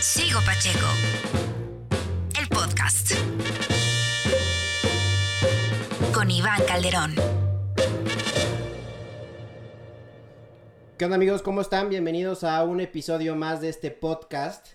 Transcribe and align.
Sigo 0.00 0.38
Pacheco. 0.46 0.86
El 2.40 2.46
podcast. 2.48 3.14
Con 6.14 6.30
Iván 6.30 6.62
Calderón. 6.68 7.16
¿Qué 10.96 11.04
onda 11.04 11.16
amigos? 11.16 11.42
¿Cómo 11.42 11.62
están? 11.62 11.88
Bienvenidos 11.88 12.44
a 12.44 12.62
un 12.62 12.80
episodio 12.80 13.34
más 13.34 13.60
de 13.60 13.70
este 13.70 13.90
podcast. 13.90 14.68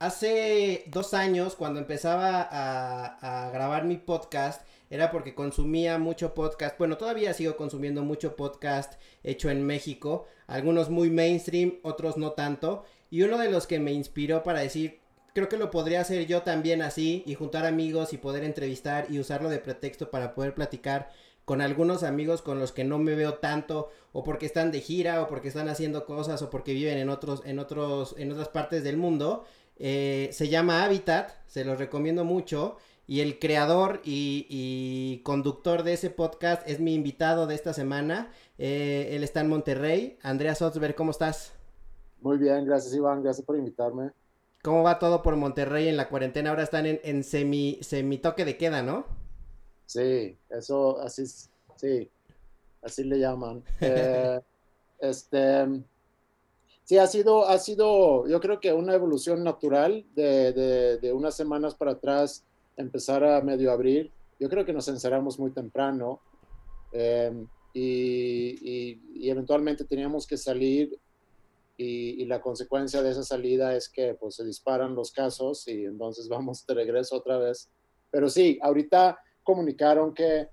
Hace 0.00 0.84
dos 0.88 1.14
años, 1.14 1.56
cuando 1.56 1.80
empezaba 1.80 2.46
a, 2.50 3.50
grabar 3.50 3.84
mi 3.84 3.96
podcast, 3.96 4.66
era 4.90 5.10
porque 5.10 5.34
consumía 5.34 5.98
mucho 5.98 6.34
podcast. 6.34 6.76
Bueno, 6.78 6.98
todavía 6.98 7.32
sigo 7.32 7.56
consumiendo 7.56 8.02
mucho 8.02 8.36
podcast 8.36 9.00
hecho 9.22 9.48
en 9.48 9.64
México. 9.64 10.26
Algunos 10.46 10.90
muy 10.90 11.08
mainstream, 11.08 11.78
otros 11.82 12.18
no 12.18 12.32
tanto. 12.32 12.84
Y 13.10 13.22
uno 13.22 13.38
de 13.38 13.50
los 13.50 13.66
que 13.66 13.78
me 13.78 13.92
inspiró 13.92 14.42
para 14.42 14.60
decir, 14.60 15.00
creo 15.34 15.48
que 15.48 15.56
lo 15.56 15.70
podría 15.70 16.00
hacer 16.00 16.26
yo 16.26 16.42
también 16.42 16.82
así 16.82 17.22
y 17.26 17.34
juntar 17.34 17.64
amigos 17.64 18.12
y 18.12 18.18
poder 18.18 18.44
entrevistar 18.44 19.06
y 19.08 19.18
usarlo 19.18 19.48
de 19.48 19.58
pretexto 19.58 20.10
para 20.10 20.34
poder 20.34 20.54
platicar 20.54 21.10
con 21.48 21.62
algunos 21.62 22.02
amigos 22.02 22.42
con 22.42 22.58
los 22.58 22.72
que 22.72 22.84
no 22.84 22.98
me 22.98 23.14
veo 23.14 23.34
tanto 23.34 23.90
o 24.12 24.22
porque 24.22 24.44
están 24.44 24.70
de 24.70 24.82
gira 24.82 25.22
o 25.22 25.28
porque 25.28 25.48
están 25.48 25.70
haciendo 25.70 26.04
cosas 26.04 26.42
o 26.42 26.50
porque 26.50 26.74
viven 26.74 26.98
en 26.98 27.08
otros 27.08 27.40
en 27.46 27.58
otros 27.58 28.14
en 28.18 28.30
otras 28.32 28.48
partes 28.48 28.84
del 28.84 28.98
mundo 28.98 29.46
eh, 29.78 30.28
se 30.32 30.48
llama 30.50 30.84
Habitat 30.84 31.30
se 31.46 31.64
los 31.64 31.78
recomiendo 31.78 32.24
mucho 32.24 32.76
y 33.06 33.20
el 33.20 33.38
creador 33.38 34.02
y, 34.04 35.22
conductor 35.24 35.84
de 35.84 35.94
ese 35.94 36.10
podcast 36.10 36.68
es 36.68 36.80
mi 36.80 36.94
invitado 36.94 37.46
de 37.46 37.54
esta 37.54 37.72
semana 37.72 38.30
eh, 38.58 39.08
él 39.12 39.24
está 39.24 39.40
en 39.40 39.48
Monterrey 39.48 40.18
Andrea 40.22 40.54
Sotzberg 40.54 40.94
¿cómo 40.94 41.12
estás? 41.12 41.57
Muy 42.20 42.38
bien, 42.38 42.64
gracias 42.64 42.94
Iván, 42.94 43.22
gracias 43.22 43.46
por 43.46 43.56
invitarme. 43.56 44.10
¿Cómo 44.62 44.82
va 44.82 44.98
todo 44.98 45.22
por 45.22 45.36
Monterrey 45.36 45.88
en 45.88 45.96
la 45.96 46.08
cuarentena? 46.08 46.50
Ahora 46.50 46.64
están 46.64 46.86
en, 46.86 47.00
en 47.04 47.22
semi, 47.22 47.78
semi 47.80 48.18
toque 48.18 48.44
de 48.44 48.56
queda, 48.56 48.82
¿no? 48.82 49.06
Sí, 49.86 50.36
eso, 50.50 51.00
así, 51.00 51.24
sí, 51.76 52.10
así 52.82 53.04
le 53.04 53.18
llaman. 53.18 53.62
Eh, 53.80 54.40
este, 55.00 55.64
sí, 56.82 56.98
ha 56.98 57.06
sido, 57.06 57.46
ha 57.46 57.56
sido, 57.58 58.26
yo 58.26 58.40
creo 58.40 58.58
que 58.58 58.72
una 58.72 58.94
evolución 58.94 59.44
natural 59.44 60.04
de, 60.14 60.98
de, 61.00 61.12
unas 61.12 61.36
semanas 61.36 61.76
para 61.76 61.92
atrás, 61.92 62.44
empezar 62.76 63.24
a 63.24 63.40
medio 63.40 63.70
abrir. 63.70 64.10
Yo 64.40 64.48
creo 64.48 64.64
que 64.64 64.72
nos 64.72 64.88
encerramos 64.88 65.38
muy 65.38 65.52
temprano 65.52 66.20
eh, 66.92 67.32
y, 67.72 68.98
y, 69.14 69.30
eventualmente 69.30 69.84
teníamos 69.84 70.26
que 70.26 70.36
salir 70.36 70.98
y, 71.78 72.24
la 72.26 72.40
consecuencia 72.40 73.02
de 73.02 73.12
esa 73.12 73.22
salida 73.22 73.74
es 73.74 73.88
que 73.88 74.14
pues 74.14 74.34
se 74.34 74.44
disparan 74.44 74.94
los 74.94 75.12
casos 75.12 75.66
y 75.68 75.84
entonces 75.84 76.28
vamos 76.28 76.66
de 76.66 76.74
regreso 76.74 77.16
otra 77.16 77.38
vez. 77.38 77.70
Pero 78.10 78.28
sí, 78.28 78.58
ahorita 78.60 79.18
comunicaron 79.44 80.12
que 80.12 80.48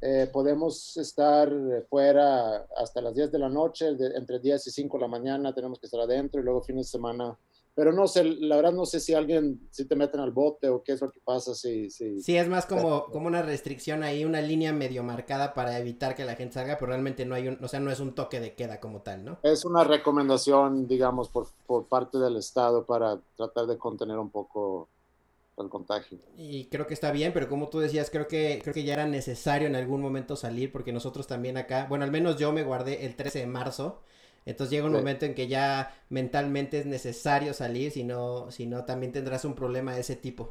eh, 0.00 0.28
podemos 0.32 0.96
estar 0.96 1.48
fuera 1.88 2.66
hasta 2.76 3.00
las 3.00 3.14
10 3.14 3.30
de 3.30 3.38
la 3.38 3.48
noche, 3.48 3.88
entre 3.88 4.40
10 4.40 4.66
y 4.66 4.70
5 4.72 4.98
de 4.98 5.00
la 5.00 5.08
mañana 5.08 5.54
tenemos 5.54 5.78
que 5.78 5.86
estar 5.86 6.00
adentro 6.00 6.40
y 6.40 6.44
luego 6.44 6.60
fines 6.60 6.86
de 6.86 6.90
semana 6.90 7.38
pero 7.74 7.92
no 7.92 8.06
sé, 8.06 8.24
la 8.24 8.56
verdad 8.56 8.72
no 8.72 8.84
sé 8.84 9.00
si 9.00 9.14
alguien, 9.14 9.66
si 9.70 9.86
te 9.86 9.96
meten 9.96 10.20
al 10.20 10.30
bote 10.30 10.68
o 10.68 10.82
qué 10.82 10.92
es 10.92 11.00
lo 11.00 11.10
que 11.10 11.20
pasa, 11.20 11.54
si... 11.54 11.90
si 11.90 12.20
sí, 12.20 12.36
es 12.36 12.48
más 12.48 12.66
como, 12.66 13.06
como 13.06 13.26
una 13.26 13.42
restricción 13.42 14.02
ahí, 14.02 14.24
una 14.24 14.42
línea 14.42 14.72
medio 14.72 15.02
marcada 15.02 15.54
para 15.54 15.78
evitar 15.78 16.14
que 16.14 16.24
la 16.24 16.34
gente 16.34 16.54
salga, 16.54 16.76
pero 16.76 16.88
realmente 16.88 17.24
no 17.24 17.34
hay 17.34 17.48
un, 17.48 17.58
o 17.64 17.68
sea, 17.68 17.80
no 17.80 17.90
es 17.90 18.00
un 18.00 18.14
toque 18.14 18.40
de 18.40 18.54
queda 18.54 18.78
como 18.78 19.00
tal, 19.00 19.24
¿no? 19.24 19.38
Es 19.42 19.64
una 19.64 19.84
recomendación, 19.84 20.86
digamos, 20.86 21.28
por, 21.28 21.48
por 21.66 21.86
parte 21.86 22.18
del 22.18 22.36
Estado 22.36 22.84
para 22.84 23.18
tratar 23.36 23.66
de 23.66 23.78
contener 23.78 24.18
un 24.18 24.30
poco 24.30 24.88
el 25.58 25.68
contagio. 25.68 26.18
Y 26.36 26.66
creo 26.66 26.86
que 26.86 26.94
está 26.94 27.10
bien, 27.10 27.32
pero 27.32 27.48
como 27.48 27.68
tú 27.68 27.78
decías, 27.78 28.10
creo 28.10 28.28
que, 28.28 28.60
creo 28.62 28.74
que 28.74 28.84
ya 28.84 28.94
era 28.94 29.06
necesario 29.06 29.68
en 29.68 29.76
algún 29.76 30.00
momento 30.00 30.36
salir, 30.36 30.72
porque 30.72 30.92
nosotros 30.92 31.26
también 31.26 31.56
acá, 31.56 31.86
bueno, 31.88 32.04
al 32.04 32.10
menos 32.10 32.36
yo 32.36 32.52
me 32.52 32.64
guardé 32.64 33.06
el 33.06 33.16
13 33.16 33.40
de 33.40 33.46
marzo, 33.46 34.02
entonces 34.44 34.70
llega 34.70 34.86
un 34.86 34.92
momento 34.92 35.24
en 35.24 35.34
que 35.34 35.48
ya 35.48 35.94
mentalmente 36.08 36.78
es 36.78 36.86
necesario 36.86 37.54
salir, 37.54 37.90
si 37.90 38.04
no, 38.04 38.50
si 38.50 38.66
no 38.66 38.84
también 38.84 39.12
tendrás 39.12 39.44
un 39.44 39.54
problema 39.54 39.94
de 39.94 40.00
ese 40.00 40.16
tipo. 40.16 40.50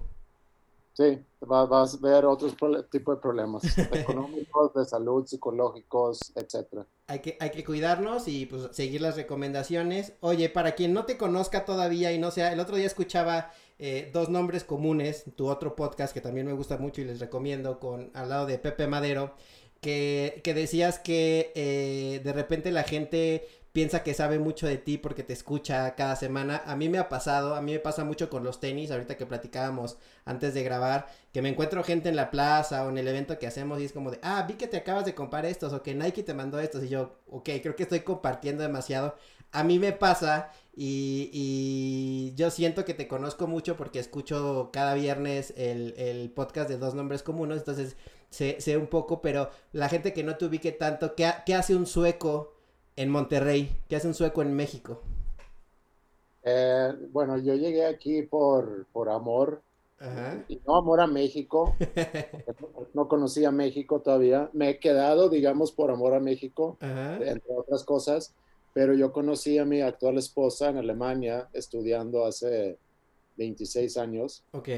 Sí, 0.94 1.24
vas 1.40 1.96
a 1.96 1.97
ver 2.02 2.25
otros 2.25 2.56
tipos 2.91 3.16
de 3.16 3.22
problemas 3.22 3.63
económicos, 3.94 4.74
de 4.74 4.85
salud, 4.85 5.25
psicológicos, 5.25 6.34
etcétera. 6.35 6.85
Hay 7.07 7.19
que, 7.19 7.38
hay 7.40 7.50
que 7.52 7.63
cuidarnos 7.63 8.28
y 8.28 8.46
pues 8.46 8.69
seguir 8.72 9.02
las 9.02 9.16
recomendaciones. 9.16 10.13
Oye, 10.19 10.50
para 10.50 10.73
quien 10.73 10.94
no 10.94 11.06
te 11.06 11.18
conozca 11.18 11.63
todavía 11.66 12.12
y 12.12 12.19
no 12.19 12.29
sea, 12.29 12.52
el 12.52 12.59
otro 12.59 12.75
día 12.75 12.88
escuchaba 12.88 13.52
eh, 13.79 14.12
dos 14.13 14.29
nombres 14.29 14.63
comunes, 14.66 15.23
tu 15.35 15.47
otro 15.47 15.75
podcast 15.75 16.13
que 16.13 16.22
también 16.22 16.46
me 16.46 16.53
gusta 16.53 16.78
mucho 16.78 17.02
y 17.02 17.06
les 17.06 17.19
recomiendo 17.19 17.79
con 17.79 18.12
al 18.13 18.29
lado 18.29 18.46
de 18.46 18.59
Pepe 18.59 18.85
Madero, 18.85 19.34
que, 19.79 20.41
que 20.44 20.53
decías 20.53 21.00
que 21.00 21.52
eh, 21.56 22.22
de 22.23 22.34
repente 22.34 22.72
la 22.72 22.84
gente 22.84 23.47
piensa 23.71 24.03
que 24.03 24.13
sabe 24.13 24.39
mucho 24.39 24.67
de 24.67 24.77
ti 24.77 24.97
porque 24.97 25.23
te 25.23 25.33
escucha 25.33 25.95
cada 25.95 26.15
semana. 26.15 26.61
A 26.65 26.75
mí 26.75 26.89
me 26.89 26.97
ha 26.97 27.09
pasado, 27.09 27.55
a 27.55 27.61
mí 27.61 27.73
me 27.73 27.79
pasa 27.79 28.03
mucho 28.03 28.29
con 28.29 28.43
los 28.43 28.59
tenis, 28.59 28.91
ahorita 28.91 29.17
que 29.17 29.25
platicábamos 29.25 29.97
antes 30.25 30.53
de 30.53 30.63
grabar, 30.63 31.07
que 31.31 31.41
me 31.41 31.49
encuentro 31.49 31.83
gente 31.83 32.09
en 32.09 32.15
la 32.15 32.31
plaza 32.31 32.85
o 32.85 32.89
en 32.89 32.97
el 32.97 33.07
evento 33.07 33.39
que 33.39 33.47
hacemos 33.47 33.79
y 33.79 33.85
es 33.85 33.93
como 33.93 34.11
de, 34.11 34.19
ah, 34.23 34.45
vi 34.47 34.55
que 34.55 34.67
te 34.67 34.77
acabas 34.77 35.05
de 35.05 35.15
comprar 35.15 35.45
estos 35.45 35.73
o 35.73 35.81
que 35.83 35.95
Nike 35.95 36.23
te 36.23 36.33
mandó 36.33 36.59
estos 36.59 36.83
y 36.83 36.89
yo, 36.89 37.19
ok, 37.29 37.49
creo 37.61 37.75
que 37.75 37.83
estoy 37.83 38.01
compartiendo 38.01 38.63
demasiado. 38.63 39.15
A 39.53 39.63
mí 39.63 39.79
me 39.79 39.91
pasa 39.91 40.51
y, 40.73 41.29
y 41.33 42.33
yo 42.35 42.49
siento 42.51 42.85
que 42.85 42.93
te 42.93 43.07
conozco 43.07 43.47
mucho 43.47 43.75
porque 43.75 43.99
escucho 43.99 44.69
cada 44.71 44.93
viernes 44.93 45.53
el, 45.57 45.93
el 45.97 46.31
podcast 46.31 46.69
de 46.69 46.77
dos 46.77 46.93
nombres 46.93 47.23
comunes, 47.23 47.59
entonces 47.59 47.97
sé, 48.29 48.57
sé, 48.59 48.77
un 48.77 48.87
poco, 48.87 49.21
pero 49.21 49.49
la 49.73 49.89
gente 49.89 50.13
que 50.13 50.23
no 50.23 50.37
te 50.37 50.45
ubique 50.45 50.71
tanto, 50.71 51.15
¿qué, 51.15 51.29
qué 51.45 51.55
hace 51.55 51.75
un 51.75 51.85
sueco? 51.85 52.53
En 52.96 53.09
Monterrey? 53.09 53.69
¿Qué 53.88 53.96
hace 53.96 54.07
un 54.07 54.13
sueco 54.13 54.41
en 54.41 54.53
México? 54.53 55.02
Eh, 56.44 56.94
bueno, 57.12 57.38
yo 57.38 57.56
llegué 57.56 57.85
aquí 57.85 58.24
por, 58.24 58.85
por 58.91 59.09
amor. 59.09 59.62
Y 60.47 60.59
no 60.66 60.78
amor 60.78 61.00
a 61.00 61.06
México. 61.06 61.75
no 62.96 63.07
conocía 63.07 63.52
México 63.52 64.00
todavía. 64.02 64.50
Me 64.52 64.72
he 64.72 64.79
quedado, 64.79 65.29
digamos, 65.29 65.72
por 65.72 65.91
amor 65.91 66.16
a 66.16 66.19
México, 66.19 66.78
entre 66.81 67.53
otras 67.56 67.84
cosas. 67.84 68.34
Pero 68.74 68.96
yo 68.96 69.12
conocí 69.12 69.59
a 69.59 69.66
mi 69.66 69.81
actual 69.81 70.18
esposa 70.18 70.69
en 70.69 70.78
Alemania, 70.78 71.50
estudiando 71.53 72.25
hace 72.25 72.79
26 73.38 73.97
años. 73.97 74.44
Ok. 74.53 74.69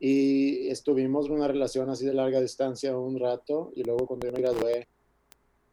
Y 0.00 0.68
estuvimos 0.68 1.26
en 1.26 1.32
una 1.32 1.46
relación 1.46 1.88
así 1.90 2.04
de 2.04 2.14
larga 2.14 2.40
distancia 2.40 2.96
un 2.96 3.16
rato. 3.16 3.70
Y 3.76 3.84
luego 3.84 4.08
cuando 4.08 4.26
yo 4.26 4.32
me 4.32 4.40
gradué, 4.40 4.88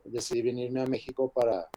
decidí 0.08 0.42
venirme 0.42 0.82
a 0.82 0.86
México 0.86 1.32
para, 1.34 1.68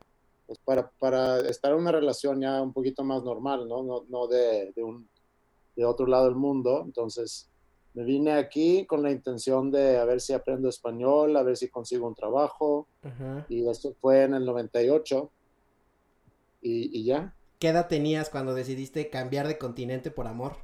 pues 0.47 0.59
para, 0.65 0.91
para 0.99 1.41
estar 1.49 1.73
en 1.73 1.79
una 1.79 1.93
relación 1.93 2.41
ya 2.41 2.61
un 2.61 2.73
poquito 2.73 3.05
más 3.05 3.23
normal, 3.23 3.69
¿no? 3.69 3.83
No, 3.83 4.05
no 4.09 4.27
de, 4.27 4.73
de, 4.75 4.83
un, 4.83 5.09
de 5.77 5.85
otro 5.85 6.07
lado 6.07 6.27
del 6.27 6.35
mundo. 6.35 6.83
Entonces, 6.85 7.51
me 7.95 8.05
vine 8.05 8.33
aquí 8.33 8.87
con 8.87 9.03
la 9.03 9.11
intención 9.11 9.71
de 9.71 9.99
a 9.99 10.05
ver 10.05 10.21
si 10.21 10.33
aprendo 10.33 10.69
español, 10.69 11.37
a 11.37 11.43
ver 11.43 11.57
si 11.57 11.69
consigo 11.69 12.07
un 12.07 12.15
trabajo. 12.15 12.89
Y 13.49 13.69
esto 13.69 13.95
fue 14.01 14.25
en 14.25 14.35
el 14.35 14.45
98. 14.45 15.31
Y, 16.63 16.99
y, 16.99 17.05
ya. 17.05 17.35
¿Qué 17.59 17.69
edad 17.69 17.89
tenías 17.89 18.31
cuando 18.31 18.55
decidiste 18.55 19.11
cambiar 19.11 19.49
de 19.49 19.59
continente 19.59 20.11
por 20.11 20.27
amor? 20.27 20.57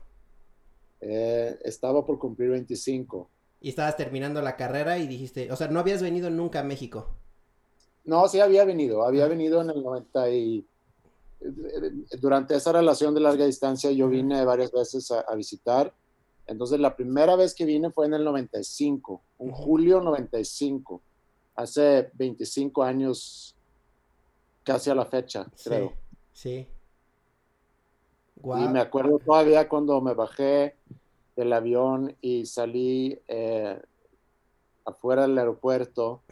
Eh, 1.00 1.58
estaba 1.64 2.04
por 2.06 2.18
cumplir 2.18 2.50
25. 2.50 3.30
Y 3.60 3.70
estabas 3.70 3.96
terminando 3.96 4.40
la 4.42 4.56
carrera 4.56 4.98
y 4.98 5.06
dijiste, 5.06 5.50
o 5.50 5.56
sea, 5.56 5.68
no 5.68 5.80
habías 5.80 6.02
venido 6.02 6.30
nunca 6.30 6.60
a 6.60 6.64
México. 6.64 7.16
No, 8.06 8.28
sí 8.28 8.40
había 8.40 8.64
venido, 8.64 9.04
había 9.04 9.26
venido 9.26 9.60
en 9.60 9.70
el 9.70 9.82
90 9.82 10.30
y 10.30 10.66
durante 12.20 12.54
esa 12.56 12.72
relación 12.72 13.14
de 13.14 13.20
larga 13.20 13.44
distancia 13.44 13.90
yo 13.90 14.08
vine 14.08 14.44
varias 14.44 14.72
veces 14.72 15.10
a, 15.10 15.34
visitar. 15.34 15.92
Entonces 16.46 16.78
la 16.78 16.94
primera 16.94 17.36
vez 17.36 17.54
que 17.54 17.64
vine 17.64 17.90
fue 17.90 18.06
en 18.06 18.14
el 18.14 18.24
95, 18.24 19.22
en 19.40 19.50
julio 19.50 20.00
95, 20.00 21.02
hace 21.56 22.10
25 22.14 22.82
años 22.82 23.56
casi 24.62 24.90
a 24.90 24.94
la 24.94 25.04
fecha, 25.04 25.46
creo. 25.62 25.92
Sí. 26.32 26.66
Y 28.42 28.68
me 28.68 28.80
acuerdo 28.80 29.18
todavía 29.18 29.68
cuando 29.68 30.00
me 30.00 30.14
bajé 30.14 30.76
del 31.34 31.52
avión 31.52 32.14
y 32.20 32.46
salí 32.46 33.18
eh, 33.26 33.80
afuera 34.84 35.22
del 35.22 35.36
aeropuerto 35.38 36.22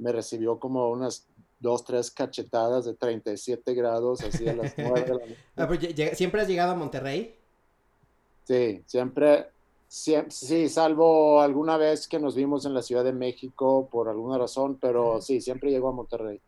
me 0.00 0.12
recibió 0.12 0.58
como 0.58 0.90
unas 0.90 1.26
dos, 1.60 1.84
tres 1.84 2.10
cachetadas 2.10 2.86
de 2.86 2.94
37 2.94 3.74
grados, 3.74 4.22
así 4.22 4.48
a 4.48 4.54
las 4.54 4.74
9 4.76 5.00
de 5.02 5.08
la 5.08 5.14
noche. 5.66 6.06
Ah, 6.08 6.14
¿Siempre 6.14 6.40
has 6.40 6.48
llegado 6.48 6.72
a 6.72 6.74
Monterrey? 6.74 7.36
Sí, 8.44 8.82
siempre, 8.86 9.46
sí, 9.88 10.68
salvo 10.68 11.40
alguna 11.40 11.76
vez 11.76 12.08
que 12.08 12.18
nos 12.18 12.34
vimos 12.34 12.64
en 12.64 12.74
la 12.74 12.82
Ciudad 12.82 13.04
de 13.04 13.12
México 13.12 13.88
por 13.90 14.08
alguna 14.08 14.38
razón, 14.38 14.78
pero 14.80 15.20
sí, 15.20 15.40
siempre 15.40 15.70
llego 15.70 15.88
a 15.88 15.92
Monterrey. 15.92 16.40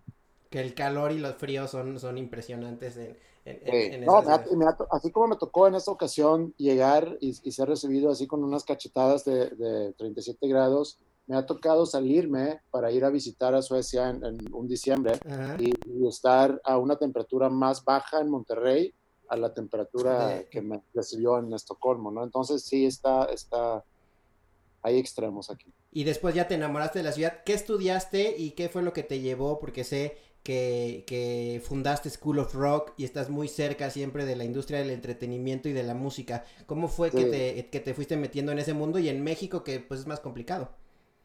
Que 0.51 0.61
el 0.61 0.75
calor 0.75 1.13
y 1.13 1.19
los 1.19 1.37
fríos 1.37 1.71
son, 1.71 1.99
son 2.01 2.19
impresionantes 2.19 2.97
en, 2.97 3.17
así 4.91 5.11
como 5.11 5.27
me 5.29 5.37
tocó 5.37 5.67
en 5.67 5.75
esta 5.75 5.91
ocasión 5.91 6.55
llegar 6.57 7.17
y, 7.21 7.33
ser 7.33 7.69
recibido 7.69 8.11
así 8.11 8.27
con 8.27 8.45
unas 8.45 8.65
cachetadas 8.65 9.25
de, 9.25 9.51
de, 9.51 9.93
37 9.95 10.47
grados, 10.47 10.99
me 11.27 11.37
ha 11.37 11.47
tocado 11.47 11.87
salirme 11.87 12.61
para 12.71 12.91
ir 12.91 13.05
a 13.05 13.11
visitar 13.11 13.55
a 13.55 13.63
Suecia 13.63 14.11
en, 14.11 14.55
un 14.55 14.67
diciembre 14.67 15.19
y, 15.59 15.73
estar 16.07 16.61
a 16.65 16.79
una 16.79 16.97
temperatura 16.97 17.49
más 17.49 17.85
baja 17.85 18.21
en 18.21 18.29
Monterrey 18.29 18.93
a 19.29 19.37
la 19.37 19.55
temperatura 19.55 20.45
que 20.51 20.61
me 20.61 20.83
recibió 20.93 21.39
en 21.39 21.53
Estocolmo, 21.55 22.11
¿no? 22.11 22.23
Entonces 22.23 22.65
sí 22.65 22.85
está, 22.85 23.25
está, 23.27 23.83
hay 24.83 24.99
extremos 24.99 25.49
aquí. 25.49 25.73
Y 25.91 26.05
después 26.05 26.35
ya 26.35 26.49
te 26.49 26.55
enamoraste 26.55 26.99
de 26.99 27.05
la 27.05 27.13
ciudad. 27.13 27.43
¿Qué 27.45 27.55
estudiaste 27.55 28.35
y 28.37 28.51
qué 28.51 28.69
fue 28.69 28.83
lo 28.83 28.93
que 28.93 29.03
te 29.03 29.21
llevó? 29.21 29.59
Porque 29.59 29.85
sé 29.85 30.19
que, 30.43 31.05
que, 31.07 31.63
fundaste 31.65 32.11
School 32.11 32.41
of 32.41 32.55
Rock 32.55 32.93
y 32.99 33.05
estás 33.05 33.31
muy 33.31 33.49
cerca 33.49 33.91
siempre 33.91 34.27
de 34.27 34.37
la 34.37 34.45
industria 34.45 34.81
del 34.81 34.91
entretenimiento 34.91 35.69
y 35.69 35.73
de 35.73 35.85
la 35.85 35.95
música. 35.95 36.45
¿Cómo 36.67 36.89
fue 36.89 37.11
que, 37.11 37.25
te, 37.25 37.71
que 37.71 37.81
te 37.81 37.95
fuiste 37.95 38.17
metiendo 38.17 38.53
en 38.53 38.59
ese 38.59 38.75
mundo 38.75 38.99
y 38.99 39.09
en 39.09 39.23
México 39.23 39.63
que 39.63 39.81
pues 39.81 40.01
es 40.01 40.07
más 40.07 40.21
complicado? 40.21 40.71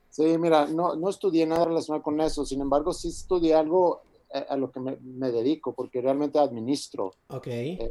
Sí, 0.10 0.38
mira, 0.38 0.66
no, 0.66 0.96
no 0.96 1.10
estudié 1.10 1.46
nada 1.46 1.66
relacionado 1.66 2.04
con 2.04 2.20
eso, 2.22 2.46
sin 2.46 2.62
embargo 2.62 2.94
sí 2.94 3.10
estudié 3.10 3.54
algo 3.54 4.02
a, 4.50 4.58
lo 4.58 4.72
que 4.72 4.80
me, 4.80 4.98
me, 4.98 5.32
dedico, 5.32 5.74
porque 5.74 6.02
realmente 6.02 6.40
administro. 6.40 7.14
Ok. 7.30 7.48
Eh, 7.48 7.90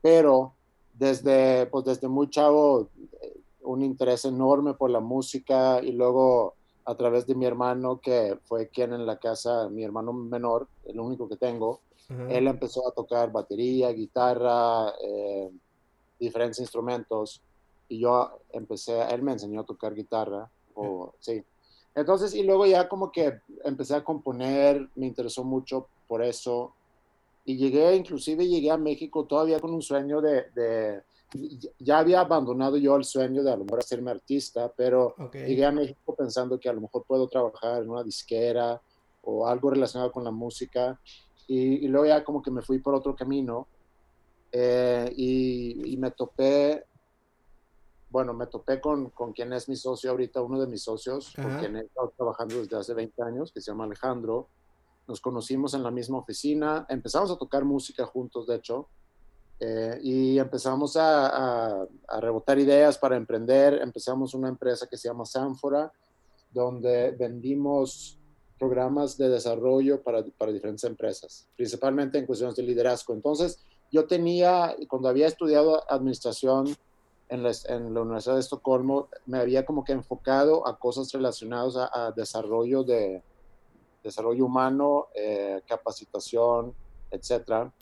pero 0.00 0.54
desde, 0.94 1.66
pues 1.66 1.84
desde 1.84 2.08
muy 2.08 2.30
chavo, 2.30 2.88
eh, 3.20 3.40
un 3.62 3.82
interés 3.82 4.24
enorme 4.24 4.74
por 4.74 4.90
la 4.90 5.00
música 5.00 5.80
y 5.82 5.92
luego 5.92 6.54
a 6.84 6.94
través 6.94 7.26
de 7.26 7.34
mi 7.34 7.46
hermano, 7.46 8.00
que 8.00 8.38
fue 8.44 8.68
quien 8.68 8.92
en 8.92 9.04
la 9.04 9.18
casa, 9.18 9.68
mi 9.68 9.82
hermano 9.82 10.12
menor, 10.12 10.68
el 10.84 11.00
único 11.00 11.28
que 11.28 11.36
tengo, 11.36 11.80
él 12.28 12.46
empezó 12.46 12.86
a 12.86 12.92
tocar 12.92 13.32
batería, 13.32 13.90
guitarra, 13.90 14.90
eh, 15.02 15.50
diferentes 16.20 16.60
instrumentos, 16.60 17.42
y 17.88 17.98
yo 17.98 18.38
empecé, 18.52 19.02
él 19.12 19.22
me 19.22 19.32
enseñó 19.32 19.62
a 19.62 19.66
tocar 19.66 19.92
guitarra, 19.92 20.48
o, 20.76 21.14
sí. 21.20 21.42
Entonces, 21.94 22.34
y 22.34 22.42
luego 22.42 22.66
ya 22.66 22.88
como 22.88 23.10
que 23.10 23.40
empecé 23.64 23.94
a 23.94 24.04
componer, 24.04 24.88
me 24.94 25.06
interesó 25.06 25.44
mucho 25.44 25.88
por 26.06 26.22
eso, 26.22 26.72
y 27.44 27.56
llegué, 27.56 27.96
inclusive 27.96 28.46
llegué 28.46 28.70
a 28.70 28.76
México 28.76 29.24
todavía 29.24 29.60
con 29.60 29.72
un 29.72 29.82
sueño 29.82 30.20
de 30.20 31.02
ya 31.78 31.98
había 31.98 32.20
abandonado 32.20 32.76
yo 32.76 32.96
el 32.96 33.04
sueño 33.04 33.42
de 33.42 33.52
a 33.52 33.56
lo 33.56 33.64
mejor 33.64 33.80
hacerme 33.80 34.10
artista, 34.10 34.72
pero 34.74 35.14
llegué 35.32 35.64
a 35.64 35.72
México 35.72 36.14
pensando 36.14 36.58
que 36.58 36.68
a 36.68 36.72
lo 36.72 36.82
mejor 36.82 37.04
puedo 37.04 37.28
trabajar 37.28 37.82
en 37.82 37.90
una 37.90 38.02
disquera 38.02 38.80
o 39.22 39.46
algo 39.46 39.70
relacionado 39.70 40.12
con 40.12 40.24
la 40.24 40.30
música. 40.30 40.98
Y, 41.48 41.86
luego 41.88 42.06
ya 42.06 42.24
como 42.24 42.42
que 42.42 42.50
me 42.50 42.62
fui 42.62 42.78
por 42.78 42.94
otro 42.94 43.14
camino 43.14 43.66
eh, 44.52 45.12
y, 45.16 45.96
me 45.98 46.10
topé, 46.12 46.84
bueno, 48.16 48.32
me 48.32 48.46
topé 48.46 48.80
con, 48.80 49.10
con, 49.10 49.34
quien 49.34 49.52
es 49.52 49.68
mi 49.68 49.76
socio 49.76 50.10
ahorita, 50.10 50.40
uno 50.40 50.58
de 50.58 50.66
mis 50.66 50.82
socios, 50.82 51.34
con 51.36 51.58
quien 51.58 51.76
he 51.76 51.80
estado 51.80 52.14
trabajando 52.16 52.56
desde 52.62 52.74
hace 52.74 52.94
20 52.94 53.22
años, 53.22 53.52
que 53.52 53.60
se 53.60 53.70
llama 53.70 53.84
Alejandro. 53.84 54.48
Nos 55.06 55.20
conocimos 55.20 55.74
en 55.74 55.82
la 55.82 55.90
misma 55.90 56.16
oficina, 56.16 56.86
empezamos 56.88 57.30
a 57.30 57.36
tocar 57.36 57.66
música 57.66 58.06
juntos, 58.06 58.46
de 58.46 58.54
hecho. 58.54 58.88
Eh, 59.60 60.00
y 60.02 60.38
empezamos 60.38 60.96
a, 60.96 61.86
rebotar 62.18 62.58
ideas 62.58 62.96
para 62.96 63.18
emprender. 63.18 63.74
Empezamos 63.82 64.32
una 64.32 64.48
empresa 64.48 64.86
que 64.86 64.96
se 64.96 65.08
llama 65.08 65.26
Sanfora, 65.26 65.92
donde 66.54 67.10
vendimos 67.10 68.18
programas 68.58 69.18
de 69.18 69.28
desarrollo 69.28 70.02
para, 70.02 70.24
para 70.38 70.52
diferentes 70.52 70.84
empresas, 70.84 71.46
principalmente 71.54 72.16
en 72.16 72.24
cuestiones 72.24 72.56
de 72.56 72.62
liderazgo. 72.62 73.12
Entonces, 73.12 73.58
yo 73.92 74.06
tenía, 74.06 74.74
cuando 74.88 75.10
había 75.10 75.26
estudiado 75.26 75.84
administración 75.92 76.74
en 77.28 77.42
la, 77.42 77.52
en 77.68 77.94
la, 77.94 78.02
Universidad 78.02 78.34
de 78.34 78.40
Estocolmo, 78.40 79.08
me 79.26 79.38
había 79.38 79.64
como 79.66 79.84
que 79.84 79.92
enfocado 79.92 80.66
a 80.66 80.78
cosas 80.78 81.12
relacionadas 81.12 81.76
a, 81.76 82.12
desarrollo 82.12 82.82
de 82.82 83.22
desarrollo 84.02 84.44
humano, 84.44 85.08
eh, 85.14 85.60
capacitación, 85.66 86.72
etcétera. 87.10 87.72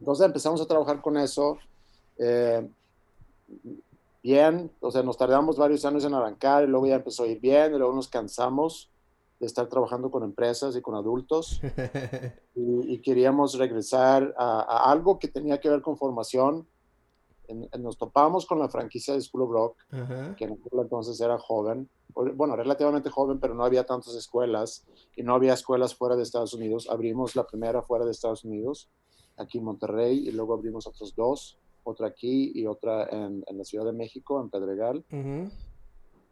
Entonces 0.00 0.26
empezamos 0.26 0.60
a 0.60 0.66
trabajar 0.66 1.00
con 1.02 1.16
eso. 1.18 1.58
Eh, 2.18 2.66
bien, 4.22 4.70
o 4.80 4.90
sea, 4.90 5.02
nos 5.02 5.16
tardamos 5.16 5.56
varios 5.56 5.84
años 5.84 6.04
en 6.04 6.14
arrancar 6.14 6.64
y 6.64 6.66
luego 6.66 6.86
ya 6.86 6.96
empezó 6.96 7.24
a 7.24 7.28
ir 7.28 7.40
bien 7.40 7.74
y 7.74 7.78
luego 7.78 7.94
nos 7.94 8.08
cansamos 8.08 8.90
de 9.38 9.46
estar 9.46 9.68
trabajando 9.68 10.10
con 10.10 10.22
empresas 10.22 10.74
y 10.76 10.80
con 10.80 10.94
adultos 10.94 11.60
y, 12.54 12.98
queríamos 13.00 13.58
regresar 13.58 14.34
a, 14.38 14.90
algo 14.90 15.18
que 15.18 15.28
tenía 15.28 15.60
que 15.60 15.68
ver 15.68 15.82
con 15.82 15.96
formación. 15.96 16.66
Nos 17.78 17.96
topamos 17.96 18.46
con 18.46 18.58
la 18.58 18.68
franquicia 18.68 19.14
de 19.14 19.20
School 19.20 19.42
of 19.42 19.50
Rock, 19.50 19.76
que 20.36 20.44
en 20.44 20.58
entonces 20.72 21.20
era 21.20 21.38
joven, 21.38 21.88
bueno, 22.34 22.56
relativamente 22.56 23.10
joven, 23.10 23.38
pero 23.38 23.54
no 23.54 23.64
había 23.64 23.84
tantas 23.84 24.14
escuelas 24.14 24.84
y 25.14 25.22
no 25.22 25.34
había 25.34 25.52
escuelas 25.52 25.94
fuera 25.94 26.16
de 26.16 26.22
Estados 26.22 26.54
Unidos. 26.54 26.88
Abrimos 26.90 27.36
la 27.36 27.46
primera 27.46 27.82
fuera 27.82 28.04
de 28.04 28.12
Estados 28.12 28.44
Unidos 28.44 28.88
aquí 29.36 29.58
en 29.58 29.64
Monterrey 29.64 30.26
y 30.26 30.32
luego 30.32 30.54
abrimos 30.54 30.86
otros 30.86 31.14
dos, 31.14 31.58
otra 31.84 32.08
aquí 32.08 32.52
y 32.54 32.66
otra 32.66 33.06
en, 33.10 33.44
la 33.52 33.64
Ciudad 33.64 33.84
de 33.84 33.92
México, 33.92 34.40
en 34.40 34.48
Pedregal. 34.48 35.04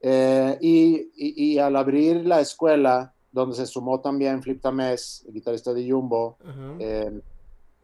Eh, 0.00 0.58
y, 0.60 1.10
y, 1.16 1.58
al 1.58 1.76
abrir 1.76 2.26
la 2.26 2.40
escuela, 2.40 3.14
donde 3.32 3.56
se 3.56 3.66
sumó 3.66 4.00
también 4.00 4.42
Flip 4.42 4.60
Tamés, 4.60 5.24
el 5.26 5.34
guitarrista 5.34 5.72
de 5.72 5.90
Jumbo, 5.90 6.36
eh, 6.78 7.20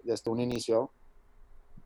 desde 0.03 0.31
un 0.31 0.41
inicio, 0.41 0.91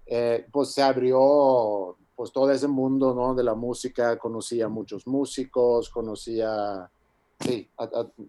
eh, 0.07 0.47
pues 0.53 0.71
se 0.71 0.83
abrió 0.83 1.97
pues 2.17 2.33
todo 2.33 2.51
ese 2.51 2.69
mundo 2.69 3.15
¿no? 3.15 3.35
de 3.35 3.43
la 3.43 3.55
música, 3.55 4.17
conocía 4.19 4.67
a 4.67 4.69
muchos 4.69 5.07
músicos, 5.07 5.91
conocía, 5.91 6.89
sí, 7.41 7.69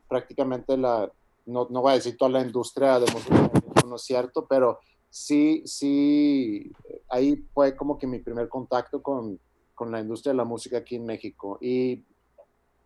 prácticamente 0.08 0.76
la, 0.78 1.12
no, 1.46 1.68
no 1.70 1.82
voy 1.82 1.92
a 1.92 1.96
decir 1.96 2.18
toda 2.18 2.32
la 2.32 2.42
industria 2.42 3.00
de 3.00 3.12
música, 3.12 3.52
no 3.88 3.96
es 3.96 4.02
cierto, 4.02 4.46
pero 4.48 4.80
sí, 5.10 5.62
sí, 5.66 6.72
ahí 7.10 7.36
fue 7.54 7.76
como 7.76 7.98
que 7.98 8.08
mi 8.08 8.20
primer 8.20 8.50
contacto 8.50 9.02
con, 9.02 9.40
con 9.76 9.92
la 9.92 10.00
industria 10.00 10.34
de 10.34 10.38
la 10.38 10.46
música 10.46 10.80
aquí 10.80 10.96
en 10.96 11.06
México 11.06 11.58
y, 11.62 12.04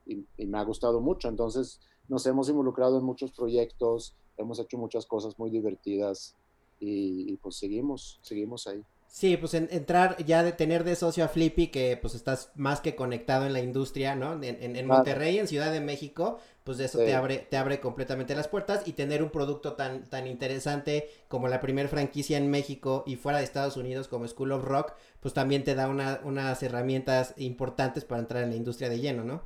y, 0.06 0.46
me 0.46 0.58
ha 0.58 0.64
gustado 0.64 1.00
mucho. 1.00 1.30
Entonces 1.30 1.80
nos 2.08 2.26
hemos 2.26 2.50
involucrado 2.50 2.98
en 2.98 3.06
muchos 3.06 3.32
proyectos, 3.32 4.16
hemos 4.38 4.60
hecho 4.60 4.78
muchas 4.78 5.06
cosas 5.06 5.40
muy 5.40 5.50
divertidas 5.50 6.36
y, 6.80 7.34
y 7.34 7.38
pues 7.38 7.58
seguimos, 7.58 8.20
seguimos 8.22 8.68
ahí. 8.68 8.84
Sí, 9.12 9.38
pues 9.38 9.56
entrar 9.56 10.24
ya 10.24 10.44
de 10.44 10.52
tener 10.52 10.84
de 10.84 10.96
socio 10.96 11.26
a 11.26 11.28
Flippy, 11.28 11.68
que 11.70 11.98
pues 12.00 12.14
estás 12.14 12.52
más 12.56 12.80
que 12.80 12.96
conectado 12.96 13.48
en 13.48 13.54
la 13.54 13.60
industria, 13.60 14.16
¿no? 14.16 14.34
En, 14.34 14.76
en, 14.76 14.86
Monterrey, 14.86 15.40
en 15.40 15.48
Ciudad 15.48 15.72
de 15.72 15.82
México, 15.82 16.38
pues 16.64 16.80
eso 16.80 17.00
te 17.00 17.16
abre, 17.16 17.40
te 17.40 17.58
abre 17.58 17.80
completamente 17.80 18.36
las 18.36 18.48
puertas 18.48 18.88
y 18.88 18.94
tener 18.94 19.24
un 19.24 19.32
producto 19.32 19.74
tan, 19.74 20.08
tan 20.08 20.28
interesante 20.28 21.10
como 21.28 21.48
la 21.48 21.60
primer 21.60 21.88
franquicia 21.88 22.38
en 22.38 22.52
México 22.52 23.04
y 23.08 23.16
fuera 23.16 23.40
de 23.40 23.46
Estados 23.46 23.78
Unidos 23.78 24.08
como 24.08 24.28
School 24.28 24.52
of 24.52 24.64
Rock, 24.64 24.94
pues 25.22 25.34
también 25.34 25.64
te 25.64 25.74
da 25.74 25.90
una, 25.90 26.22
unas 26.24 26.62
herramientas 26.62 27.34
importantes 27.38 28.06
para 28.06 28.22
entrar 28.22 28.44
en 28.44 28.52
la 28.52 28.58
industria 28.58 28.90
de 28.90 29.00
lleno, 29.00 29.24
¿no? 29.24 29.42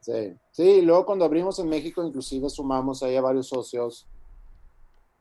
Sí, 0.00 0.34
sí, 0.50 0.82
luego 0.82 1.06
cuando 1.06 1.24
abrimos 1.24 1.58
en 1.60 1.68
México 1.68 2.04
inclusive 2.04 2.50
sumamos 2.50 3.02
ahí 3.04 3.14
a 3.14 3.20
varios 3.20 3.46
socios 3.46 4.08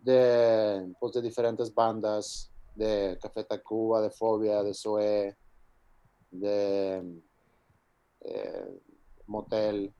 de, 0.07 0.93
pues, 1.01 1.11
de 1.13 1.21
diferentes 1.21 1.73
bandas 1.73 2.49
de 2.75 3.17
Café 3.21 3.43
Tacuba, 3.43 4.01
de 4.01 4.09
Fobia, 4.09 4.63
de 4.63 4.73
Zoe, 4.73 5.35
de 6.31 7.21
eh, 8.21 8.81
Motel, 9.25 9.93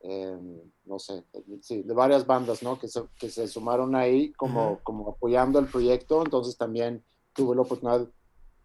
em, 0.00 0.58
no 0.86 0.98
sé, 0.98 1.22
sí, 1.60 1.82
de 1.82 1.92
varias 1.92 2.26
bandas, 2.26 2.62
¿no? 2.62 2.78
Que 2.78 2.88
se, 2.88 3.02
que 3.18 3.28
se 3.28 3.46
sumaron 3.46 3.94
ahí 3.94 4.32
como, 4.32 4.80
como 4.82 5.10
apoyando 5.10 5.58
el 5.58 5.66
proyecto, 5.66 6.22
entonces 6.22 6.56
también 6.56 7.04
tuve 7.34 7.54
la 7.54 7.62
oportunidad 7.62 8.08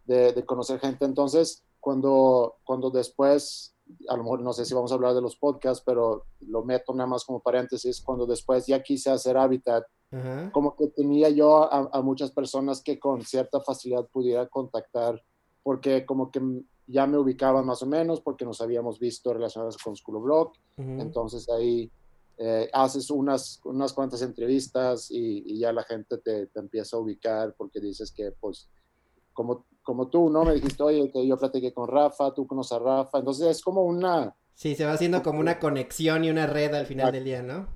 de, 0.06 0.32
de, 0.32 0.46
conocer 0.46 0.80
gente, 0.80 1.04
entonces 1.04 1.66
cuando, 1.82 2.60
cuando 2.64 2.90
después, 2.92 3.76
a 4.08 4.16
lo 4.16 4.24
mejor 4.24 4.42
no 4.42 4.54
sé 4.54 4.64
si 4.64 4.74
vamos 4.74 4.92
a 4.92 4.96
hablar 4.96 5.14
de 5.16 5.22
los 5.22 5.36
podcasts, 5.36 5.84
pero 5.86 6.26
lo 6.40 6.64
meto 6.64 6.94
nada 6.94 7.10
más 7.10 7.26
como 7.26 7.42
paréntesis, 7.42 8.02
cuando 8.02 8.26
después 8.26 8.68
ya 8.68 8.82
quise 8.82 9.10
hacer 9.10 9.38
Habitat, 9.38 9.84
como 10.52 10.76
que 10.76 10.88
tenía 10.88 11.30
yo 11.30 11.72
a, 11.72 12.02
muchas 12.02 12.32
personas 12.32 12.82
que 12.82 13.00
con 13.00 13.22
cierta 13.22 13.62
facilidad 13.62 14.08
pudiera 14.08 14.48
contactar, 14.48 15.22
porque 15.62 16.06
como 16.06 16.32
que 16.32 16.42
ya 16.88 17.06
me 17.06 17.18
ubicaban 17.18 17.66
más 17.66 17.84
o 17.84 17.86
menos, 17.86 18.20
porque 18.22 18.46
nos 18.46 18.62
habíamos 18.62 19.00
visto 19.00 19.32
relacionados 19.34 19.78
con 19.78 19.96
School 19.96 20.18
of 20.18 20.26
Rock. 20.26 20.58
Entonces 20.78 21.48
ahí 21.50 21.92
eh, 22.38 22.70
haces 22.74 23.12
unas, 23.12 23.60
unas 23.66 23.94
cuantas 23.94 24.22
entrevistas 24.22 25.12
y, 25.12 25.60
ya 25.60 25.72
la 25.72 25.84
gente 25.84 26.18
te, 26.18 26.48
te, 26.48 26.60
empieza 26.60 26.98
a 26.98 27.00
ubicar 27.00 27.54
porque 27.56 27.80
dices 27.80 28.12
que, 28.12 28.32
pues, 28.32 28.70
como, 29.34 29.68
como 29.84 30.10
tú, 30.10 30.30
¿no? 30.30 30.44
Me 30.46 30.54
dijiste, 30.54 30.82
oye, 30.82 31.12
que 31.12 31.28
yo 31.28 31.38
platiqué 31.38 31.74
con 31.74 31.88
Rafa, 31.88 32.34
tú 32.34 32.48
conoces 32.48 32.72
a 32.72 32.80
Rafa. 32.80 33.20
Entonces 33.20 33.48
es 33.48 33.62
como 33.62 33.84
una... 33.84 34.36
Sí, 34.56 34.76
se 34.76 34.86
va 34.86 34.94
haciendo 34.94 35.22
como 35.22 35.40
una 35.40 35.60
conexión 35.60 36.24
y 36.24 36.30
una 36.30 36.48
red 36.48 36.74
al 36.74 36.86
final 36.86 37.12
del 37.12 37.24
día, 37.24 37.44
¿no? 37.44 37.68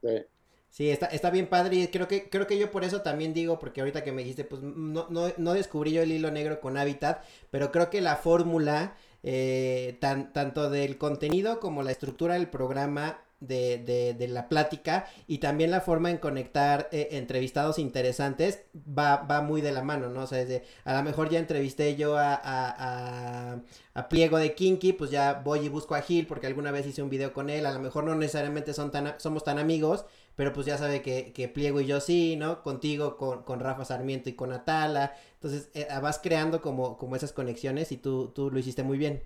Sí. 0.00 0.24
Sí, 0.70 0.90
está, 0.90 1.06
está 1.06 1.30
bien 1.30 1.46
padre 1.48 1.76
y 1.76 1.88
creo 1.88 2.06
que, 2.08 2.28
creo 2.28 2.46
que 2.46 2.58
yo 2.58 2.70
por 2.70 2.84
eso 2.84 3.00
también 3.02 3.34
digo, 3.34 3.58
porque 3.58 3.80
ahorita 3.80 4.04
que 4.04 4.12
me 4.12 4.22
dijiste, 4.22 4.44
pues 4.44 4.62
no, 4.62 5.06
no, 5.10 5.32
no 5.36 5.52
descubrí 5.54 5.92
yo 5.92 6.02
el 6.02 6.12
hilo 6.12 6.30
negro 6.30 6.60
con 6.60 6.76
Habitat, 6.76 7.24
pero 7.50 7.72
creo 7.72 7.90
que 7.90 8.00
la 8.00 8.16
fórmula, 8.16 8.94
eh, 9.22 9.96
tan, 10.00 10.32
tanto 10.32 10.70
del 10.70 10.98
contenido 10.98 11.58
como 11.58 11.82
la 11.82 11.90
estructura 11.90 12.34
del 12.34 12.48
programa 12.48 13.18
de, 13.40 13.78
de, 13.78 14.14
de, 14.14 14.28
la 14.28 14.48
plática 14.48 15.06
y 15.28 15.38
también 15.38 15.70
la 15.70 15.80
forma 15.80 16.10
en 16.10 16.18
conectar 16.18 16.88
eh, 16.90 17.10
entrevistados 17.12 17.78
interesantes 17.78 18.64
va, 18.76 19.18
va 19.18 19.42
muy 19.42 19.60
de 19.60 19.70
la 19.72 19.82
mano, 19.82 20.08
¿no? 20.08 20.22
O 20.22 20.26
sea, 20.26 20.44
de, 20.44 20.64
a 20.84 20.94
lo 20.96 21.02
mejor 21.04 21.30
ya 21.30 21.38
entrevisté 21.38 21.94
yo 21.94 22.18
a, 22.18 22.34
a, 22.34 23.52
a, 23.52 23.60
a, 23.94 24.08
Pliego 24.08 24.38
de 24.38 24.54
Kinky, 24.54 24.92
pues 24.92 25.10
ya 25.10 25.34
voy 25.34 25.60
y 25.60 25.68
busco 25.68 25.94
a 25.94 26.02
Gil 26.02 26.26
porque 26.26 26.48
alguna 26.48 26.72
vez 26.72 26.86
hice 26.86 27.02
un 27.02 27.10
video 27.10 27.32
con 27.32 27.48
él, 27.48 27.66
a 27.66 27.72
lo 27.72 27.78
mejor 27.78 28.04
no 28.04 28.14
necesariamente 28.14 28.74
son 28.74 28.90
tan, 28.90 29.14
somos 29.18 29.44
tan 29.44 29.58
amigos, 29.58 30.04
pero 30.38 30.52
pues 30.52 30.66
ya 30.66 30.78
sabe 30.78 31.02
que, 31.02 31.32
que 31.32 31.48
Pliego 31.48 31.80
y 31.80 31.86
yo 31.86 31.98
sí, 31.98 32.36
¿no? 32.36 32.62
Contigo, 32.62 33.16
con, 33.16 33.42
con 33.42 33.58
Rafa 33.58 33.84
Sarmiento 33.84 34.28
y 34.28 34.34
con 34.34 34.52
Atala, 34.52 35.16
entonces 35.34 35.68
eh, 35.74 35.88
vas 36.00 36.20
creando 36.20 36.62
como, 36.62 36.96
como 36.96 37.16
esas 37.16 37.32
conexiones 37.32 37.90
y 37.90 37.96
tú, 37.96 38.28
tú 38.28 38.48
lo 38.48 38.56
hiciste 38.60 38.84
muy 38.84 38.98
bien. 38.98 39.20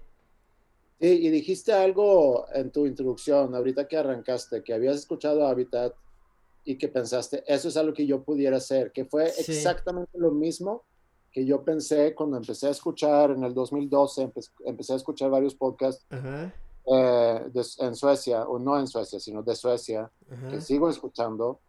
Sí, 0.99 1.09
y 1.09 1.29
dijiste 1.29 1.75
algo 1.75 2.47
en 2.55 2.71
tu 2.71 2.87
introducción, 2.87 3.55
ahorita 3.55 3.89
que 3.89 3.99
arrancaste, 3.99 4.63
que 4.63 4.73
habías 4.73 4.97
escuchado 4.97 5.47
Habitat 5.47 5.93
y 6.65 6.79
que 6.79 6.89
pensaste, 6.89 7.45
eso 7.47 7.69
es 7.69 7.77
algo 7.77 7.93
que 7.93 8.07
yo 8.07 8.23
pudiera 8.23 8.57
hacer, 8.57 8.91
que 8.91 9.05
fue 9.05 9.29
sí. 9.33 9.53
exactamente 9.53 10.19
lo 10.19 10.31
mismo 10.31 10.83
que 11.31 11.45
yo 11.45 11.63
pensé 11.63 12.15
cuando 12.15 12.39
empecé 12.39 12.69
a 12.69 12.71
escuchar 12.71 13.33
en 13.33 13.45
el 13.45 13.53
2012, 13.53 14.23
empe 14.23 14.41
empecé 14.65 14.95
a 14.95 14.97
escuchar 14.97 15.29
varios 15.29 15.55
podcasts 15.55 16.07
-huh. 16.09 16.51
Eh, 16.87 17.45
de, 17.53 17.65
en 17.79 17.95
Suecia, 17.95 18.45
o 18.49 18.59
no 18.59 18.79
en 18.79 18.87
Suecia, 18.87 19.21
sino 19.21 19.43
de 19.43 19.55
Suecia, 19.55 20.11
uh 20.31 20.35
-huh. 20.35 20.51
que 20.51 20.61
sigo 20.61 20.89
escuchando. 20.89 21.61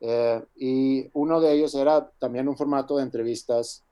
Eh, 0.00 0.42
y 0.56 1.10
uno 1.12 1.40
de 1.40 1.52
ellos 1.52 1.74
era 1.74 2.10
también 2.18 2.48
un 2.48 2.56
formato 2.56 2.96
de 2.96 3.04
entrevistas 3.04 3.84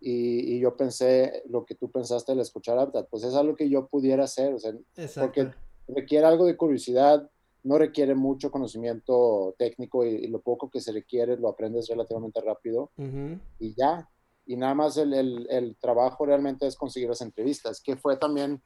y, 0.00 0.56
y, 0.56 0.60
yo 0.60 0.76
pensé 0.76 1.42
lo 1.48 1.64
que 1.64 1.74
tú 1.74 1.90
pensaste 1.90 2.32
al 2.32 2.40
escuchar 2.40 2.78
Habitat, 2.78 3.08
pues 3.08 3.24
es 3.24 3.34
algo 3.34 3.56
que 3.56 3.68
yo 3.68 3.86
pudiera 3.86 4.24
hacer, 4.24 4.52
o 4.52 4.58
sea, 4.58 4.72
porque 5.20 5.50
requiere 5.88 6.26
algo 6.26 6.44
de 6.44 6.56
curiosidad, 6.56 7.30
no 7.62 7.78
requiere 7.78 8.14
mucho 8.14 8.50
conocimiento 8.50 9.54
técnico 9.58 10.04
y, 10.04 10.10
y, 10.10 10.26
lo 10.28 10.40
poco 10.40 10.70
que 10.70 10.80
se 10.80 10.92
requiere 10.92 11.36
lo 11.36 11.48
aprendes 11.48 11.88
relativamente 11.88 12.40
rápido 12.40 12.90
uh 12.96 13.02
-huh. 13.02 13.40
y 13.58 13.74
ya. 13.74 14.08
Y 14.46 14.56
nada 14.56 14.74
más 14.74 14.96
el, 14.96 15.12
el, 15.12 15.46
el, 15.50 15.76
trabajo 15.76 16.24
realmente 16.24 16.66
es 16.66 16.76
conseguir 16.76 17.08
las 17.08 17.20
entrevistas, 17.22 17.80
que 17.80 17.96
fue 17.96 18.16
también 18.16 18.62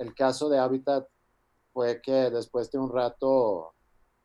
el 0.00 0.14
caso 0.14 0.48
de 0.48 0.58
Habitat, 0.58 1.06
fue 1.72 2.00
que 2.00 2.30
después 2.30 2.70
de 2.70 2.78
un 2.78 2.92
rato, 2.92 3.74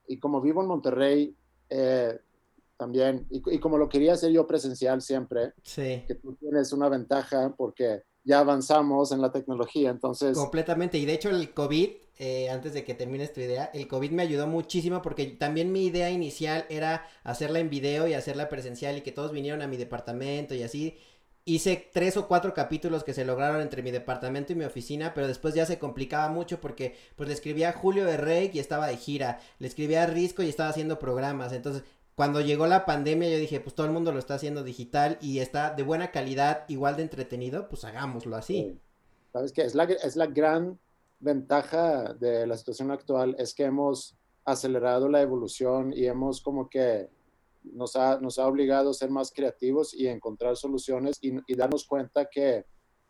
y 0.07 0.17
como 0.17 0.41
vivo 0.41 0.61
en 0.61 0.67
Monterrey, 0.67 1.35
eh, 1.69 2.19
también, 2.77 3.27
y, 3.29 3.41
y, 3.55 3.59
como 3.59 3.77
lo 3.77 3.87
quería 3.87 4.13
hacer 4.13 4.31
yo 4.31 4.47
presencial 4.47 5.01
siempre, 5.01 5.53
sí. 5.63 6.03
que 6.07 6.15
tú 6.15 6.35
tienes 6.35 6.73
una 6.73 6.89
ventaja 6.89 7.53
porque 7.55 8.03
ya 8.25 8.39
avanzamos 8.39 9.11
en 9.11 9.21
la 9.21 9.31
tecnología, 9.31 9.91
entonces... 9.91 10.35
Completamente, 10.35 10.97
y 10.97 11.05
de 11.05 11.13
hecho 11.13 11.29
el 11.29 11.53
COVID, 11.53 11.89
eh, 12.17 12.49
antes 12.49 12.73
de 12.73 12.83
que 12.83 12.95
termines 12.95 13.31
tu 13.31 13.41
idea, 13.41 13.65
el 13.73 13.87
COVID 13.87 14.11
me 14.11 14.23
ayudó 14.23 14.47
muchísimo 14.47 15.01
porque 15.01 15.25
también 15.27 15.71
mi 15.71 15.85
idea 15.85 16.09
inicial 16.09 16.65
era 16.69 17.05
hacerla 17.23 17.59
en 17.59 17.69
video 17.69 18.07
y 18.07 18.13
hacerla 18.13 18.49
presencial 18.49 18.97
y 18.97 19.01
que 19.01 19.11
todos 19.11 19.31
vinieron 19.31 19.61
a 19.61 19.67
mi 19.67 19.77
departamento 19.77 20.55
y 20.55 20.63
así. 20.63 20.97
Hice 21.47 21.89
tres 21.93 22.17
o 22.17 22.27
cuatro 22.27 22.55
capítulos 22.55 23.03
que 23.03 23.13
se 23.13 23.23
lograron 23.23 23.61
entre 23.61 23.83
mi 23.83 23.91
departamento 23.91 24.51
y 24.51 24.55
mi 24.55 24.65
oficina, 24.65 25.13
pero 25.13 25.27
después 25.27 25.53
ya 25.53 25.67
se 25.67 25.77
complicaba 25.77 26.27
mucho 26.29 26.59
porque 26.59 26.95
pues 27.15 27.29
le 27.29 27.35
escribía 27.35 27.69
a 27.69 27.73
Julio 27.73 28.05
de 28.05 28.17
Rey 28.17 28.49
y 28.51 28.57
estaba 28.57 28.87
de 28.87 28.97
gira, 28.97 29.39
le 29.59 29.67
escribía 29.67 30.01
a 30.01 30.07
Risco 30.07 30.41
y 30.41 30.49
estaba 30.49 30.69
haciendo 30.69 30.97
programas, 30.97 31.53
entonces 31.53 31.83
cuando 32.15 32.41
llegó 32.41 32.65
la 32.65 32.85
pandemia 32.85 33.29
yo 33.29 33.37
dije, 33.37 33.59
pues 33.59 33.75
todo 33.75 33.85
el 33.85 33.91
mundo 33.93 34.11
lo 34.11 34.17
está 34.19 34.35
haciendo 34.35 34.63
digital 34.63 35.19
y 35.21 35.39
está 35.39 35.69
de 35.69 35.83
buena 35.83 36.11
calidad, 36.11 36.63
igual 36.67 36.95
de 36.95 37.03
entretenido, 37.03 37.67
pues 37.69 37.83
hagámoslo 37.83 38.37
así. 38.37 38.79
¿Sabes 39.31 39.51
qué? 39.51 39.63
Es 39.63 39.75
la, 39.75 39.83
es 39.83 40.15
la 40.15 40.25
gran 40.25 40.79
ventaja 41.19 42.13
de 42.13 42.47
la 42.47 42.57
situación 42.57 42.89
actual, 42.89 43.35
es 43.37 43.53
que 43.53 43.65
hemos 43.65 44.15
acelerado 44.45 45.09
la 45.09 45.21
evolución 45.21 45.93
y 45.93 46.05
hemos 46.05 46.41
como 46.41 46.69
que 46.69 47.09
nos 47.73 47.95
ha, 47.95 48.19
nos 48.19 48.39
ha 48.39 48.47
obligado 48.47 48.89
a 48.91 48.93
ser 48.93 49.09
más 49.09 49.31
creativos 49.31 49.93
y 49.93 50.07
encontrar 50.07 50.55
soluciones 50.57 51.17
y, 51.21 51.33
y 51.47 51.55
darnos 51.55 51.85
cuenta 51.85 52.25
que 52.25 52.65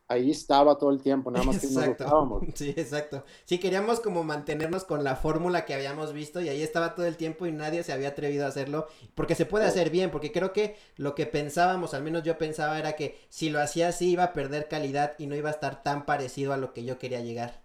ahí 0.08 0.32
estaba 0.32 0.78
todo 0.78 0.92
el 0.92 1.02
tiempo, 1.02 1.32
nada 1.32 1.46
más 1.46 1.60
que 1.60 1.68
exacto. 1.68 2.06
no 2.06 2.42
Sí, 2.56 2.74
exacto. 2.76 3.24
Sí, 3.46 3.60
queríamos 3.60 4.00
como 4.00 4.24
mantenernos 4.24 4.84
con 4.84 5.04
la 5.04 5.16
fórmula 5.16 5.66
que 5.66 5.74
habíamos 5.74 6.14
visto 6.14 6.42
y 6.42 6.50
ahí 6.50 6.62
estaba 6.62 6.96
todo 6.96 7.06
el 7.06 7.18
tiempo 7.18 7.46
y 7.46 7.52
nadie 7.52 7.84
se 7.84 7.94
había 7.94 8.10
atrevido 8.10 8.46
a 8.46 8.50
hacerlo, 8.50 8.88
porque 9.16 9.36
se 9.36 9.46
puede 9.46 9.66
hacer 9.66 9.90
bien, 9.90 10.12
porque 10.12 10.32
creo 10.32 10.54
que 10.54 10.76
lo 10.96 11.16
que 11.16 11.26
pensábamos, 11.26 11.94
al 11.94 12.04
menos 12.04 12.24
yo 12.24 12.38
pensaba, 12.38 12.78
era 12.78 12.94
que 12.94 13.18
si 13.30 13.50
lo 13.50 13.60
hacía 13.60 13.90
así 13.90 14.12
iba 14.12 14.24
a 14.24 14.34
perder 14.34 14.68
calidad 14.68 15.14
y 15.18 15.28
no 15.28 15.36
iba 15.36 15.50
a 15.50 15.54
estar 15.54 15.84
tan 15.84 16.06
parecido 16.06 16.54
a 16.54 16.58
lo 16.58 16.74
que 16.74 16.84
yo 16.84 17.00
quería 17.00 17.22
llegar. 17.22 17.64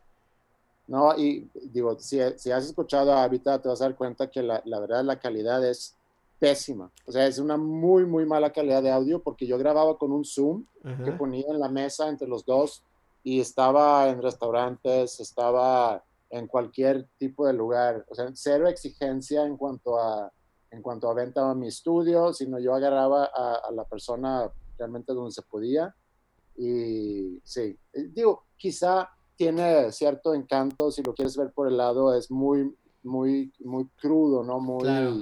No, 0.87 1.17
y 1.17 1.49
digo, 1.55 1.97
si, 2.01 2.19
si 2.37 2.51
has 2.51 2.65
escuchado 2.65 3.13
a 3.13 3.23
Habitat, 3.23 3.63
te 3.63 3.69
vas 3.69 3.81
a 3.81 3.85
dar 3.85 3.95
cuenta 3.95 4.29
que 4.29 4.43
la, 4.43 4.61
la 4.65 4.81
verdad 4.81 5.05
la 5.05 5.21
calidad 5.21 5.65
es 5.65 5.97
pésima. 6.41 6.91
O 7.07 7.13
sea, 7.13 7.27
es 7.27 7.39
una 7.39 7.57
muy, 7.57 8.07
muy 8.07 8.25
mala 8.25 8.51
calidad 8.51 8.83
de 8.83 8.91
audio 8.91 9.23
porque 9.23 9.47
yo 9.47 9.59
grababa 9.59 9.99
con 9.99 10.11
un 10.11 10.25
Zoom 10.25 10.65
que 11.05 11.13
ponía 11.13 11.45
en 11.49 11.61
la 11.61 11.69
mesa 11.69 12.09
entre 12.09 12.27
los 12.27 12.45
dos 12.47 12.83
y 13.23 13.41
estaba 13.41 14.09
en 14.09 14.23
restaurantes, 14.23 15.21
estaba 15.21 16.03
en 16.31 16.47
cualquier 16.47 17.07
tipo 17.19 17.47
de 17.47 17.53
lugar. 17.53 18.07
O 18.09 18.15
sea, 18.15 18.31
cero 18.33 18.67
exigencia 18.67 19.45
en 19.45 19.59
cuanto 19.59 19.99
a, 19.99 20.33
en 20.71 20.81
cuanto 20.81 21.11
a 21.11 21.15
venta 21.15 21.49
a 21.51 21.55
mi 21.55 21.69
estudio, 21.69 22.33
sino 22.33 22.59
yo 22.59 22.75
agarraba 22.75 23.31
a, 23.35 23.57
a 23.69 23.71
la 23.73 23.85
persona 23.85 24.51
realmente 24.79 25.13
donde 25.13 25.33
se 25.33 25.43
podía. 25.43 25.95
Y 26.57 27.39
sí, 27.45 27.79
digo, 27.93 28.45
quizá 28.57 29.11
tiene 29.37 29.93
cierto 29.93 30.33
encanto, 30.33 30.91
si 30.91 31.03
lo 31.03 31.15
quieres 31.15 31.37
ver 31.37 31.53
por 31.53 31.69
el 31.69 31.77
lado, 31.77 32.15
es 32.15 32.31
muy, 32.31 32.75
muy, 33.03 33.53
muy 33.61 33.87
crudo, 34.01 34.43
¿no? 34.43 34.59
Muy... 34.59 34.83
Claro 34.83 35.15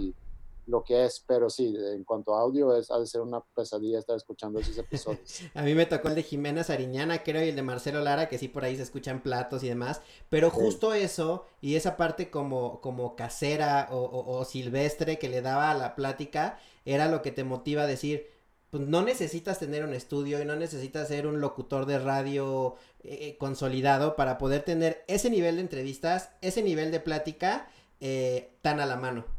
lo 0.69 0.85
que 0.85 1.05
es, 1.05 1.25
pero 1.27 1.49
sí, 1.51 1.75
en 1.77 2.05
cuanto 2.05 2.35
a 2.35 2.43
audio, 2.43 2.77
es, 2.77 2.91
ha 2.91 2.99
de 2.99 3.07
ser 3.07 3.23
una 3.23 3.41
pesadilla 3.41 3.99
estar 3.99 4.17
escuchando 4.17 4.61
esos 4.61 4.77
episodios. 4.77 5.41
a 5.55 5.63
mí 5.63 5.75
me 5.75 5.87
tocó 5.87 6.09
el 6.09 6.15
de 6.15 6.23
Jimena 6.23 6.63
Sariñana, 6.63 7.23
creo, 7.23 7.45
y 7.45 7.49
el 7.49 7.57
de 7.57 7.63
Marcelo 7.63 8.01
Lara, 8.01 8.29
que 8.29 8.39
sí 8.39 8.49
por 8.49 8.65
ahí 8.65 8.77
se 8.77 8.83
escuchan 8.83 9.23
platos 9.23 9.63
y 9.63 9.69
demás, 9.69 10.03
pero 10.29 10.51
justo 10.51 10.93
sí. 10.93 11.01
eso, 11.01 11.47
y 11.61 11.77
esa 11.77 11.97
parte 11.97 12.31
como, 12.31 12.81
como 12.81 13.17
casera 13.17 13.89
o, 13.91 13.99
o, 13.99 14.39
o, 14.39 14.45
silvestre 14.45 15.19
que 15.19 15.29
le 15.29 15.43
daba 15.43 15.71
a 15.71 15.75
la 15.75 15.95
plática, 15.95 16.59
era 16.85 17.09
lo 17.09 17.23
que 17.23 17.33
te 17.33 17.45
motiva 17.45 17.83
a 17.83 17.87
decir, 17.87 18.27
pues 18.71 18.87
no 18.87 19.03
necesitas 19.03 19.59
tener 19.59 19.85
un 19.85 19.95
estudio 19.95 20.43
y 20.43 20.45
no 20.45 20.55
necesitas 20.55 21.09
ser 21.09 21.27
un 21.27 21.41
locutor 21.41 21.87
de 21.87 21.99
radio 21.99 22.77
eh, 23.03 23.37
consolidado 23.39 24.17
para 24.17 24.37
poder 24.37 24.63
tener 24.63 25.05
ese 25.09 25.31
nivel 25.31 25.57
de 25.57 25.63
entrevistas, 25.63 26.31
ese 26.43 26.63
nivel 26.63 26.91
de 26.91 27.01
plática 27.01 27.69
eh, 28.01 28.51
tan 28.61 28.81
a 28.81 28.87
la 28.87 28.97
mano. 28.97 29.38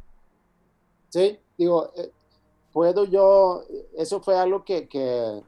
Sí, 1.10 1.40
digo, 1.58 1.92
eh, 1.96 2.12
puedo 2.72 3.06
yo, 3.06 3.64
eso 3.98 4.22
fue 4.22 4.38
algo 4.38 4.64
que, 4.64 4.88
que 4.88 5.42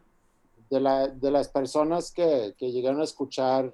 de, 0.69 0.79
la, 0.79 1.07
de, 1.07 1.31
las 1.31 1.47
personas 1.49 2.11
que, 2.11 2.55
que, 2.57 2.71
llegaron 2.71 3.01
a 3.01 3.03
escuchar 3.03 3.73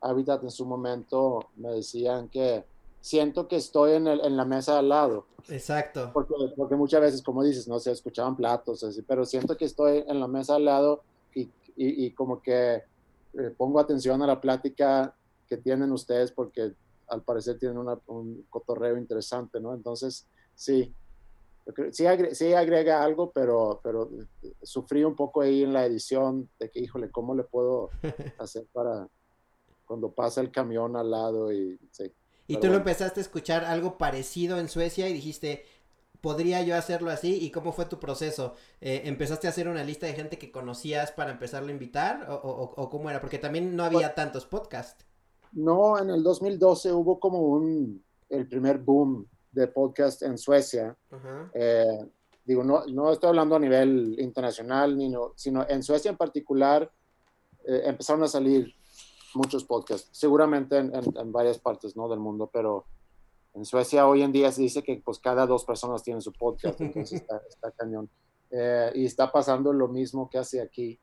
Habitat 0.00 0.42
en 0.42 0.50
su 0.50 0.66
momento, 0.66 1.48
me 1.56 1.70
decían 1.70 2.28
que 2.28 2.64
siento 3.00 3.48
que 3.48 3.56
estoy 3.56 3.92
en, 3.92 4.06
el, 4.06 4.20
en 4.20 4.36
la 4.36 4.44
mesa 4.44 4.78
al 4.78 4.88
lado. 4.88 5.26
Exacto. 5.48 6.10
Porque, 6.12 6.34
porque, 6.56 6.76
muchas 6.76 7.00
veces, 7.00 7.22
como 7.22 7.42
dices, 7.42 7.66
no 7.66 7.78
se 7.78 7.90
escuchaban 7.90 8.36
platos, 8.36 8.84
así, 8.84 9.02
pero 9.02 9.24
siento 9.24 9.56
que 9.56 9.64
estoy 9.64 10.04
en 10.06 10.20
la 10.20 10.28
mesa 10.28 10.56
al 10.56 10.64
lado 10.64 11.02
y, 11.34 11.42
y, 11.76 12.06
y 12.06 12.10
como 12.12 12.42
que 12.42 12.74
eh, 13.34 13.54
pongo 13.56 13.80
atención 13.80 14.22
a 14.22 14.26
la 14.26 14.40
plática 14.40 15.14
que 15.48 15.56
tienen 15.56 15.90
ustedes 15.92 16.32
porque 16.32 16.74
al 17.08 17.22
parecer 17.22 17.58
tienen 17.58 17.78
una, 17.78 17.98
un 18.06 18.46
cotorreo 18.48 18.96
interesante, 18.96 19.60
¿no? 19.60 19.74
Entonces, 19.74 20.26
sí, 20.54 20.94
sí, 21.92 22.06
agrega, 22.06 22.34
sí 22.34 22.52
agrega 22.52 23.02
algo, 23.02 23.30
pero, 23.32 23.80
pero 23.82 24.10
sufrí 24.62 25.04
un 25.04 25.14
poco 25.14 25.42
ahí 25.42 25.62
en 25.62 25.72
la 25.72 25.86
edición 25.86 26.48
de 26.58 26.70
que, 26.70 26.80
híjole, 26.80 27.10
¿cómo 27.10 27.34
le 27.34 27.44
puedo 27.44 27.90
hacer 28.38 28.66
para 28.72 29.08
cuando 29.84 30.12
pasa 30.12 30.40
el 30.40 30.50
camión 30.50 30.96
al 30.96 31.10
lado? 31.10 31.52
Y, 31.52 31.78
sí, 31.90 32.12
y 32.46 32.54
tú 32.54 32.60
bueno. 32.60 32.72
lo 32.74 32.78
empezaste 32.78 33.20
a 33.20 33.22
escuchar 33.22 33.64
algo 33.64 33.98
parecido 33.98 34.58
en 34.58 34.68
Suecia 34.68 35.08
y 35.08 35.12
dijiste, 35.12 35.64
¿podría 36.20 36.62
yo 36.62 36.76
hacerlo 36.76 37.10
así? 37.10 37.38
¿Y 37.40 37.50
cómo 37.50 37.72
fue 37.72 37.86
tu 37.86 37.98
proceso? 37.98 38.54
Eh, 38.80 39.02
¿Empezaste 39.04 39.46
a 39.46 39.50
hacer 39.50 39.68
una 39.68 39.84
lista 39.84 40.06
de 40.06 40.14
gente 40.14 40.38
que 40.38 40.50
conocías 40.50 41.12
para 41.12 41.30
empezarlo 41.30 41.68
a 41.68 41.72
invitar? 41.72 42.28
¿O, 42.30 42.34
o, 42.34 42.82
o 42.82 42.90
cómo 42.90 43.10
era? 43.10 43.20
Porque 43.20 43.38
también 43.38 43.76
no 43.76 43.84
había 43.84 44.08
pues, 44.08 44.14
tantos 44.14 44.46
podcasts. 44.46 45.04
No, 45.52 45.98
en 45.98 46.10
el 46.10 46.22
2012 46.22 46.92
hubo 46.92 47.20
como 47.20 47.40
un, 47.40 48.02
el 48.28 48.48
primer 48.48 48.78
boom 48.78 49.26
de 49.52 49.68
podcast 49.68 50.22
en 50.22 50.38
Suecia. 50.38 50.96
Uh 51.10 51.16
-huh. 51.16 51.50
eh, 51.54 52.10
digo, 52.44 52.64
no, 52.64 52.84
no 52.86 53.12
estoy 53.12 53.28
hablando 53.28 53.56
a 53.56 53.60
nivel 53.60 54.16
internacional, 54.18 54.96
ni 54.96 55.08
no, 55.08 55.32
sino 55.36 55.66
en 55.68 55.82
Suecia 55.82 56.10
en 56.10 56.16
particular 56.16 56.90
eh, 57.64 57.82
empezaron 57.84 58.22
a 58.24 58.28
salir 58.28 58.74
muchos 59.34 59.64
podcasts, 59.64 60.08
seguramente 60.12 60.76
en, 60.76 60.94
en, 60.94 61.04
en, 61.16 61.32
varias 61.32 61.58
partes 61.58 61.96
¿no? 61.96 62.08
del 62.08 62.18
mundo, 62.18 62.50
pero 62.52 62.84
En 63.54 63.64
Suecia 63.64 64.08
hoy 64.08 64.22
en 64.22 64.32
día 64.32 64.50
se 64.50 64.62
dice 64.62 64.82
que 64.82 65.02
pues 65.04 65.18
cada 65.18 65.46
dos 65.46 65.64
personas 65.64 66.02
tienen 66.02 66.22
su 66.22 66.32
podcast, 66.32 66.80
entonces 66.80 67.22
está, 67.44 67.70
cañón. 67.76 68.08
Eh, 68.50 68.92
y 68.94 69.04
está 69.04 69.30
pasando 69.30 69.72
lo 69.72 69.88
mismo 69.88 70.28
que 70.30 70.38
hace 70.38 70.60
aquí. 70.60 70.98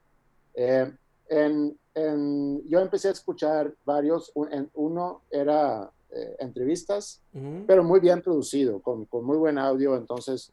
Eh, 0.55 0.91
en, 1.27 1.79
en, 1.93 2.67
yo 2.67 2.79
empecé 2.79 3.09
a 3.09 3.11
escuchar 3.11 3.75
varios, 3.85 4.31
uno 4.73 5.21
era 5.29 5.91
eh, 6.11 6.35
entrevistas, 6.39 7.21
pero 7.67 7.83
muy 7.83 7.99
bien 7.99 8.21
producido, 8.21 8.81
con, 8.81 9.05
con, 9.05 9.25
muy 9.25 9.37
buen 9.37 9.57
audio, 9.57 9.95
entonces, 9.95 10.51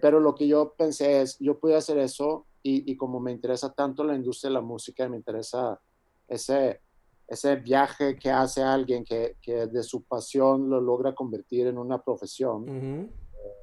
pero 0.00 0.20
lo 0.20 0.34
que 0.34 0.46
yo 0.46 0.74
pensé 0.76 1.22
es, 1.22 1.38
yo 1.38 1.58
pude 1.58 1.74
hacer 1.74 1.98
eso 1.98 2.46
y, 2.62 2.90
y, 2.90 2.96
como 2.96 3.18
me 3.18 3.32
interesa 3.32 3.72
tanto 3.72 4.04
la 4.04 4.14
industria 4.14 4.50
de 4.50 4.54
la 4.54 4.60
música, 4.60 5.08
me 5.08 5.16
interesa 5.16 5.80
ese, 6.28 6.80
ese 7.26 7.56
viaje 7.56 8.16
que 8.16 8.30
hace 8.30 8.62
alguien 8.62 9.04
que, 9.04 9.36
que, 9.40 9.66
de 9.66 9.82
su 9.82 10.02
pasión 10.02 10.68
lo 10.68 10.80
logra 10.80 11.14
convertir 11.14 11.66
en 11.66 11.78
una 11.78 12.02
profesión. 12.02 13.10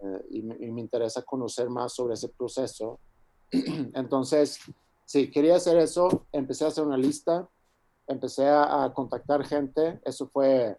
Eh, 0.02 0.26
y, 0.32 0.42
me, 0.42 0.82
interesa 0.82 1.22
conocer 1.22 1.70
más 1.70 1.94
sobre 1.94 2.14
ese 2.14 2.30
proceso. 2.30 3.00
Entonces, 3.52 4.60
sí, 5.06 5.30
quería 5.30 5.56
hacer 5.56 5.78
eso, 5.78 6.26
empecé 6.32 6.66
a 6.66 6.70
hacer 6.70 6.84
una 6.84 6.98
lista, 6.98 7.48
empecé 8.08 8.48
a, 8.48 8.92
contactar 8.94 9.46
gente, 9.46 10.00
eso 10.04 10.28
fue, 10.28 10.78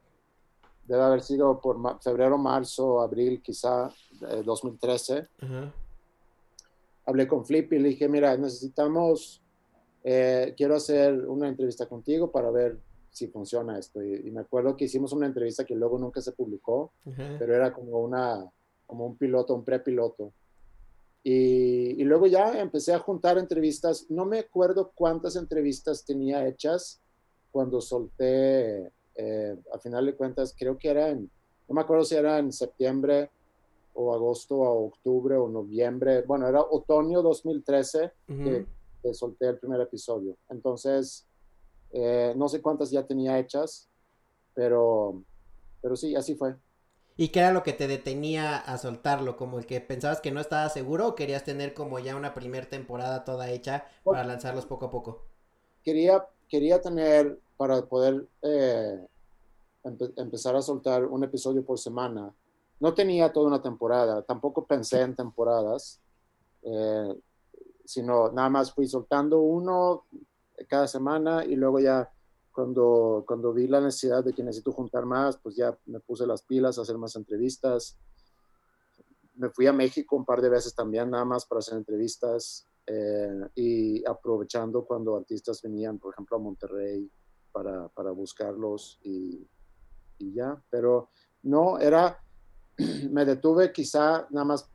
debe 0.84 1.02
haber 1.02 1.22
sido 1.22 1.60
por 1.60 2.00
febrero, 2.00 2.36
marzo, 2.38 3.00
abril 3.00 3.40
quizá, 3.42 3.90
de 4.20 4.42
2013. 4.42 5.28
Hablé 7.06 7.26
con 7.26 7.44
Flip 7.44 7.72
y 7.72 7.78
le 7.78 7.88
dije, 7.90 8.08
mira, 8.08 8.36
necesitamos 8.36 9.40
eh, 10.02 10.54
quiero 10.56 10.76
hacer 10.76 11.26
una 11.26 11.48
entrevista 11.48 11.86
contigo 11.86 12.30
para 12.30 12.50
ver 12.50 12.78
si 13.10 13.26
funciona 13.28 13.78
esto. 13.78 14.02
Y, 14.02 14.30
me 14.30 14.40
acuerdo 14.40 14.76
que 14.76 14.84
hicimos 14.84 15.12
una 15.12 15.26
entrevista 15.26 15.64
que 15.64 15.74
luego 15.74 15.98
nunca 15.98 16.20
se 16.20 16.32
publicó, 16.32 16.92
pero 17.38 17.54
era 17.54 17.72
como, 17.72 17.98
una, 18.00 18.50
como 18.86 19.06
un 19.06 19.16
piloto, 19.16 19.54
un 19.54 19.64
prepiloto. 19.64 20.32
Y, 21.22 22.00
y 22.00 22.04
luego 22.04 22.26
ya 22.26 22.58
empecé 22.60 22.94
a 22.94 22.98
juntar 22.98 23.36
entrevistas. 23.36 24.06
No 24.08 24.24
me 24.24 24.38
acuerdo 24.38 24.92
cuántas 24.94 25.36
entrevistas 25.36 26.04
tenía 26.04 26.46
hechas 26.46 27.00
cuando 27.50 27.80
solté, 27.80 28.90
eh, 29.22 29.54
a 29.74 29.78
final 29.78 30.06
de 30.06 30.14
cuentas, 30.14 30.54
creo 30.58 30.78
que 30.78 30.88
era 30.88 31.10
en, 31.10 31.30
no 31.68 31.74
me 31.74 31.82
acuerdo 31.82 32.04
si 32.04 32.14
era 32.14 32.38
en 32.38 32.50
septiembre 32.52 33.30
o 33.92 34.14
agosto 34.14 34.56
o 34.56 34.86
octubre 34.86 35.36
o 35.36 35.46
noviembre, 35.46 36.22
bueno, 36.22 36.48
era 36.48 36.62
otoño 36.62 37.20
2013, 37.20 38.12
que 39.02 39.14
solté 39.14 39.48
el 39.48 39.58
primer 39.58 39.80
episodio. 39.82 40.36
Entonces, 40.48 41.26
eh, 41.92 42.32
no 42.34 42.48
sé 42.48 42.62
cuántas 42.62 42.90
ya 42.90 43.06
tenía 43.06 43.38
hechas, 43.38 43.90
pero, 44.54 45.22
pero 45.82 45.96
sí, 45.96 46.16
así 46.16 46.34
fue. 46.34 46.56
¿Y 47.18 47.28
qué 47.28 47.40
era 47.40 47.52
lo 47.52 47.62
que 47.62 47.74
te 47.74 47.88
detenía 47.88 48.56
a 48.56 48.78
soltarlo? 48.78 49.36
¿Como 49.36 49.58
el 49.58 49.66
que 49.66 49.82
pensabas 49.82 50.22
que 50.22 50.30
no 50.30 50.40
estaba 50.40 50.68
seguro 50.70 51.08
o 51.08 51.14
querías 51.14 51.44
tener 51.44 51.74
como 51.74 51.98
ya 51.98 52.16
una 52.16 52.32
primera 52.32 52.70
temporada 52.70 53.24
toda 53.24 53.50
hecha 53.50 53.84
para 54.02 54.24
lanzarlos 54.24 54.64
poco 54.64 54.86
a 54.86 54.90
poco? 54.90 55.26
Quería, 55.84 56.26
quería 56.48 56.80
tener 56.80 57.38
para 57.60 57.84
poder 57.84 58.26
eh, 58.40 59.06
empezar 60.16 60.56
a 60.56 60.62
soltar 60.62 61.04
un 61.04 61.24
episodio 61.24 61.62
por 61.62 61.78
semana. 61.78 62.32
No 62.80 62.94
tenía 62.94 63.30
toda 63.30 63.48
una 63.48 63.60
temporada, 63.60 64.22
tampoco 64.22 64.64
pensé 64.64 65.02
en 65.02 65.14
temporadas. 65.14 66.00
Eh, 66.62 67.14
sino 67.84 68.32
nada 68.32 68.48
más 68.48 68.72
fui 68.72 68.88
soltando 68.88 69.40
uno 69.40 70.06
cada 70.68 70.88
semana 70.88 71.44
y 71.44 71.54
luego 71.54 71.80
ya 71.80 72.10
cuando, 72.50 73.24
cuando 73.26 73.52
vi 73.52 73.66
la 73.66 73.82
necesidad 73.82 74.24
de 74.24 74.32
que 74.32 74.42
necesito 74.42 74.72
juntar 74.72 75.04
más, 75.04 75.36
pues 75.36 75.54
ya 75.54 75.76
me 75.84 76.00
puse 76.00 76.26
las 76.26 76.40
pilas 76.40 76.78
a 76.78 76.82
hacer 76.82 76.96
más 76.96 77.14
entrevistas. 77.14 77.98
Me 79.34 79.50
fui 79.50 79.66
a 79.66 79.74
México 79.74 80.16
un 80.16 80.24
par 80.24 80.40
de 80.40 80.48
veces 80.48 80.74
también, 80.74 81.10
nada 81.10 81.26
más 81.26 81.44
para 81.44 81.58
hacer 81.58 81.76
entrevistas 81.76 82.66
eh, 82.86 83.48
y 83.54 84.02
aprovechando 84.08 84.86
cuando 84.86 85.14
artistas 85.14 85.60
venían, 85.60 85.98
por 85.98 86.14
ejemplo, 86.14 86.38
a 86.38 86.40
Monterrey 86.40 87.10
para, 87.52 87.88
para 87.88 88.10
buscarlos 88.10 88.98
y, 89.02 89.46
y 90.18 90.32
ya. 90.32 90.60
Pero 90.70 91.10
no, 91.42 91.78
era, 91.78 92.18
me 93.10 93.24
detuve 93.24 93.72
quizá 93.72 94.26
nada 94.30 94.44
más 94.44 94.70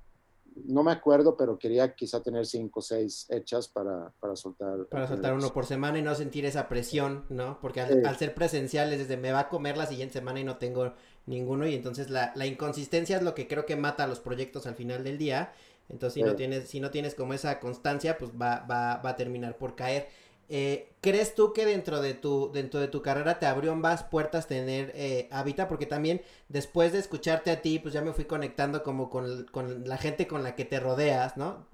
no 0.55 0.83
me 0.83 0.91
acuerdo, 0.91 1.35
pero 1.35 1.59
quería 1.59 1.93
quizá 1.93 2.21
tener 2.21 2.45
cinco 2.45 2.79
o 2.79 2.83
seis 2.83 3.25
hechas 3.29 3.67
para, 3.67 4.11
para 4.19 4.35
soltar. 4.35 4.85
Para 4.85 5.07
soltar 5.07 5.33
uno 5.33 5.51
por 5.51 5.65
semana 5.65 5.99
y 5.99 6.01
no 6.01 6.15
sentir 6.15 6.45
esa 6.45 6.69
presión, 6.69 7.25
¿no? 7.29 7.59
Porque 7.59 7.81
al, 7.81 8.15
ser 8.17 8.33
presenciales, 8.33 8.99
desde 8.99 9.17
me 9.17 9.31
va 9.31 9.41
a 9.41 9.49
comer 9.49 9.77
la 9.77 9.85
siguiente 9.85 10.13
semana 10.13 10.39
y 10.39 10.43
no 10.43 10.57
tengo 10.57 10.93
ninguno, 11.25 11.67
y 11.67 11.75
entonces 11.75 12.09
la, 12.09 12.31
la 12.35 12.45
inconsistencia 12.45 13.17
es 13.17 13.23
lo 13.23 13.35
que 13.35 13.47
creo 13.47 13.65
que 13.65 13.75
mata 13.75 14.05
a 14.05 14.07
los 14.07 14.19
proyectos 14.19 14.65
al 14.65 14.75
final 14.75 15.03
del 15.03 15.17
día. 15.17 15.53
Entonces, 15.88 16.15
si, 16.15 16.23
no 16.23 16.35
tienes, 16.35 16.67
si 16.67 16.79
no 16.79 16.89
tienes 16.89 17.13
como 17.13 17.33
esa 17.33 17.59
constancia, 17.59 18.17
pues 18.17 18.31
va, 18.31 18.65
va, 18.69 18.97
va 18.97 19.09
a 19.11 19.15
terminar 19.15 19.57
por 19.57 19.75
caer. 19.75 20.07
Eh, 20.47 20.91
¿Crees 21.01 21.36
tú 21.36 21.53
que 21.53 21.65
dentro 21.65 22.01
de 22.01 22.15
tu, 22.15 22.51
dentro 22.51 22.79
de 22.79 22.88
tu 22.88 23.03
carrera 23.03 23.38
te 23.38 23.45
abrió 23.45 23.75
más 23.75 24.03
puertas 24.03 24.47
tener 24.47 24.91
eh, 24.95 25.27
Habita? 25.31 25.67
Porque 25.67 25.86
también 25.86 26.21
después 26.49 26.93
de 26.93 26.99
escucharte 26.99 27.51
a 27.51 27.62
ti, 27.62 27.77
pues 27.77 27.93
ya 27.93 28.01
me 28.01 28.12
fui 28.12 28.25
conectando 28.25 28.81
como 28.81 29.12
con, 29.12 29.45
la 29.88 29.97
gente 29.97 30.25
con 30.27 30.41
la 30.41 30.55
que 30.55 30.65
te 30.65 30.79
rodeas, 30.79 31.38
¿no? 31.38 31.67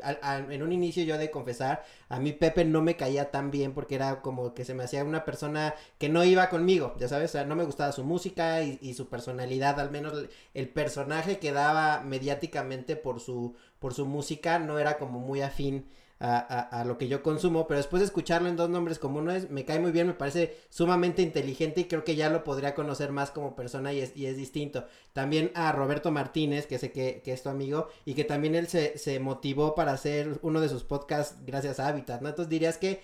en 0.49 0.63
un 0.63 0.73
inicio 0.73 1.03
yo 1.05 1.17
de 1.17 1.31
confesar, 1.31 1.83
a 2.09 2.19
mí 2.19 2.33
Pepe 2.33 2.65
no 2.65 2.81
me 2.81 2.97
caía 2.97 3.31
tan 3.31 3.51
bien 3.51 3.73
porque 3.73 3.95
era 3.95 4.21
como 4.21 4.53
que 4.53 4.65
se 4.65 4.73
me 4.73 4.83
hacía 4.83 5.03
una 5.05 5.23
persona 5.23 5.75
que 5.97 6.09
no 6.09 6.25
iba 6.25 6.49
conmigo, 6.49 6.95
ya 6.99 7.07
sabes, 7.07 7.31
o 7.31 7.33
sea, 7.33 7.45
no 7.45 7.55
me 7.55 7.63
gustaba 7.63 7.93
su 7.93 8.03
música 8.03 8.61
y, 8.63 8.79
y 8.81 8.95
su 8.95 9.07
personalidad, 9.07 9.79
al 9.79 9.91
menos 9.91 10.25
el 10.53 10.67
personaje 10.67 11.39
que 11.39 11.53
daba 11.53 12.01
mediáticamente 12.01 12.97
por 12.97 13.21
su, 13.21 13.55
por 13.79 13.93
su 13.93 14.05
música 14.05 14.59
no 14.59 14.77
era 14.77 14.97
como 14.97 15.19
muy 15.19 15.41
afín 15.41 15.85
a, 16.23 16.83
lo 16.85 16.99
que 16.99 17.07
yo 17.07 17.23
consumo, 17.23 17.67
pero 17.67 17.79
después 17.79 17.99
de 17.99 18.05
escucharlo 18.05 18.47
en 18.47 18.55
dos 18.55 18.69
nombres 18.69 18.99
comunes, 18.99 19.49
me 19.49 19.65
cae 19.65 19.79
muy 19.79 19.91
bien, 19.91 20.05
me 20.05 20.13
parece 20.13 20.55
sumamente 20.69 21.23
inteligente 21.23 21.81
y 21.81 21.85
creo 21.85 22.03
que 22.03 22.15
ya 22.15 22.29
lo 22.29 22.43
podría 22.43 22.75
conocer 22.75 23.11
más 23.11 23.31
como 23.31 23.55
persona 23.55 23.91
y 23.91 24.01
es, 24.01 24.15
y 24.15 24.27
es 24.27 24.37
distinto. 24.37 24.85
También 25.13 25.51
a 25.55 25.71
Roberto 25.71 26.11
Martínez, 26.11 26.67
que 26.67 26.77
sé 26.77 26.91
que, 26.91 27.21
que 27.23 27.33
es 27.33 27.41
tu 27.41 27.49
amigo, 27.49 27.87
y 28.05 28.13
que 28.13 28.23
también 28.23 28.53
él 28.53 28.67
se, 28.67 28.99
se, 28.99 29.19
motivó 29.19 29.73
para 29.73 29.93
hacer 29.93 30.39
uno 30.43 30.61
de 30.61 30.69
sus 30.69 30.83
podcasts 30.83 31.37
gracias 31.45 31.79
a 31.79 31.87
Habitat, 31.87 32.21
¿no? 32.21 32.29
Entonces 32.29 32.49
dirías 32.49 32.77
que, 32.77 33.01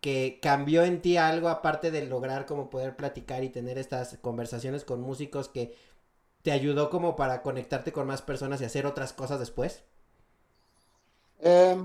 que 0.00 0.38
cambió 0.40 0.84
en 0.84 1.02
ti 1.02 1.16
algo 1.16 1.48
aparte 1.48 1.90
de 1.90 2.06
lograr 2.06 2.46
como 2.46 2.70
poder 2.70 2.94
platicar 2.94 3.42
y 3.42 3.48
tener 3.48 3.76
estas 3.76 4.18
conversaciones 4.18 4.84
con 4.84 5.00
músicos 5.00 5.48
que 5.48 5.74
te 6.42 6.52
ayudó 6.52 6.90
como 6.90 7.16
para 7.16 7.42
conectarte 7.42 7.90
con 7.92 8.06
más 8.06 8.22
personas 8.22 8.60
y 8.60 8.64
hacer 8.64 8.86
otras 8.86 9.12
cosas 9.12 9.40
después? 9.40 9.82
Eh, 11.40 11.76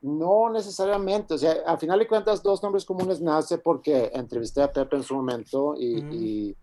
no 0.00 0.50
necesariamente, 0.50 1.34
o 1.34 1.38
sea, 1.38 1.62
a 1.66 1.76
final 1.76 1.98
de 1.98 2.08
cuentas, 2.08 2.42
dos 2.42 2.62
nombres 2.62 2.84
comunes 2.84 3.20
nace 3.20 3.58
porque 3.58 4.10
entrevisté 4.14 4.62
a 4.62 4.72
Pepe 4.72 4.96
en 4.96 5.02
su 5.02 5.14
momento 5.14 5.74
y, 5.76 6.56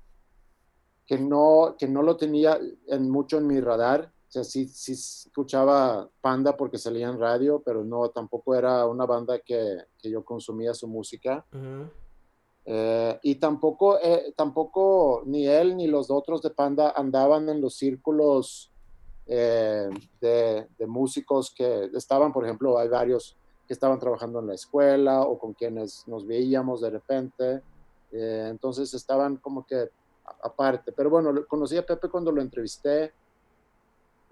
que, 1.06 1.20
no, 1.20 1.76
que 1.78 1.88
no 1.88 2.02
lo 2.02 2.18
tenía 2.18 2.60
en, 2.88 3.10
mucho 3.10 3.38
en 3.38 3.48
mi 3.48 3.60
radar. 3.60 4.12
O 4.28 4.32
sea, 4.36 4.44
sí, 4.44 4.68
sí 4.68 4.94
escuchaba 4.94 6.10
Panda 6.22 6.58
porque 6.58 6.78
salía 6.78 7.08
en 7.08 7.20
radio, 7.20 7.62
pero 7.64 7.84
no, 7.84 8.10
tampoco 8.10 8.56
era 8.56 8.86
una 8.86 9.06
banda 9.06 9.40
que, 9.40 9.78
que 9.98 10.10
yo 10.10 10.24
consumía 10.24 10.74
su 10.74 10.88
música. 10.88 11.46
Eh, 12.66 13.20
y 13.22 13.36
tampoco, 13.36 14.00
eh, 14.02 14.34
tampoco 14.36 15.22
ni 15.26 15.46
él 15.46 15.78
ni 15.78 15.88
los 15.88 16.10
otros 16.10 16.42
de 16.42 16.50
Panda 16.50 16.94
andaban 16.96 17.48
en 17.50 17.62
los 17.62 17.76
círculos 17.76 18.72
eh, 19.28 19.90
de, 20.22 20.88
músicos 20.88 21.54
que 21.56 21.90
estaban, 21.94 22.32
por 22.32 22.46
ejemplo, 22.46 22.78
hay 22.78 22.88
varios 22.88 23.36
que 23.68 23.74
estaban 23.74 24.00
trabajando 24.00 24.40
en 24.40 24.48
la 24.48 24.54
escuela 24.54 25.22
o 25.22 25.40
con 25.40 25.54
quienes 25.54 26.08
nos 26.08 26.28
veíamos 26.28 26.82
de 26.82 26.90
repente. 26.92 27.62
Eh, 28.12 28.48
entonces 28.50 28.94
estaban 28.94 29.38
como 29.38 29.66
que 29.66 29.90
aparte. 30.44 30.92
Pero 30.92 31.10
bueno, 31.10 31.34
conocí 31.48 31.76
a 31.78 31.86
Pepe 31.86 32.10
cuando 32.10 32.32
lo 32.32 32.42
entrevisté. 32.42 33.12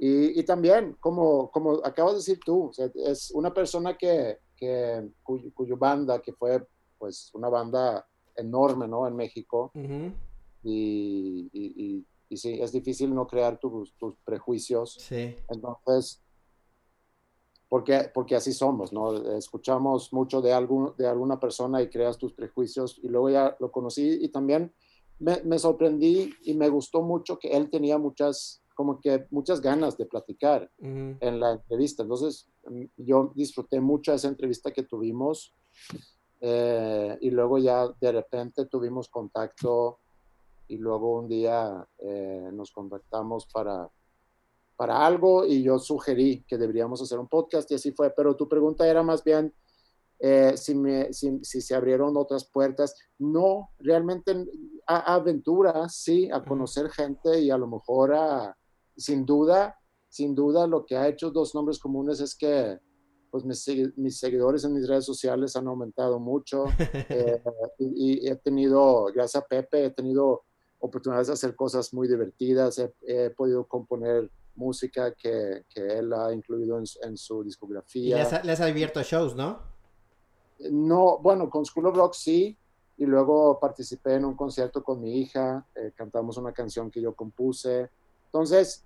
Y, 0.06 0.44
también, 0.44 0.98
como, 1.00 1.50
como 1.50 1.76
acabas 1.86 2.14
de 2.14 2.18
decir 2.18 2.40
tú, 2.44 2.72
es 3.06 3.32
una 3.32 3.54
persona 3.54 3.96
que, 3.98 4.40
que 4.58 5.08
cuyo, 5.24 5.78
banda, 5.78 6.22
que 6.22 6.34
fue 6.34 6.62
pues 7.00 7.32
una 7.34 7.48
banda 7.48 8.06
enorme, 8.36 8.86
¿no? 8.86 9.08
En 9.08 9.16
México. 9.16 9.72
y, 10.62 11.50
y 11.54 12.06
sí, 12.38 12.60
es 12.62 12.72
difícil 12.72 13.14
no 13.14 13.28
crear 13.28 13.60
tus, 13.60 13.94
tus 13.98 14.16
prejuicios. 14.26 14.96
Sí. 15.00 15.36
Entonces, 15.50 16.22
porque, 17.74 18.12
porque 18.14 18.36
así 18.36 18.54
somos, 18.54 18.94
¿no? 18.94 19.36
Escuchamos 19.36 20.14
mucho 20.14 20.42
de, 20.42 20.54
algún, 20.54 20.94
de 20.96 21.08
alguna 21.08 21.40
persona 21.40 21.82
y 21.82 21.90
creas 21.90 22.20
tus 22.20 22.32
prejuicios 22.32 23.00
y 23.02 23.08
luego 23.08 23.32
ya 23.32 23.58
lo 23.60 23.72
conocí 23.72 24.20
y 24.22 24.30
también 24.30 24.72
me, 25.18 25.42
me, 25.44 25.58
sorprendí 25.58 26.32
y 26.44 26.54
me 26.54 26.70
gustó 26.70 27.02
mucho 27.02 27.40
que 27.40 27.48
él 27.48 27.72
tenía 27.72 27.98
muchas, 27.98 28.62
como 28.76 29.02
que 29.02 29.26
muchas 29.32 29.60
ganas 29.60 29.98
de 29.98 30.06
platicar 30.06 30.70
en 30.78 31.40
la 31.40 31.54
entrevista. 31.54 32.04
Entonces, 32.04 32.48
mm, 32.70 32.84
yo 32.98 33.32
disfruté 33.36 33.82
mucho 33.82 34.14
esa 34.14 34.28
entrevista 34.28 34.72
que 34.72 34.84
tuvimos 34.84 35.56
eh, 36.42 37.18
y 37.22 37.32
luego 37.32 37.58
ya 37.58 37.88
de 38.00 38.12
repente 38.12 38.66
tuvimos 38.66 39.10
contacto 39.10 40.02
y 40.68 40.78
luego 40.78 41.20
un 41.20 41.28
día 41.28 41.88
eh, 42.00 42.50
nos 42.54 42.72
contactamos 42.72 43.48
para, 43.48 43.90
para 44.76 45.06
algo 45.06 45.46
y 45.46 45.64
yo 45.64 45.80
sugerí 45.80 46.44
que 46.48 46.58
deberíamos 46.58 47.02
hacer 47.02 47.20
un 47.20 47.28
podcast 47.28 47.70
y 47.72 47.76
así 47.76 47.92
fue, 47.92 48.12
pero 48.12 48.36
tu 48.36 48.48
pregunta 48.48 48.88
era 48.88 49.04
más 49.04 49.24
bien 49.24 49.54
eh, 50.20 50.56
si, 50.56 50.74
me, 50.74 51.12
si, 51.12 51.42
se 51.42 51.76
abrieron 51.76 52.16
otras 52.16 52.46
puertas. 52.46 52.96
No, 53.20 53.72
realmente 53.80 54.34
a, 54.88 55.16
aventuras, 55.16 55.96
sí, 55.98 56.30
a 56.32 56.44
conocer 56.44 56.90
gente 56.90 57.42
y 57.42 57.52
a 57.52 57.58
lo 57.58 57.68
mejor 57.68 58.14
a, 58.14 58.58
sin 58.96 59.26
duda, 59.26 59.78
sin 60.08 60.34
duda 60.34 60.66
lo 60.66 60.86
que 60.86 60.96
ha 60.96 61.08
hecho 61.08 61.30
dos 61.30 61.54
nombres 61.54 61.78
comunes 61.78 62.20
es 62.22 62.36
que 62.36 62.80
pues 63.32 63.44
mis, 63.44 63.68
mis 63.98 64.20
seguidores 64.20 64.64
en 64.64 64.74
mis 64.74 64.88
redes 64.88 65.06
sociales 65.06 65.56
han 65.56 65.68
aumentado 65.68 66.20
mucho 66.20 66.66
eh, 67.10 67.42
y, 67.80 68.30
he 68.30 68.36
tenido, 68.36 69.06
gracias 69.06 69.44
a 69.44 69.48
Pepe, 69.48 69.86
he 69.86 69.90
tenido 69.90 70.44
oportunidades 70.84 71.28
de 71.28 71.34
hacer 71.34 71.56
cosas 71.56 71.94
muy 71.94 72.10
divertidas, 72.10 72.78
he, 73.08 73.30
podido 73.30 73.66
componer 73.66 74.30
música 74.56 75.14
que, 75.14 75.64
que, 75.70 75.82
él 75.82 76.12
ha 76.12 76.34
incluido 76.34 76.78
en, 76.78 76.84
en 77.04 77.16
su 77.18 77.42
discografía. 77.42 78.18
Y 78.18 78.46
les 78.46 78.60
ha, 78.60 78.66
abierto 78.66 79.02
shows, 79.02 79.34
¿no? 79.34 79.60
No, 80.70 81.20
bueno, 81.20 81.50
con 81.50 81.66
School 81.66 81.88
of 81.88 81.96
Rock 81.96 82.14
sí, 82.16 82.58
y 82.98 83.06
luego 83.06 83.60
participé 83.62 84.16
en 84.16 84.26
un 84.26 84.36
concierto 84.36 84.84
con 84.84 85.00
mi 85.02 85.22
hija, 85.22 85.66
eh, 85.74 85.94
cantamos 85.96 86.36
una 86.38 86.52
canción 86.52 86.92
que 86.92 87.02
yo 87.02 87.16
compuse. 87.16 87.90
Entonces, 88.26 88.84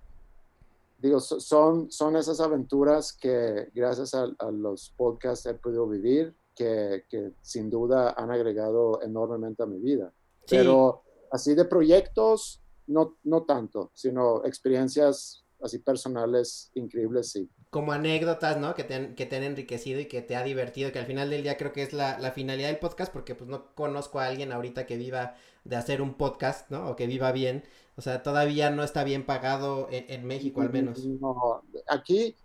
digo, 0.98 1.18
son, 1.18 1.90
son 1.90 2.16
esas 2.16 2.38
aventuras 2.38 3.12
que 3.12 3.70
gracias 3.74 4.14
a, 4.14 4.28
los 4.52 4.94
podcasts 4.96 5.46
he 5.46 5.54
podido 5.54 5.88
vivir, 5.88 6.32
que, 6.54 7.04
que, 7.08 7.32
sin 7.42 7.68
duda 7.68 8.14
han 8.16 8.30
agregado 8.30 9.02
enormemente 9.02 9.64
a 9.64 9.66
mi 9.66 9.80
vida. 9.80 10.12
Pero 10.48 11.02
así 11.30 11.54
de 11.54 11.64
proyectos, 11.64 12.60
no, 12.86 13.16
no 13.24 13.42
tanto, 13.44 13.90
sino 13.94 14.44
experiencias 14.44 15.44
así 15.62 15.78
personales 15.78 16.70
increíbles, 16.74 17.32
sí. 17.32 17.48
Como 17.70 17.92
anécdotas, 17.92 18.58
¿no? 18.58 18.74
Que 18.74 18.84
te, 18.84 18.94
han, 18.94 19.14
que 19.14 19.26
te 19.26 19.36
han 19.36 19.42
enriquecido 19.42 20.00
y 20.00 20.06
que 20.06 20.22
te 20.22 20.36
ha 20.36 20.42
divertido, 20.42 20.92
que 20.92 21.00
al 21.00 21.06
final 21.06 21.28
del 21.28 21.42
día 21.42 21.56
creo 21.56 21.72
que 21.72 21.82
es 21.82 21.92
la, 21.92 22.18
la, 22.18 22.32
finalidad 22.32 22.68
del 22.68 22.78
podcast, 22.78 23.12
porque 23.12 23.34
pues 23.34 23.50
no 23.50 23.74
conozco 23.74 24.20
a 24.20 24.26
alguien 24.26 24.52
ahorita 24.52 24.86
que 24.86 24.96
viva 24.96 25.34
de 25.64 25.76
hacer 25.76 26.00
un 26.00 26.14
podcast, 26.14 26.70
¿no? 26.70 26.88
O 26.88 26.96
que 26.96 27.06
viva 27.06 27.32
bien. 27.32 27.64
O 27.96 28.00
sea, 28.00 28.22
todavía 28.22 28.70
no 28.70 28.84
está 28.84 29.04
bien 29.04 29.26
pagado 29.26 29.88
en, 29.90 30.24
México 30.24 30.62
al 30.62 30.72
menos. 30.72 31.04
No, 31.04 31.62
aquí 31.88 32.36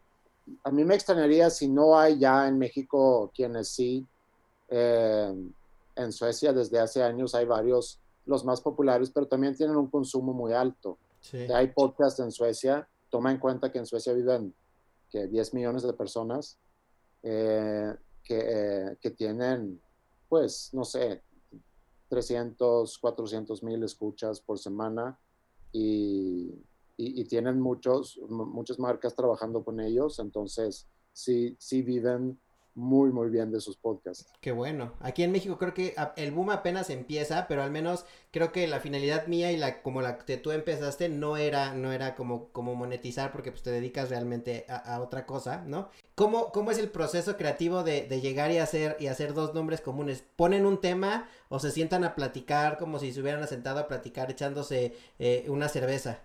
a 0.64 0.72
mí 0.72 0.84
me 0.84 0.96
extrañaría 0.96 1.50
si 1.50 1.68
no 1.70 1.98
hay 1.98 2.20
ya 2.20 2.48
en 2.48 2.58
México 2.58 3.32
quienes 3.34 3.70
sí. 3.70 4.06
Eh, 4.70 5.32
en 5.96 6.12
Suecia 6.12 6.54
desde 6.54 6.80
hace 6.80 7.04
años 7.04 7.36
hay 7.36 7.46
varios, 7.46 8.00
los 8.26 8.46
más 8.46 8.62
populares, 8.62 9.12
pero 9.12 9.28
también 9.28 9.56
tienen 9.56 9.76
un 9.76 9.90
consumo 9.90 10.34
muy 10.34 10.54
alto. 10.54 10.98
Sí. 11.20 11.38
Hay 11.54 11.68
podcasts 11.68 12.20
en 12.20 12.32
Suecia 12.32 12.88
toma 13.14 13.32
en 13.32 13.38
cuenta 13.38 13.72
que 13.72 13.78
en 13.78 13.86
Suecia 13.86 14.12
viven 14.12 14.56
que 15.12 15.28
10 15.28 15.54
millones 15.54 15.84
de 15.84 15.94
personas 15.94 16.58
eh, 17.22 17.94
que, 18.24 18.98
que, 19.00 19.12
tienen, 19.12 19.80
pues, 20.28 20.72
no 20.74 20.84
sé, 20.84 21.22
300, 22.10 22.98
400 22.98 23.62
mil 23.62 23.84
escuchas 23.84 24.42
por 24.42 24.58
semana 24.58 25.20
y, 25.72 26.56
y, 26.98 27.24
tienen 27.26 27.62
muchos, 27.62 28.20
muchas 28.30 28.80
marcas 28.80 29.16
trabajando 29.16 29.64
con 29.64 29.80
ellos, 29.80 30.18
entonces 30.18 30.88
sí, 31.12 31.56
sí 31.60 31.84
viven 31.84 32.40
muy, 32.76 33.12
muy 33.12 33.30
bien 33.30 33.52
de 33.52 33.62
sus 33.62 33.78
podcasts. 33.78 34.32
Qué 34.42 34.52
bueno. 34.52 34.94
Aquí 35.00 35.24
en 35.24 35.32
México 35.32 35.58
creo 35.58 35.74
que 35.74 35.96
el 36.16 36.32
boom 36.32 36.50
apenas 36.50 36.90
empieza, 36.90 37.48
pero 37.48 37.62
al 37.62 37.72
menos 37.72 38.06
creo 38.32 38.52
que 38.52 38.68
la 38.68 38.80
finalidad 38.80 39.28
mía 39.28 39.52
y 39.52 39.58
la 39.58 39.82
como 39.82 40.02
la 40.02 40.18
que 40.18 40.38
tú 40.38 40.52
empezaste 40.52 41.10
no 41.10 41.38
era, 41.38 41.74
no 41.74 41.92
era 41.92 42.16
como, 42.16 42.50
como 42.50 42.76
monetizar 42.76 43.32
porque 43.32 43.52
pues 43.52 43.64
te 43.64 43.72
dedicas 43.72 44.10
realmente 44.10 44.66
a, 44.68 45.02
otra 45.02 45.26
cosa, 45.26 45.64
¿no? 45.66 45.90
¿Cómo, 46.16 46.52
¿Cómo 46.52 46.72
es 46.72 46.78
el 46.78 46.90
proceso 46.90 47.38
creativo 47.38 47.84
de, 47.84 48.08
de, 48.08 48.22
llegar 48.22 48.52
y 48.52 48.58
hacer, 48.58 48.98
y 49.00 49.08
hacer 49.08 49.34
dos 49.34 49.54
nombres 49.54 49.82
comunes? 49.82 50.24
¿Ponen 50.36 50.66
un 50.66 50.82
tema 50.82 51.28
o 51.50 51.60
se 51.60 51.72
sientan 51.72 52.04
a 52.04 52.16
platicar 52.16 52.78
como 52.78 53.00
si 53.00 53.14
se 53.14 53.22
hubieran 53.22 53.48
sentado 53.48 53.80
a 53.80 53.88
platicar 53.88 54.32
echándose 54.32 54.96
eh, 55.20 55.46
una 55.48 55.70
cerveza? 55.70 56.22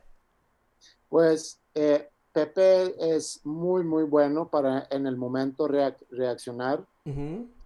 Pues 1.08 1.61
eh, 1.74 2.11
Pepe 2.33 3.17
es 3.17 3.41
muy, 3.45 3.85
muy 3.85 4.05
bueno 4.05 4.49
para 4.49 4.87
en 4.91 5.07
el 5.07 5.17
momento 5.17 5.69
reaccionar 5.69 6.85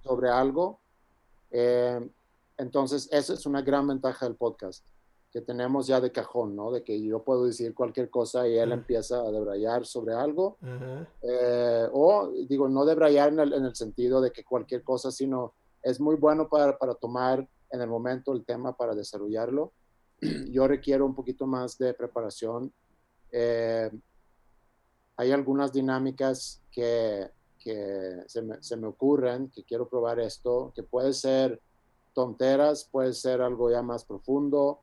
sobre 0.02 0.30
algo. 0.30 0.78
Eh, 1.50 2.00
entonces, 2.56 3.08
esa 3.10 3.34
es 3.34 3.46
una 3.46 3.62
gran 3.62 3.86
ventaja 3.86 4.26
del 4.26 4.36
podcast, 4.36 4.86
que 5.30 5.40
tenemos 5.40 5.86
ya 5.86 6.00
de 6.00 6.12
cajón, 6.12 6.54
¿no? 6.54 6.70
De 6.70 6.84
que 6.84 7.02
yo 7.02 7.22
puedo 7.22 7.44
decir 7.44 7.74
cualquier 7.74 8.08
cosa 8.08 8.46
y 8.46 8.56
él 8.56 8.72
empieza 8.72 9.20
a 9.20 9.30
debrayar 9.30 9.84
sobre 9.84 10.14
algo. 10.14 10.58
Eh, 11.22 11.88
o, 11.92 12.30
digo, 12.48 12.68
no 12.68 12.84
debrayar 12.84 13.30
en 13.30 13.40
el, 13.40 13.52
en 13.52 13.64
el, 13.64 13.74
sentido 13.74 14.20
de 14.20 14.30
que 14.30 14.44
cualquier 14.44 14.82
cosa, 14.82 15.10
sino 15.10 15.54
es 15.82 16.00
muy 16.00 16.16
bueno 16.16 16.48
para, 16.48 16.78
para 16.78 16.94
tomar 16.94 17.46
en 17.70 17.80
el 17.80 17.88
momento 17.88 18.32
el 18.32 18.44
tema 18.44 18.76
para 18.76 18.94
desarrollarlo. 18.94 19.72
Yo 20.50 20.68
requiero 20.68 21.04
un 21.04 21.14
poquito 21.14 21.46
más 21.46 21.78
de 21.78 21.94
preparación. 21.94 22.72
Eh, 23.32 23.90
hay 25.16 25.30
algunas 25.32 25.72
dinámicas 25.72 26.62
que, 26.70 27.30
se, 28.26 28.76
me, 28.76 28.86
ocurren, 28.86 29.50
que 29.50 29.64
quiero 29.64 29.88
probar 29.88 30.20
esto, 30.20 30.72
que 30.74 30.82
puede 30.82 31.12
ser 31.12 31.60
tonteras, 32.12 32.88
puede 32.90 33.12
ser 33.12 33.40
algo 33.40 33.70
ya 33.70 33.82
más 33.82 34.04
profundo. 34.04 34.80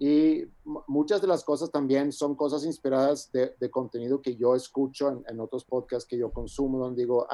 Y 0.00 0.44
muchas 0.86 1.20
de 1.20 1.26
las 1.26 1.42
cosas 1.42 1.72
también 1.72 2.12
son 2.12 2.36
cosas 2.36 2.64
inspiradas 2.64 3.32
de, 3.32 3.70
contenido 3.70 4.22
que 4.22 4.36
yo 4.36 4.54
escucho 4.54 5.24
en, 5.26 5.40
otros 5.40 5.64
podcasts 5.64 6.08
que 6.08 6.16
yo 6.16 6.30
consumo, 6.30 6.78
donde 6.78 7.02
digo, 7.02 7.26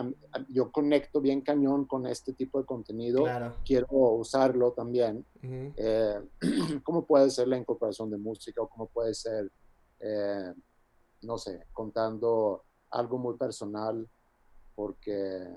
yo 0.48 0.72
conecto 0.72 1.20
bien 1.20 1.42
cañón 1.42 1.84
con 1.84 2.06
este 2.06 2.32
tipo 2.32 2.58
de 2.58 2.64
contenido, 2.64 3.24
quiero 3.66 3.88
usarlo 3.90 4.72
también. 4.72 5.26
Eh, 5.42 6.20
¿Cómo 6.84 7.04
puede 7.04 7.28
ser 7.28 7.48
la 7.48 7.58
incorporación 7.58 8.10
de 8.10 8.16
música 8.16 8.62
o 8.62 8.68
cómo 8.68 8.86
puede 8.86 9.12
ser 9.12 9.52
eh, 10.00 10.54
no 11.24 11.38
sé, 11.38 11.66
contando 11.72 12.62
algo 12.90 13.18
muy 13.18 13.36
personal, 13.36 14.08
porque, 14.74 15.48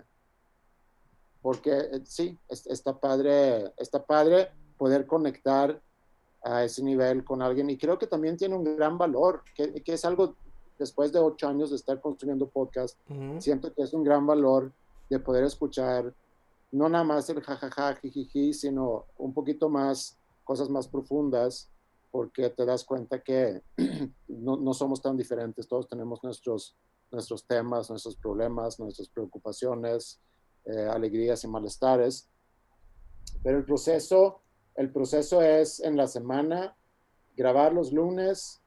porque 1.42 1.72
eh, 1.72 2.02
sí, 2.06 2.38
está 2.50 2.98
padre, 2.98 3.74
está 3.78 4.04
padre 4.04 4.50
poder 4.78 5.06
conectar 5.06 5.82
a 6.44 6.64
ese 6.64 6.84
nivel 6.84 7.24
con 7.24 7.42
alguien 7.42 7.70
y 7.70 7.78
creo 7.78 7.98
que 7.98 8.08
también 8.08 8.38
tiene 8.38 8.56
un 8.56 8.64
gran 8.64 8.98
valor, 8.98 9.44
que, 9.56 9.82
es 9.86 10.06
algo 10.06 10.36
después 10.78 11.12
de 11.12 11.20
ocho 11.20 11.48
años 11.48 11.72
de 11.72 11.76
estar 11.76 12.00
construyendo 12.00 12.48
podcast, 12.48 12.98
siento 13.40 13.74
que 13.74 13.82
es 13.82 13.94
un 13.94 14.04
gran 14.04 14.26
valor 14.26 14.72
de 15.10 15.20
poder 15.20 15.44
escuchar 15.44 16.14
no 16.72 16.90
nada 16.90 17.04
más 17.04 17.30
el 17.30 17.42
jajaja, 17.42 17.96
jijiji, 17.96 18.54
sino 18.54 19.06
un 19.18 19.34
poquito 19.34 19.70
más, 19.70 20.18
cosas 20.44 20.70
más 20.70 20.88
profundas 20.88 21.70
porque 22.18 22.50
te 22.50 22.66
das 22.66 22.84
cuenta 22.84 23.22
que 23.22 23.62
no, 24.28 24.58
no, 24.58 24.74
somos 24.74 25.04
tan 25.04 25.16
diferentes, 25.16 25.68
todos 25.68 25.88
tenemos 25.88 26.24
nuestros, 26.24 26.76
nuestros 27.12 27.46
temas, 27.46 27.92
nuestros 27.92 28.16
problemas, 28.16 28.80
nuestras 28.80 29.08
preocupaciones, 29.08 30.20
eh, 30.66 30.88
alegrías 30.92 31.44
y 31.44 31.48
malestares, 31.48 32.28
pero 33.44 33.60
el 33.60 33.66
proceso, 33.66 34.42
el 34.74 34.92
proceso 34.92 35.44
es 35.44 35.80
en 35.80 35.96
la 35.96 36.08
semana, 36.08 36.76
grabar 37.36 37.72
los 37.72 37.94
lunes, 37.94 38.64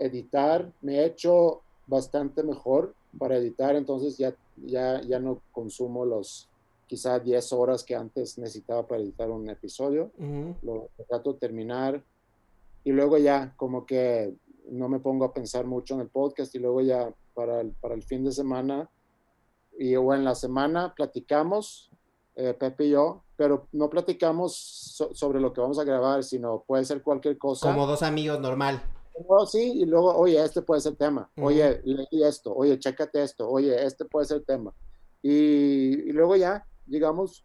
editar, 0.00 0.72
me 0.80 0.96
he 0.96 1.04
hecho 1.04 1.62
bastante 1.86 2.42
mejor 2.42 2.96
para 3.16 3.36
editar, 3.36 3.76
entonces 3.76 4.18
ya, 4.18 4.34
ya, 4.56 5.00
ya 5.02 5.20
no 5.20 5.42
consumo 5.52 6.04
los 6.04 6.48
quizá 6.88 7.20
10 7.20 7.52
horas 7.52 7.84
que 7.84 7.94
antes 7.94 8.36
necesitaba 8.36 8.84
para 8.84 9.00
editar 9.00 9.30
un 9.30 9.48
episodio, 9.48 10.10
lo 10.62 10.88
trato 11.06 11.34
de 11.34 11.38
terminar, 11.38 12.02
y 12.84 12.92
luego 12.92 13.18
ya 13.18 13.54
como 13.56 13.86
que 13.86 14.34
no 14.70 14.88
me 14.88 15.00
pongo 15.00 15.24
a 15.24 15.32
pensar 15.32 15.66
mucho 15.66 15.94
en 15.94 16.00
el 16.00 16.08
podcast 16.08 16.54
y 16.54 16.58
luego 16.58 16.80
ya 16.80 17.12
para 17.34 17.60
el, 17.60 17.72
para 17.72 17.94
el 17.94 18.02
fin 18.02 18.24
de 18.24 18.32
semana 18.32 18.88
y 19.78 19.96
o 19.96 20.14
en 20.14 20.24
la 20.24 20.34
semana 20.34 20.94
platicamos, 20.94 21.90
eh, 22.36 22.54
Pepe 22.54 22.86
y 22.86 22.90
yo, 22.90 23.24
pero 23.36 23.66
no 23.72 23.88
platicamos 23.88 24.54
sobre 25.12 25.40
lo 25.40 25.52
que 25.52 25.60
vamos 25.60 25.78
a 25.78 25.84
grabar, 25.84 26.22
sino 26.22 26.64
puede 26.66 26.84
ser 26.84 27.02
cualquier 27.02 27.38
cosa. 27.38 27.72
Como 27.72 27.86
dos 27.86 28.02
amigos 28.02 28.40
normal. 28.40 28.82
sí, 29.46 29.80
y 29.80 29.86
luego, 29.86 30.14
oye, 30.14 30.42
este 30.42 30.62
puede 30.62 30.80
ser 30.80 30.96
tema, 30.96 31.30
oye, 31.40 31.80
leí 31.84 32.22
esto, 32.22 32.54
oye, 32.54 32.78
chécate 32.78 33.22
esto, 33.22 33.48
oye, 33.48 33.84
este 33.84 34.04
puede 34.04 34.26
ser 34.26 34.44
tema. 34.44 34.72
Y, 35.22 36.08
y 36.08 36.12
luego 36.12 36.36
ya, 36.36 36.66
llegamos 36.86 37.44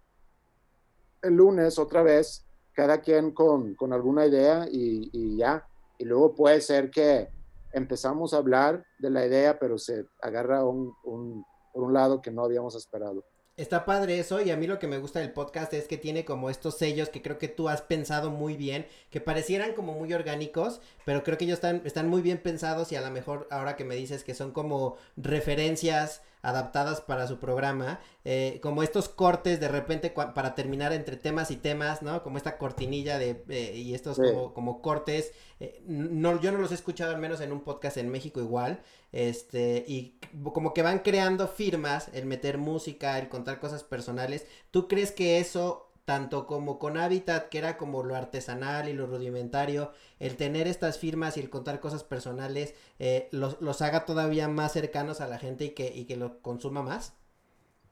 el 1.21 1.35
lunes 1.35 1.79
otra 1.79 2.03
vez 2.03 2.44
cada 2.75 3.01
quien 3.01 3.31
con, 3.31 3.73
con 3.75 3.93
alguna 3.93 4.25
idea 4.25 4.67
y, 4.69 5.09
y, 5.11 5.37
ya. 5.37 5.65
Y 5.97 6.05
luego 6.05 6.35
puede 6.35 6.61
ser 6.61 6.91
que 6.91 7.29
empezamos 7.71 8.33
a 8.33 8.37
hablar 8.37 8.85
de 8.99 9.09
la 9.09 9.25
idea, 9.25 9.57
pero 9.57 9.77
se 9.77 10.05
agarra 10.21 10.63
un, 10.65 10.93
un, 11.03 11.45
por 11.73 11.83
un 11.83 11.93
lado 11.93 12.21
que 12.21 12.31
no 12.31 12.43
habíamos 12.43 12.75
esperado. 12.75 13.23
Está 13.57 13.85
padre 13.85 14.19
eso 14.19 14.41
y 14.41 14.51
a 14.51 14.57
mí 14.57 14.67
lo 14.67 14.79
que 14.79 14.87
me 14.87 14.97
gusta 14.97 15.21
del 15.21 15.31
podcast 15.31 15.73
es 15.73 15.87
que 15.87 15.97
tiene 15.97 16.25
como 16.25 16.49
estos 16.49 16.77
sellos 16.77 17.07
que 17.07 17.21
creo 17.21 17.37
que 17.37 17.47
tú 17.47 17.69
has 17.69 17.81
pensado 17.81 18.29
muy 18.29 18.57
bien, 18.57 18.85
que 19.09 19.21
parecieran 19.21 19.71
como 19.71 19.93
muy 19.93 20.11
orgánicos, 20.13 20.81
pero 21.05 21.23
creo 21.23 21.37
que 21.37 21.45
ellos 21.45 21.59
están, 21.59 21.81
están 21.85 22.09
muy 22.09 22.21
bien 22.21 22.37
pensados 22.37 22.91
y 22.91 22.97
a 22.97 23.01
lo 23.01 23.09
mejor 23.11 23.47
ahora 23.49 23.77
que 23.77 23.85
me 23.85 23.95
dices 23.95 24.25
que 24.25 24.33
son 24.33 24.51
como 24.51 24.97
referencias 25.15 26.21
adaptadas 26.45 27.01
para 27.01 27.27
su 27.27 27.39
programa, 27.39 27.99
eh, 28.23 28.59
como 28.61 28.83
estos 28.83 29.09
cortes 29.09 29.59
de 29.59 29.67
repente 29.67 30.11
para 30.11 30.53
terminar 30.53 30.93
entre 30.93 31.17
temas 31.17 31.49
y 31.49 31.55
temas, 31.55 32.03
¿no? 32.03 32.21
Como 32.21 32.37
esta 32.37 32.59
cortinilla 32.59 33.17
de, 33.17 33.43
eh, 33.49 33.73
y 33.75 33.95
estos 33.95 34.17
como, 34.17 34.53
como, 34.53 34.81
cortes, 34.81 35.31
eh, 35.59 35.81
no, 35.87 36.39
yo 36.39 36.51
no 36.51 36.59
los 36.59 36.71
he 36.71 36.75
escuchado 36.75 37.15
al 37.15 37.19
menos 37.19 37.41
en 37.41 37.51
un 37.51 37.61
podcast 37.61 37.97
en 37.97 38.09
México 38.09 38.39
igual, 38.39 38.81
este, 39.11 39.83
y 39.87 40.19
como 40.53 40.73
que 40.73 40.83
van 40.83 40.99
creando 40.99 41.47
firmas, 41.47 42.09
el 42.13 42.27
meter 42.27 42.59
música, 42.59 43.17
el 43.17 43.27
contar 43.27 43.59
cosas 43.59 43.83
personales, 43.83 44.45
¿tú 44.69 44.87
crees 44.87 45.11
que 45.11 45.39
eso 45.39 45.84
tanto 46.05 46.45
como 46.45 46.77
con 46.77 46.97
Habitat, 46.97 47.49
que 47.49 47.57
era 47.57 47.77
como 47.77 48.03
lo 48.03 48.15
artesanal 48.15 48.87
y 48.87 48.93
lo 48.93 49.07
rudimentario, 49.07 49.91
el 50.19 50.37
tener 50.37 50.67
estas 50.67 50.99
firmas 50.99 51.35
y 51.35 51.39
el 51.39 51.49
contar 51.49 51.79
cosas 51.79 52.03
personales, 52.03 52.75
eh, 52.99 53.27
los, 53.31 53.59
los, 53.59 53.81
haga 53.81 54.05
todavía 54.05 54.47
más 54.47 54.71
cercanos 54.71 55.19
a 55.19 55.27
la 55.27 55.39
gente 55.39 55.65
y 55.65 55.69
que, 55.71 55.91
y 55.93 56.05
que 56.05 56.15
lo 56.15 56.39
consuma 56.41 56.83
más? 56.83 57.13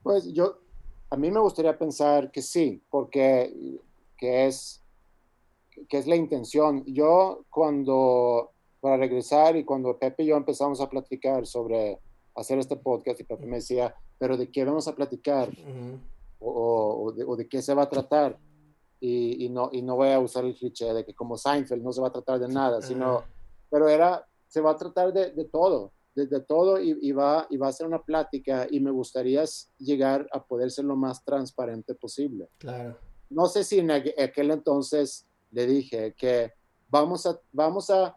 Pues 0.04 0.32
yo, 0.32 0.60
a 1.10 1.16
mí 1.16 1.30
me 1.30 1.40
gustaría 1.40 1.76
pensar 1.76 2.30
que 2.30 2.40
sí, 2.40 2.80
porque 2.88 3.80
que 4.16 4.46
es, 4.46 4.80
que 5.88 5.98
es 5.98 6.06
la 6.06 6.16
intención. 6.16 6.84
Yo 6.86 7.44
cuando, 7.50 8.52
para 8.80 8.96
regresar 8.96 9.56
y 9.56 9.64
cuando 9.64 9.98
Pepe 9.98 10.22
y 10.22 10.26
yo 10.26 10.36
empezamos 10.36 10.80
a 10.80 10.88
platicar 10.88 11.46
sobre 11.46 11.98
hacer 12.36 12.58
este 12.58 12.76
podcast 12.76 13.20
y 13.20 13.24
Pepe 13.24 13.46
me 13.46 13.56
decía, 13.56 13.94
pero 14.18 14.36
¿de 14.36 14.50
qué 14.50 14.64
vamos 14.64 14.88
a 14.88 14.94
platicar? 14.94 15.50
O, 16.44 17.12
de, 17.36 17.48
qué 17.48 17.62
se 17.62 17.74
va 17.74 17.82
a 17.82 17.88
tratar. 17.88 18.38
Y, 19.00 19.44
y, 19.44 19.48
no, 19.50 19.68
y 19.72 19.82
no 19.82 19.96
voy 19.96 20.10
a 20.10 20.20
usar 20.20 20.44
el 20.44 20.54
cliché 20.54 20.92
de 20.94 21.04
que 21.04 21.14
como 21.14 21.36
Seinfeld 21.36 21.82
no 21.82 21.92
se 21.92 22.00
va 22.00 22.08
a 22.08 22.12
tratar 22.12 22.38
de 22.38 22.48
nada, 22.48 22.80
sino, 22.80 23.22
pero 23.70 23.88
era, 23.88 24.26
se 24.48 24.60
va 24.60 24.70
a 24.70 24.76
tratar 24.76 25.12
de, 25.12 25.32
de 25.32 25.44
todo, 25.44 25.92
de, 26.14 26.26
de 26.26 26.40
todo 26.40 26.80
y, 26.80 26.96
y, 27.02 27.12
va, 27.12 27.46
y 27.50 27.58
va 27.58 27.68
a 27.68 27.72
ser 27.72 27.86
una 27.86 28.02
plática 28.02 28.66
y 28.70 28.80
me 28.80 28.90
gustaría 28.90 29.44
llegar 29.78 30.26
a 30.32 30.42
poder 30.42 30.70
ser 30.70 30.86
lo 30.86 30.96
más 30.96 31.22
transparente 31.22 31.94
posible. 31.94 32.48
Claro. 32.58 32.96
No 33.28 33.46
sé 33.46 33.64
si 33.64 33.80
en 33.80 33.90
aquel 33.90 34.50
entonces 34.50 35.26
le 35.50 35.66
dije 35.66 36.14
que 36.16 36.52
vamos 36.88 37.26
a, 37.26 37.40
vamos 37.52 37.90
a, 37.90 38.16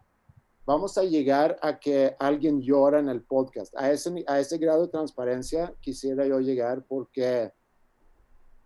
vamos 0.65 0.97
a 0.97 1.03
llegar 1.03 1.57
a 1.61 1.79
que 1.79 2.15
alguien 2.19 2.61
llora 2.61 2.99
en 2.99 3.09
el 3.09 3.23
podcast. 3.23 3.73
A 3.75 3.91
ese, 3.91 4.23
a 4.27 4.39
ese 4.39 4.57
grado 4.57 4.83
de 4.83 4.89
transparencia 4.89 5.73
quisiera 5.81 6.25
yo 6.27 6.39
llegar 6.39 6.83
porque 6.87 7.51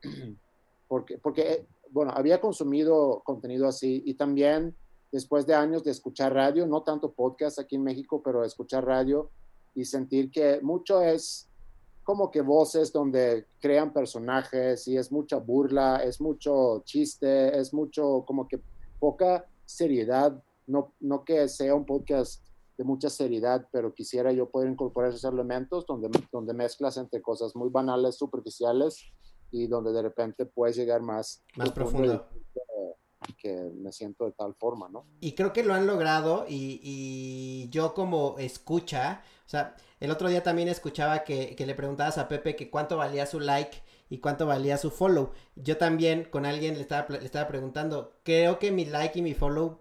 porque, 0.88 1.18
porque, 1.18 1.42
eh, 1.42 1.68
bueno, 1.90 2.12
había 2.16 2.40
consumido 2.40 3.22
contenido 3.24 3.68
así 3.68 4.04
y 4.06 4.14
también 4.16 4.76
después 5.12 5.46
de 5.46 5.54
años 5.54 5.84
de 5.84 5.92
escuchar 5.92 6.34
radio, 6.34 6.66
no 6.66 6.84
tanto 6.84 7.12
podcast 7.12 7.60
aquí 7.60 7.76
en 7.76 7.84
México, 7.84 8.22
pero 8.24 8.44
escuchar 8.44 8.86
radio 8.86 9.30
y 9.76 9.86
sentir 9.86 10.32
que 10.32 10.62
mucho 10.62 11.02
es 11.02 11.50
como 12.04 12.32
que 12.32 12.42
voces 12.42 12.92
donde 12.92 13.46
crean 13.60 13.94
personajes 13.94 14.88
y 14.88 14.98
es 14.98 15.12
mucha 15.12 15.38
burla, 15.38 15.98
es 16.04 16.20
mucho 16.20 16.82
chiste, 16.86 17.58
es 17.58 17.74
mucho 17.74 18.24
como 18.26 18.48
que 18.48 18.60
poca 19.00 19.46
seriedad, 19.66 20.42
no, 20.68 20.94
no 21.00 21.24
que 21.24 21.48
sea 21.48 21.76
un 21.76 21.86
podcast 21.86 22.44
de 22.78 22.84
mucha 22.84 23.10
seriedad, 23.10 23.68
pero 23.72 23.94
quisiera 23.94 24.32
yo 24.32 24.50
poder 24.50 24.72
incorporar 24.72 25.12
esos 25.12 25.32
elementos 25.32 25.86
donde, 25.86 26.10
donde 26.32 26.54
mezclas 26.54 26.98
entre 26.98 27.22
cosas 27.22 27.56
muy 27.56 27.70
banales, 27.70 28.16
superficiales 28.16 29.12
y 29.52 29.68
donde 29.68 29.92
de 29.92 30.02
repente 30.02 30.46
puedes 30.46 30.76
llegar 30.76 31.02
más, 31.02 31.44
más 31.56 31.72
profundo. 31.72 32.28
Que, 33.38 33.72
me 33.76 33.92
siento 33.92 34.26
de 34.26 34.32
tal 34.32 34.56
forma, 34.56 34.90
¿no? 34.90 35.06
Y 35.20 35.34
creo 35.34 35.54
que 35.54 35.64
lo 35.64 35.74
han 35.74 35.86
logrado 35.86 36.46
y, 36.48 36.80
y 36.84 37.70
yo 37.70 37.94
como 37.94 38.36
escucha, 38.40 39.24
o 39.46 39.50
sea, 39.50 39.76
el 40.00 40.10
otro 40.10 40.28
día 40.30 40.42
también 40.42 40.68
escuchaba 40.68 41.24
que, 41.24 41.56
que 41.56 41.66
le 41.68 41.76
preguntabas 41.76 42.18
a 42.18 42.28
Pepe 42.28 42.56
que 42.56 42.72
cuánto 42.72 42.98
valía 42.98 43.28
su 43.28 43.40
like 43.40 43.84
y 44.10 44.18
cuánto 44.18 44.48
valía 44.48 44.78
su 44.78 44.90
follow. 44.90 45.32
Yo 45.56 45.78
también 45.78 46.26
con 46.26 46.46
alguien 46.46 46.76
le 46.76 46.82
estaba, 46.82 47.08
le 47.10 47.26
estaba 47.26 47.48
preguntando, 47.48 48.14
creo 48.24 48.58
que 48.58 48.72
mi 48.72 48.86
like 48.86 49.20
y 49.20 49.22
mi 49.22 49.36
follow 49.36 49.81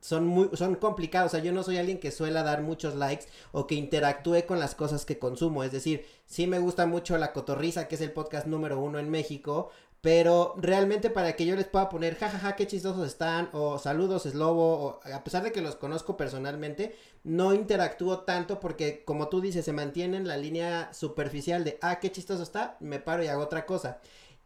son 0.00 0.26
muy 0.26 0.50
son 0.54 0.74
complicados, 0.76 1.32
o 1.32 1.36
sea, 1.36 1.44
yo 1.44 1.52
no 1.52 1.62
soy 1.62 1.78
alguien 1.78 1.98
que 1.98 2.10
suela 2.10 2.42
dar 2.42 2.62
muchos 2.62 2.94
likes 2.94 3.26
o 3.52 3.66
que 3.66 3.74
interactúe 3.74 4.46
con 4.46 4.58
las 4.58 4.74
cosas 4.74 5.04
que 5.04 5.18
consumo, 5.18 5.64
es 5.64 5.72
decir, 5.72 6.06
sí 6.26 6.46
me 6.46 6.58
gusta 6.58 6.86
mucho 6.86 7.18
La 7.18 7.32
Cotorriza, 7.32 7.88
que 7.88 7.94
es 7.96 8.00
el 8.00 8.12
podcast 8.12 8.46
número 8.46 8.80
uno 8.80 8.98
en 8.98 9.10
México, 9.10 9.70
pero 10.00 10.54
realmente 10.56 11.10
para 11.10 11.36
que 11.36 11.44
yo 11.44 11.54
les 11.56 11.66
pueda 11.66 11.90
poner 11.90 12.16
jajaja 12.16 12.56
qué 12.56 12.66
chistosos 12.66 13.06
están 13.06 13.50
o 13.52 13.78
saludos 13.78 14.24
es 14.24 14.34
lobo 14.34 14.74
o 14.82 15.00
a 15.12 15.22
pesar 15.24 15.42
de 15.42 15.52
que 15.52 15.60
los 15.60 15.76
conozco 15.76 16.16
personalmente 16.16 16.96
no 17.22 17.52
interactúo 17.52 18.20
tanto 18.20 18.60
porque 18.60 19.04
como 19.04 19.28
tú 19.28 19.42
dices 19.42 19.64
se 19.64 19.74
mantiene 19.74 20.16
en 20.16 20.26
la 20.26 20.38
línea 20.38 20.92
superficial 20.94 21.64
de 21.64 21.78
ah 21.82 22.00
qué 22.00 22.10
chistoso 22.10 22.42
está 22.42 22.78
me 22.80 22.98
paro 22.98 23.22
y 23.22 23.26
hago 23.28 23.42
otra 23.42 23.66
cosa. 23.66 24.00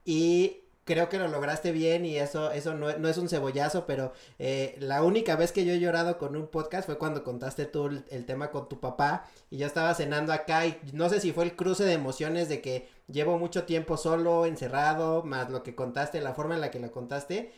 Y 0.04 0.63
creo 0.84 1.08
que 1.08 1.18
lo 1.18 1.28
lograste 1.28 1.72
bien 1.72 2.04
y 2.04 2.16
eso, 2.16 2.50
eso 2.50 2.74
no, 2.74 2.96
no 2.98 3.08
es 3.08 3.18
un 3.18 3.28
cebollazo, 3.28 3.86
pero 3.86 4.12
eh, 4.38 4.76
la 4.78 5.02
única 5.02 5.36
vez 5.36 5.52
que 5.52 5.64
yo 5.64 5.72
he 5.72 5.80
llorado 5.80 6.18
con 6.18 6.36
un 6.36 6.46
podcast 6.46 6.86
fue 6.86 6.98
cuando 6.98 7.24
contaste 7.24 7.64
tú 7.64 7.86
el, 7.86 8.24
tema 8.26 8.50
con 8.50 8.68
tu 8.68 8.80
papá 8.80 9.26
y 9.50 9.58
yo 9.58 9.66
estaba 9.66 9.94
cenando 9.94 10.32
acá 10.32 10.66
y 10.66 10.78
no 10.92 11.08
sé 11.08 11.20
si 11.20 11.32
fue 11.32 11.44
el 11.44 11.56
cruce 11.56 11.84
de 11.84 11.94
emociones 11.94 12.48
de 12.48 12.60
que 12.60 12.88
llevo 13.08 13.38
mucho 13.38 13.64
tiempo 13.64 13.96
solo, 13.96 14.46
encerrado, 14.46 15.22
más 15.22 15.50
lo 15.50 15.62
que 15.62 15.74
contaste, 15.74 16.20
la 16.20 16.34
forma 16.34 16.54
en 16.54 16.60
la 16.60 16.70
que 16.70 16.80
lo 16.80 16.92
contaste 16.92 17.52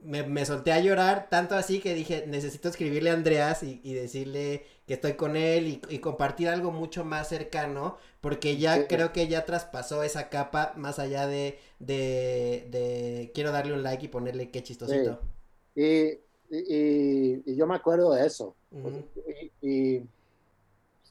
me, 0.00 0.22
me, 0.22 0.44
solté 0.44 0.72
a 0.72 0.80
llorar, 0.80 1.28
tanto 1.30 1.56
así 1.56 1.80
que 1.80 1.94
dije, 1.94 2.24
necesito 2.26 2.68
escribirle 2.68 3.10
a 3.10 3.14
Andreas 3.14 3.62
y, 3.62 3.80
y 3.82 3.94
decirle 3.94 4.66
que 4.86 4.94
estoy 4.94 5.14
con 5.14 5.36
él 5.36 5.66
y, 5.66 5.82
y, 5.88 5.98
compartir 5.98 6.48
algo 6.48 6.70
mucho 6.70 7.04
más 7.04 7.28
cercano, 7.28 7.96
porque 8.20 8.58
ya 8.58 8.86
creo 8.86 9.12
que 9.12 9.28
ya 9.28 9.46
traspasó 9.46 10.02
esa 10.02 10.28
capa 10.28 10.74
más 10.76 10.98
allá 10.98 11.26
de, 11.26 11.58
de, 11.78 12.68
de 12.70 13.32
quiero 13.34 13.50
darle 13.50 13.72
un 13.72 13.82
like 13.82 14.04
y 14.04 14.08
ponerle 14.08 14.50
qué 14.50 14.62
chistosito. 14.62 15.20
Y, 15.74 16.18
y, 16.50 17.56
yo 17.56 17.66
me 17.66 17.76
acuerdo 17.76 18.12
de 18.12 18.26
eso. 18.26 18.54
y, 19.62 20.02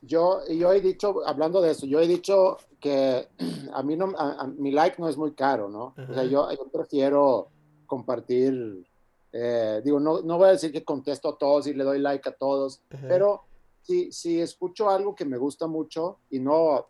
yo, 0.05 0.45
yo 0.47 0.73
he 0.73 0.81
dicho, 0.81 1.25
hablando 1.25 1.61
de 1.61 1.71
eso, 1.71 1.85
yo 1.85 1.99
he 1.99 2.07
dicho 2.07 2.57
que 2.79 3.27
a 3.73 3.81
mí 3.81 3.95
no, 3.95 4.13
a, 4.17 4.45
mi 4.47 4.71
like 4.71 5.01
no 5.01 5.07
es 5.07 5.17
muy 5.17 5.31
caro, 5.31 5.69
¿no? 5.69 5.95
O 6.09 6.13
sea, 6.13 6.25
yo, 6.25 6.51
yo 6.51 6.67
prefiero 6.71 7.47
compartir, 7.87 8.85
eh, 9.31 9.81
digo, 9.83 9.99
no, 9.99 10.21
no 10.21 10.37
voy 10.37 10.49
a 10.49 10.51
decir 10.51 10.71
que 10.71 10.83
contesto 10.83 11.29
a 11.29 11.37
todos 11.37 11.65
y 11.67 11.73
le 11.73 11.83
doy 11.83 11.99
like 11.99 12.27
a 12.27 12.33
todos, 12.33 12.81
pero 13.07 13.45
si, 13.83 14.11
si 14.11 14.39
escucho 14.39 14.89
algo 14.89 15.13
que 15.13 15.25
me 15.25 15.37
gusta 15.37 15.67
mucho 15.67 16.19
y 16.29 16.39
no, 16.39 16.87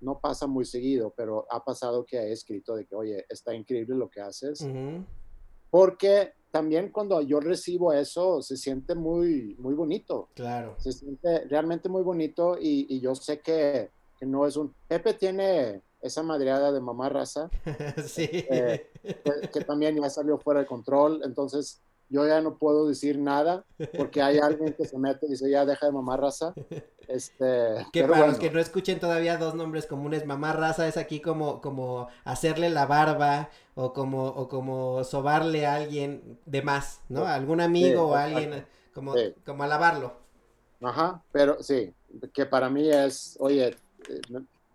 no 0.00 0.20
pasa 0.20 0.46
muy 0.46 0.64
seguido, 0.64 1.12
pero 1.16 1.46
ha 1.50 1.64
pasado 1.64 2.04
que 2.04 2.18
he 2.18 2.32
escrito 2.32 2.76
de 2.76 2.86
que, 2.86 2.94
oye, 2.94 3.26
está 3.28 3.54
increíble 3.54 3.96
lo 3.96 4.08
que 4.08 4.20
haces, 4.20 4.66
porque 5.70 6.34
también 6.50 6.90
cuando 6.90 7.20
yo 7.22 7.40
recibo 7.40 7.92
eso 7.92 8.42
se 8.42 8.56
siente 8.56 8.94
muy, 8.94 9.54
muy 9.58 9.74
bonito. 9.74 10.28
Claro. 10.34 10.74
Se 10.78 10.92
siente 10.92 11.46
realmente 11.46 11.88
muy 11.88 12.02
bonito 12.02 12.56
y, 12.60 12.86
y 12.88 13.00
yo 13.00 13.14
sé 13.14 13.40
que, 13.40 13.90
que, 14.18 14.26
no 14.26 14.46
es 14.46 14.56
un... 14.56 14.74
Pepe 14.88 15.14
tiene 15.14 15.82
esa 16.00 16.22
madreada 16.22 16.72
de 16.72 16.80
mamá 16.80 17.08
raza, 17.08 17.50
sí. 18.06 18.28
Eh, 18.32 18.90
que, 19.52 19.60
también 19.64 20.00
ya 20.00 20.10
salió 20.10 20.38
fuera 20.38 20.60
de 20.60 20.66
control, 20.66 21.20
entonces 21.24 21.80
yo 22.10 22.26
ya 22.26 22.40
no 22.40 22.58
puedo 22.58 22.88
decir 22.88 23.18
nada 23.18 23.64
porque 23.96 24.20
hay 24.20 24.38
alguien 24.38 24.74
que 24.74 24.84
se 24.84 24.98
mete 24.98 25.26
y 25.26 25.30
dice 25.30 25.48
ya 25.48 25.64
deja 25.64 25.86
de 25.86 25.92
mamá 25.92 26.16
raza. 26.16 26.52
Este, 27.08 27.86
que 27.92 28.04
para 28.04 28.28
los 28.28 28.38
que 28.38 28.50
no 28.50 28.60
escuchen 28.60 29.00
todavía 29.00 29.36
dos 29.36 29.56
nombres 29.56 29.86
comunes, 29.86 30.26
mamá 30.26 30.52
raza 30.52 30.86
es 30.86 30.96
aquí 30.96 31.20
como, 31.20 31.60
como 31.60 32.06
hacerle 32.22 32.70
la 32.70 32.86
barba 32.86 33.50
o 33.74 33.92
como, 33.92 34.26
o 34.26 34.46
como 34.46 35.02
sobarle 35.02 35.66
a 35.66 35.74
alguien 35.74 36.38
de 36.46 36.62
más, 36.62 37.00
¿no? 37.08 37.24
A 37.24 37.34
algún 37.34 37.60
amigo 37.60 38.02
o 38.02 38.14
a 38.14 38.24
alguien, 38.24 38.64
como, 38.94 39.14
como 39.44 39.64
alabarlo. 39.64 40.12
Ajá, 40.82 41.22
pero 41.32 41.62
sí, 41.62 41.92
que 42.32 42.46
para 42.46 42.70
mí 42.70 42.88
es, 42.88 43.36
oye, 43.40 43.76
eh, 44.08 44.20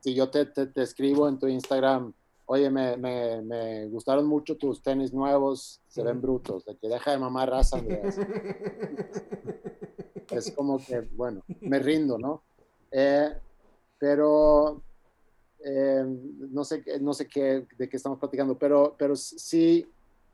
si 0.01 0.13
yo 0.13 0.29
te, 0.29 0.45
te, 0.45 0.81
escribo 0.81 1.27
en 1.27 1.39
tu 1.39 1.47
Instagram, 1.47 2.13
oye, 2.45 2.69
me, 2.69 2.97
me, 2.97 3.41
me, 3.41 3.87
gustaron 3.87 4.27
mucho 4.27 4.57
tus 4.57 4.81
tenis 4.81 5.13
nuevos, 5.13 5.81
se 5.87 6.03
ven 6.03 6.21
brutos, 6.21 6.65
de 6.65 6.77
que 6.77 6.87
deja 6.87 7.11
de 7.11 7.17
mamar 7.17 7.49
raza, 7.49 7.77
es 10.29 10.51
como 10.51 10.77
que, 10.77 11.01
bueno, 11.01 11.43
me 11.61 11.79
rindo, 11.79 12.17
¿no? 12.17 12.43
Eh, 12.91 13.29
pero 13.97 14.83
eh, 15.63 16.05
no 16.05 16.63
sé, 16.63 16.83
no 17.01 17.13
sé 17.13 17.27
qué, 17.27 17.65
de 17.77 17.89
qué 17.89 17.97
estamos 17.97 18.19
platicando, 18.19 18.57
pero, 18.57 18.95
pero 18.97 19.15
sí, 19.15 19.89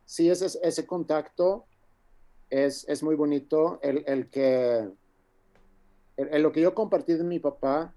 sí 0.05 0.29
ese, 0.29 0.59
ese 0.61 0.85
contacto 0.85 1.65
es, 2.49 2.87
es 2.89 3.01
muy 3.01 3.15
bonito, 3.15 3.79
el, 3.81 4.03
el 4.07 4.29
que, 4.29 4.89
el, 6.17 6.41
lo 6.41 6.51
que 6.51 6.61
yo 6.61 6.75
compartí 6.75 7.13
de 7.13 7.23
mi 7.23 7.39
papá, 7.39 7.93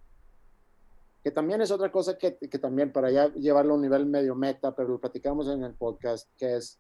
que 1.25 1.31
también 1.31 1.63
es 1.63 1.71
otra 1.71 1.91
cosa 1.91 2.19
que, 2.19 2.37
que 2.37 2.59
también 2.59 2.93
para 2.93 3.11
ya 3.11 3.33
llevarlo 3.33 3.73
a 3.73 3.77
un 3.77 3.83
nivel 3.83 4.05
medio 4.05 4.35
meta, 4.35 4.77
pero 4.77 4.91
lo 4.91 5.01
platicamos 5.01 5.49
en 5.49 5.65
el 5.65 5.73
podcast, 5.73 6.29
que 6.37 6.57
es 6.57 6.79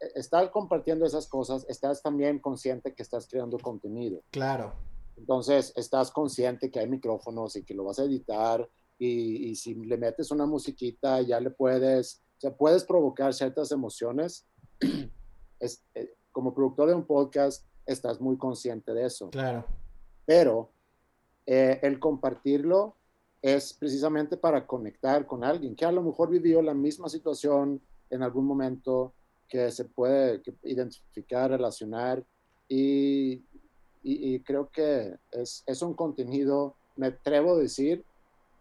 e, 0.00 0.18
estar 0.18 0.50
compartiendo 0.50 1.04
esas 1.04 1.28
cosas, 1.28 1.66
estás 1.68 2.00
también 2.00 2.38
consciente 2.38 2.94
que 2.94 3.02
estás 3.02 3.28
creando 3.28 3.58
contenido. 3.58 4.22
Claro. 4.30 4.72
Entonces, 5.18 5.74
estás 5.76 6.10
consciente 6.10 6.70
que 6.70 6.80
hay 6.80 6.88
micrófonos 6.88 7.54
y 7.56 7.64
que 7.64 7.74
lo 7.74 7.84
vas 7.84 7.98
a 7.98 8.04
editar 8.04 8.66
y, 8.98 9.50
y 9.50 9.56
si 9.56 9.74
le 9.74 9.98
metes 9.98 10.30
una 10.30 10.46
musiquita, 10.46 11.20
ya 11.20 11.38
le 11.38 11.50
puedes, 11.50 12.22
o 12.38 12.40
sea, 12.40 12.56
puedes 12.56 12.84
provocar 12.84 13.34
ciertas 13.34 13.72
emociones. 13.72 14.46
es, 15.60 15.84
eh, 15.94 16.14
como 16.32 16.54
productor 16.54 16.88
de 16.88 16.94
un 16.94 17.04
podcast, 17.04 17.66
estás 17.84 18.22
muy 18.22 18.38
consciente 18.38 18.94
de 18.94 19.04
eso. 19.04 19.28
Claro. 19.28 19.66
Pero 20.24 20.70
eh, 21.44 21.78
el 21.82 22.00
compartirlo 22.00 22.96
es 23.42 23.74
precisamente 23.74 24.36
para 24.36 24.66
conectar 24.66 25.26
con 25.26 25.42
alguien 25.42 25.74
que 25.74 25.84
a 25.84 25.92
lo 25.92 26.02
mejor 26.02 26.30
vivió 26.30 26.62
la 26.62 26.74
misma 26.74 27.08
situación 27.08 27.80
en 28.08 28.22
algún 28.22 28.46
momento, 28.46 29.12
que 29.48 29.70
se 29.70 29.84
puede 29.84 30.40
identificar, 30.62 31.50
relacionar 31.50 32.24
y, 32.68 33.42
y, 34.02 34.40
creo 34.40 34.70
que 34.70 35.14
es, 35.30 35.62
es, 35.66 35.82
un 35.82 35.92
contenido, 35.92 36.74
me 36.96 37.08
atrevo 37.08 37.52
a 37.52 37.58
decir, 37.58 38.04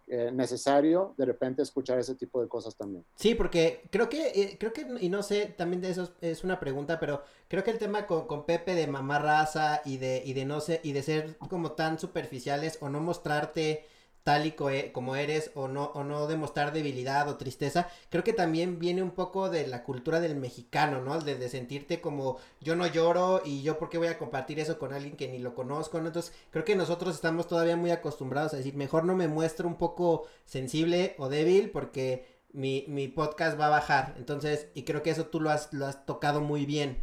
eh, 0.07 0.29
necesario 0.33 1.13
de 1.17 1.25
repente 1.25 1.61
escuchar 1.61 1.97
ese 1.97 2.15
tipo 2.15 2.41
de 2.41 2.49
cosas 2.49 2.75
también. 2.75 3.05
Sí, 3.15 3.35
porque 3.35 3.83
creo 3.89 4.09
que, 4.09 4.27
eh, 4.35 4.57
creo 4.59 4.73
que, 4.73 4.85
y 4.99 5.07
no 5.07 5.23
sé, 5.23 5.45
también 5.57 5.81
de 5.81 5.91
eso 5.91 6.09
es 6.19 6.43
una 6.43 6.59
pregunta, 6.59 6.99
pero 6.99 7.23
creo 7.47 7.63
que 7.63 7.71
el 7.71 7.77
tema 7.77 8.05
con, 8.07 8.45
Pepe 8.45 8.75
de 8.75 8.87
mamá 8.87 9.19
raza 9.19 9.81
y 9.85 9.95
de, 9.95 10.21
y 10.25 10.33
de 10.33 10.43
no 10.43 10.59
sé, 10.59 10.81
y 10.83 10.91
de 10.91 11.03
ser 11.03 11.37
como 11.37 11.71
tan 11.71 11.97
superficiales 11.97 12.77
o 12.81 12.89
no 12.89 12.99
mostrarte 12.99 13.85
tal 14.23 14.45
y 14.45 14.51
como 14.91 15.15
eres 15.15 15.51
o 15.55 15.67
no, 15.67 15.85
o 15.95 16.03
no 16.03 16.27
demostrar 16.27 16.73
debilidad 16.73 17.27
o 17.29 17.37
tristeza, 17.37 17.89
creo 18.09 18.23
que 18.23 18.33
también 18.33 18.79
viene 18.79 19.01
un 19.03 19.11
poco 19.11 19.49
de 19.49 19.67
la 19.67 19.83
cultura 19.83 20.19
del 20.19 20.35
mexicano, 20.35 21.01
¿no? 21.01 21.19
De, 21.19 21.35
de 21.35 21.49
sentirte 21.49 22.01
como 22.01 22.37
yo 22.61 22.75
no 22.75 22.87
lloro 22.87 23.41
y 23.43 23.61
yo 23.63 23.77
por 23.79 23.89
qué 23.89 23.97
voy 23.97 24.07
a 24.07 24.17
compartir 24.17 24.59
eso 24.59 24.77
con 24.79 24.93
alguien 24.93 25.15
que 25.17 25.27
ni 25.27 25.39
lo 25.39 25.55
conozco, 25.55 25.99
¿no? 25.99 26.07
Entonces 26.07 26.33
creo 26.51 26.65
que 26.65 26.75
nosotros 26.75 27.15
estamos 27.15 27.47
todavía 27.47 27.75
muy 27.75 27.91
acostumbrados 27.91 28.53
a 28.53 28.57
decir, 28.57 28.75
mejor 28.75 29.05
no 29.05 29.15
me 29.15 29.27
muestro 29.27 29.67
un 29.67 29.75
poco 29.77 30.27
sensible 30.45 31.15
o 31.17 31.29
débil 31.29 31.71
porque 31.71 32.25
mi, 32.53 32.85
mi 32.87 33.07
podcast 33.07 33.59
va 33.59 33.67
a 33.67 33.69
bajar. 33.69 34.15
Entonces, 34.17 34.67
y 34.73 34.83
creo 34.83 35.03
que 35.03 35.11
eso 35.11 35.27
tú 35.27 35.39
lo 35.41 35.49
has, 35.49 35.71
lo 35.73 35.85
has 35.87 36.05
tocado 36.05 36.41
muy 36.41 36.65
bien. 36.65 36.97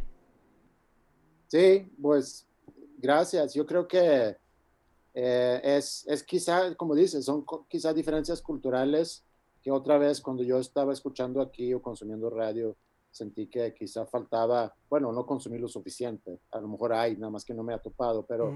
Sí, 1.47 1.91
pues 2.01 2.47
gracias. 2.97 3.53
Yo 3.53 3.65
creo 3.65 3.87
que 3.87 4.37
eh, 5.21 5.61
es, 5.63 6.05
es 6.07 6.23
quizá, 6.23 6.73
como 6.75 6.95
dices, 6.95 7.25
son 7.25 7.45
quizá 7.67 7.93
diferencias 7.93 8.41
culturales 8.41 9.25
que 9.61 9.69
otra 9.69 9.97
vez 9.97 10.21
cuando 10.21 10.43
yo 10.43 10.59
estaba 10.59 10.93
escuchando 10.93 11.41
aquí 11.41 11.73
o 11.73 11.81
consumiendo 11.81 12.29
radio, 12.29 12.77
sentí 13.11 13.47
que 13.47 13.73
quizá 13.73 14.05
faltaba, 14.05 14.73
bueno, 14.89 15.11
no 15.11 15.25
consumir 15.25 15.59
lo 15.59 15.67
suficiente. 15.67 16.39
A 16.51 16.61
lo 16.61 16.69
mejor 16.69 16.93
hay, 16.93 17.17
nada 17.17 17.31
más 17.31 17.43
que 17.43 17.53
no 17.53 17.63
me 17.63 17.73
ha 17.73 17.79
topado, 17.79 18.25
pero... 18.25 18.53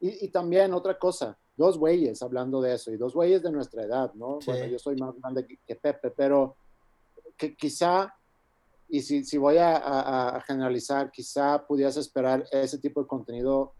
y, 0.00 0.28
también 0.28 0.72
otra 0.72 0.98
cosa, 0.98 1.36
dos 1.54 1.76
güeyes 1.76 2.22
hablando 2.22 2.62
de 2.62 2.74
eso, 2.74 2.90
y 2.90 2.96
dos 2.96 3.12
güeyes 3.12 3.42
de 3.42 3.52
nuestra 3.52 3.82
edad, 3.82 4.14
¿no? 4.14 4.38
Bueno, 4.46 4.64
yo 4.64 4.78
soy 4.78 4.96
más 4.96 5.14
grande 5.20 5.46
que, 5.46 5.76
Pepe, 5.76 6.10
pero 6.10 6.56
que 7.36 7.54
quizá, 7.54 8.14
y 8.88 9.02
si, 9.02 9.24
si 9.24 9.36
voy 9.36 9.58
a, 9.58 10.36
a, 10.36 10.40
generalizar, 10.40 11.10
quizá 11.10 11.66
pudieras 11.66 11.98
esperar 11.98 12.46
ese 12.50 12.78
tipo 12.78 13.02
de 13.02 13.06
contenido 13.06 13.74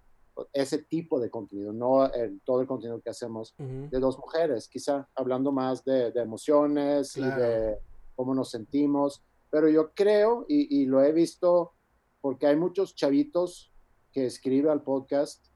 ese 0.53 0.79
tipo 0.85 1.21
de 1.21 1.31
contenido, 1.31 1.73
no 1.73 2.07
el, 2.13 2.41
todo 2.43 2.61
el 2.61 2.67
contenido 2.67 3.01
que 3.01 3.11
hacemos 3.11 3.55
de 3.59 3.99
dos 3.99 4.19
mujeres, 4.19 4.69
quizá 4.69 5.09
hablando 5.15 5.53
más 5.53 5.85
de, 5.85 6.09
emociones 6.15 7.17
y 7.17 7.23
de 7.23 7.79
cómo 8.15 8.35
nos 8.35 8.51
sentimos, 8.51 9.23
pero 9.51 9.69
yo 9.69 9.93
creo, 9.95 10.45
y, 10.49 10.85
lo 10.87 11.03
he 11.03 11.13
visto, 11.13 11.73
porque 12.21 12.47
hay 12.47 12.57
muchos 12.57 12.95
chavitos 12.95 13.73
que 14.13 14.27
escriben 14.27 14.71
al 14.71 14.83
podcast, 14.83 15.47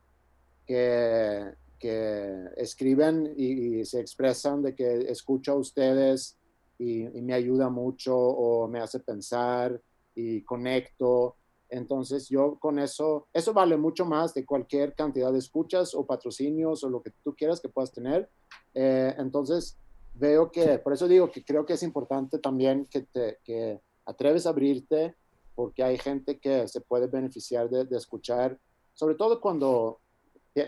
que, 0.66 1.54
que 1.78 2.48
escriben 2.56 3.34
y, 3.36 3.84
se 3.84 4.00
expresan 4.00 4.62
de 4.62 4.74
que 4.74 5.10
escucho 5.10 5.52
a 5.52 5.56
ustedes 5.56 6.38
y, 6.78 7.06
y 7.06 7.22
me 7.22 7.34
ayuda 7.34 7.68
mucho 7.68 8.16
o 8.16 8.68
me 8.68 8.80
hace 8.80 9.00
pensar 9.00 9.80
y 10.14 10.42
conecto 10.42 11.36
entonces 11.72 12.28
yo 12.28 12.58
con 12.60 12.78
eso, 12.78 13.28
eso 13.32 13.54
vale 13.54 13.78
mucho 13.78 14.04
más 14.04 14.34
de 14.34 14.44
cualquier 14.44 14.94
cantidad 14.94 15.32
de 15.32 15.38
escuchas 15.38 15.94
o 15.94 16.04
patrocinios 16.04 16.84
o 16.84 16.90
lo 16.90 17.02
que 17.02 17.10
tú 17.24 17.34
quieras 17.34 17.60
que 17.60 17.70
puedas 17.70 17.90
tener. 17.90 18.28
Eh, 18.74 19.14
entonces 19.16 19.78
veo 20.14 20.50
que, 20.50 20.78
por 20.78 20.92
eso 20.92 21.08
digo 21.08 21.30
que 21.30 21.42
creo 21.42 21.64
que 21.64 21.72
es 21.72 21.82
importante 21.82 22.38
también 22.38 22.84
que 22.90 23.00
te 23.00 23.38
que 23.42 23.80
atreves 24.04 24.46
a 24.46 24.50
abrirte 24.50 25.16
porque 25.54 25.82
hay 25.82 25.96
gente 25.96 26.38
que 26.38 26.68
se 26.68 26.82
puede 26.82 27.06
beneficiar 27.06 27.70
de, 27.70 27.96
escuchar, 27.96 28.58
sobre 28.92 29.14
todo 29.14 29.40
cuando 29.40 30.00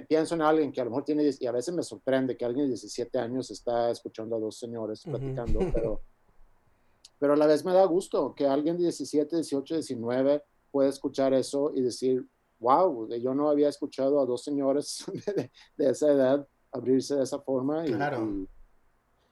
pienso 0.09 0.35
en 0.35 0.43
alguien 0.43 0.73
que 0.73 0.81
a 0.81 0.85
lo 0.85 0.90
mejor 0.90 1.05
tiene, 1.05 1.31
y 1.38 1.47
a 1.47 1.53
veces 1.53 1.75
me 1.75 1.83
sorprende 1.83 2.37
que 2.37 2.47
alguien 2.47 2.64
de 2.64 2.71
17 2.71 3.19
años 3.19 3.51
está 3.51 3.90
escuchando 3.90 4.37
a 4.37 4.40
dos 4.40 4.59
señores 4.59 5.03
platicando, 5.03 5.59
pero, 5.75 6.01
pero 7.19 7.35
a 7.35 7.37
la 7.37 7.47
vez 7.47 7.62
me 7.64 7.75
da 7.75 7.85
gusto 7.85 8.35
que 8.35 8.47
alguien 8.47 8.77
de 8.77 8.85
17, 8.85 9.37
18, 9.37 9.75
19 9.75 10.43
puede 10.75 10.89
escuchar 10.89 11.33
eso 11.35 11.71
y 11.73 11.83
decir, 11.83 12.27
wow, 12.59 13.09
yo 13.15 13.33
no 13.33 13.49
había 13.49 13.69
escuchado 13.69 14.21
a 14.21 14.27
dos 14.27 14.43
señores 14.43 15.05
de, 15.77 15.89
esa 15.89 16.11
edad 16.11 16.49
abrirse 16.73 17.15
de 17.15 17.23
esa 17.23 17.39
forma. 17.39 17.87
Y, 17.87 17.93
claro. 17.93 18.49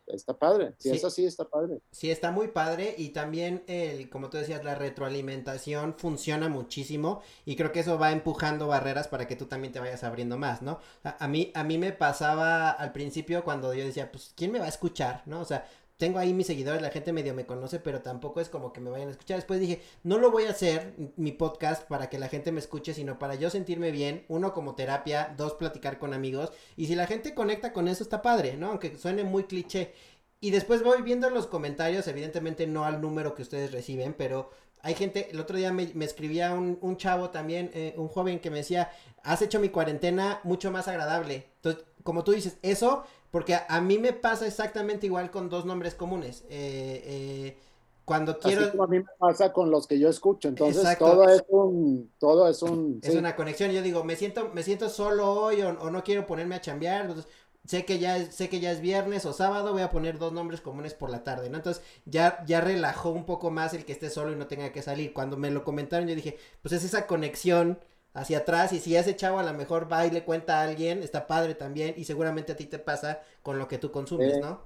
está 0.06 0.38
padre. 0.38 0.76
Si 0.78 0.90
es 0.90 1.04
así, 1.04 1.24
está 1.24 1.44
padre. 1.44 1.80
Sí, 1.90 2.12
está 2.12 2.30
muy 2.30 2.46
padre. 2.46 2.94
Y 2.96 3.08
también, 3.08 3.64
el, 3.66 4.08
como 4.08 4.30
tú 4.30 4.36
decías, 4.36 4.62
la 4.62 4.76
retroalimentación 4.76 5.94
funciona 5.98 6.48
muchísimo. 6.48 7.22
Y 7.44 7.56
creo 7.56 7.72
que 7.72 7.80
eso 7.80 7.98
va 7.98 8.12
empujando 8.12 8.68
barreras 8.68 9.08
para 9.08 9.26
que 9.26 9.34
tú 9.34 9.46
también 9.46 9.72
te 9.72 9.80
vayas 9.80 10.04
abriendo 10.04 10.38
más, 10.38 10.62
¿no? 10.62 10.78
A, 11.02 11.24
a 11.24 11.26
mí, 11.26 11.50
a 11.56 11.64
mí 11.64 11.76
me 11.76 11.90
pasaba 11.90 12.70
al 12.70 12.92
principio 12.92 13.42
cuando 13.42 13.74
yo 13.74 13.84
decía, 13.84 14.12
pues, 14.12 14.32
¿quién 14.36 14.52
me 14.52 14.60
va 14.60 14.66
a 14.66 14.68
escuchar? 14.68 15.24
¿No? 15.26 15.40
O 15.40 15.44
sea, 15.44 15.66
tengo 16.02 16.18
ahí 16.18 16.34
mis 16.34 16.48
seguidores, 16.48 16.82
la 16.82 16.90
gente 16.90 17.12
medio 17.12 17.32
me 17.32 17.46
conoce, 17.46 17.78
pero 17.78 18.02
tampoco 18.02 18.40
es 18.40 18.48
como 18.48 18.72
que 18.72 18.80
me 18.80 18.90
vayan 18.90 19.06
a 19.06 19.12
escuchar. 19.12 19.36
Después 19.36 19.60
dije, 19.60 19.80
no 20.02 20.18
lo 20.18 20.32
voy 20.32 20.46
a 20.46 20.50
hacer, 20.50 20.94
mi 21.14 21.30
podcast, 21.30 21.86
para 21.86 22.10
que 22.10 22.18
la 22.18 22.26
gente 22.26 22.50
me 22.50 22.58
escuche, 22.58 22.92
sino 22.92 23.20
para 23.20 23.36
yo 23.36 23.50
sentirme 23.50 23.92
bien, 23.92 24.24
uno 24.26 24.52
como 24.52 24.74
terapia, 24.74 25.32
dos 25.36 25.54
platicar 25.54 26.00
con 26.00 26.12
amigos, 26.12 26.50
y 26.76 26.88
si 26.88 26.96
la 26.96 27.06
gente 27.06 27.34
conecta 27.36 27.72
con 27.72 27.86
eso 27.86 28.02
está 28.02 28.20
padre, 28.20 28.56
¿no? 28.56 28.70
Aunque 28.70 28.98
suene 28.98 29.22
muy 29.22 29.44
cliché. 29.44 29.94
Y 30.40 30.50
después 30.50 30.82
voy 30.82 31.02
viendo 31.02 31.30
los 31.30 31.46
comentarios, 31.46 32.08
evidentemente 32.08 32.66
no 32.66 32.84
al 32.84 33.00
número 33.00 33.36
que 33.36 33.42
ustedes 33.42 33.70
reciben, 33.70 34.12
pero 34.12 34.50
hay 34.80 34.94
gente, 34.96 35.28
el 35.30 35.38
otro 35.38 35.56
día 35.56 35.72
me, 35.72 35.84
escribía 36.04 36.52
un, 36.52 36.96
chavo 36.96 37.30
también, 37.30 37.70
eh, 37.74 37.94
un 37.96 38.08
joven 38.08 38.40
que 38.40 38.50
me 38.50 38.56
decía, 38.56 38.90
has 39.22 39.40
hecho 39.40 39.60
mi 39.60 39.68
cuarentena 39.68 40.40
mucho 40.42 40.72
más 40.72 40.88
agradable. 40.88 41.46
Entonces, 41.58 41.84
como 42.02 42.24
tú 42.24 42.32
dices, 42.32 42.58
eso 42.62 43.04
porque 43.32 43.56
a, 43.66 43.80
mí 43.80 43.96
me 43.96 44.12
pasa 44.12 44.46
exactamente 44.46 45.06
igual 45.06 45.30
con 45.30 45.48
dos 45.48 45.64
nombres 45.64 45.94
comunes. 45.94 46.44
Eh, 46.50 47.02
eh, 47.06 47.56
cuando 48.04 48.38
quiero... 48.38 48.60
Así 48.60 48.70
como 48.72 48.84
a 48.84 48.86
mí 48.88 48.98
me 48.98 49.06
pasa 49.18 49.54
con 49.54 49.70
los 49.70 49.86
que 49.86 49.98
yo 49.98 50.10
escucho. 50.10 50.48
Entonces 50.48 50.98
todo 50.98 51.26
es 51.26 51.42
un... 51.48 52.12
Todo 52.18 52.46
es 52.46 52.60
un... 52.60 53.00
Es 53.02 53.14
una 53.14 53.34
conexión. 53.34 53.70
Yo 53.70 53.80
digo, 53.80 54.04
me 54.04 54.16
siento, 54.16 54.50
me 54.52 54.62
siento 54.62 54.90
solo 54.90 55.32
hoy 55.32 55.62
o, 55.62 55.72
no 55.72 56.04
quiero 56.04 56.26
ponerme 56.26 56.56
a 56.56 56.60
chambear. 56.60 57.06
Entonces 57.06 57.26
sé 57.64 57.86
que 57.86 57.98
ya 57.98 58.18
es, 58.18 58.34
sé 58.34 58.50
que 58.50 58.60
ya 58.60 58.70
es 58.70 58.82
viernes 58.82 59.24
o 59.24 59.32
sábado, 59.32 59.72
voy 59.72 59.80
a 59.80 59.90
poner 59.90 60.18
dos 60.18 60.34
nombres 60.34 60.60
comunes 60.60 60.92
por 60.92 61.08
la 61.08 61.24
tarde, 61.24 61.48
¿no? 61.48 61.56
Entonces 61.56 61.82
ya, 62.04 62.44
ya 62.46 62.60
relajó 62.60 63.12
un 63.12 63.24
poco 63.24 63.50
más 63.50 63.72
el 63.72 63.86
que 63.86 63.92
esté 63.92 64.10
solo 64.10 64.32
y 64.32 64.36
no 64.36 64.46
tenga 64.46 64.72
que 64.72 64.82
salir. 64.82 65.14
Cuando 65.14 65.38
me 65.38 65.50
lo 65.50 65.64
comentaron 65.64 66.06
yo 66.06 66.14
dije, 66.14 66.36
pues 66.60 66.74
es 66.74 66.84
esa 66.84 67.06
conexión 67.06 67.78
hacia 68.14 68.38
atrás 68.38 68.72
y 68.72 68.80
si 68.80 68.96
ese 68.96 69.16
chavo 69.16 69.38
a 69.38 69.42
lo 69.42 69.54
mejor 69.54 69.90
va 69.90 70.06
y 70.06 70.10
le 70.10 70.24
cuenta 70.24 70.60
a 70.60 70.64
alguien, 70.64 71.02
está 71.02 71.26
padre 71.26 71.54
también 71.54 71.94
y 71.96 72.04
seguramente 72.04 72.52
a 72.52 72.56
ti 72.56 72.66
te 72.66 72.78
pasa 72.78 73.22
con 73.42 73.58
lo 73.58 73.68
que 73.68 73.78
tú 73.78 73.90
consumes, 73.90 74.38
¿no? 74.38 74.60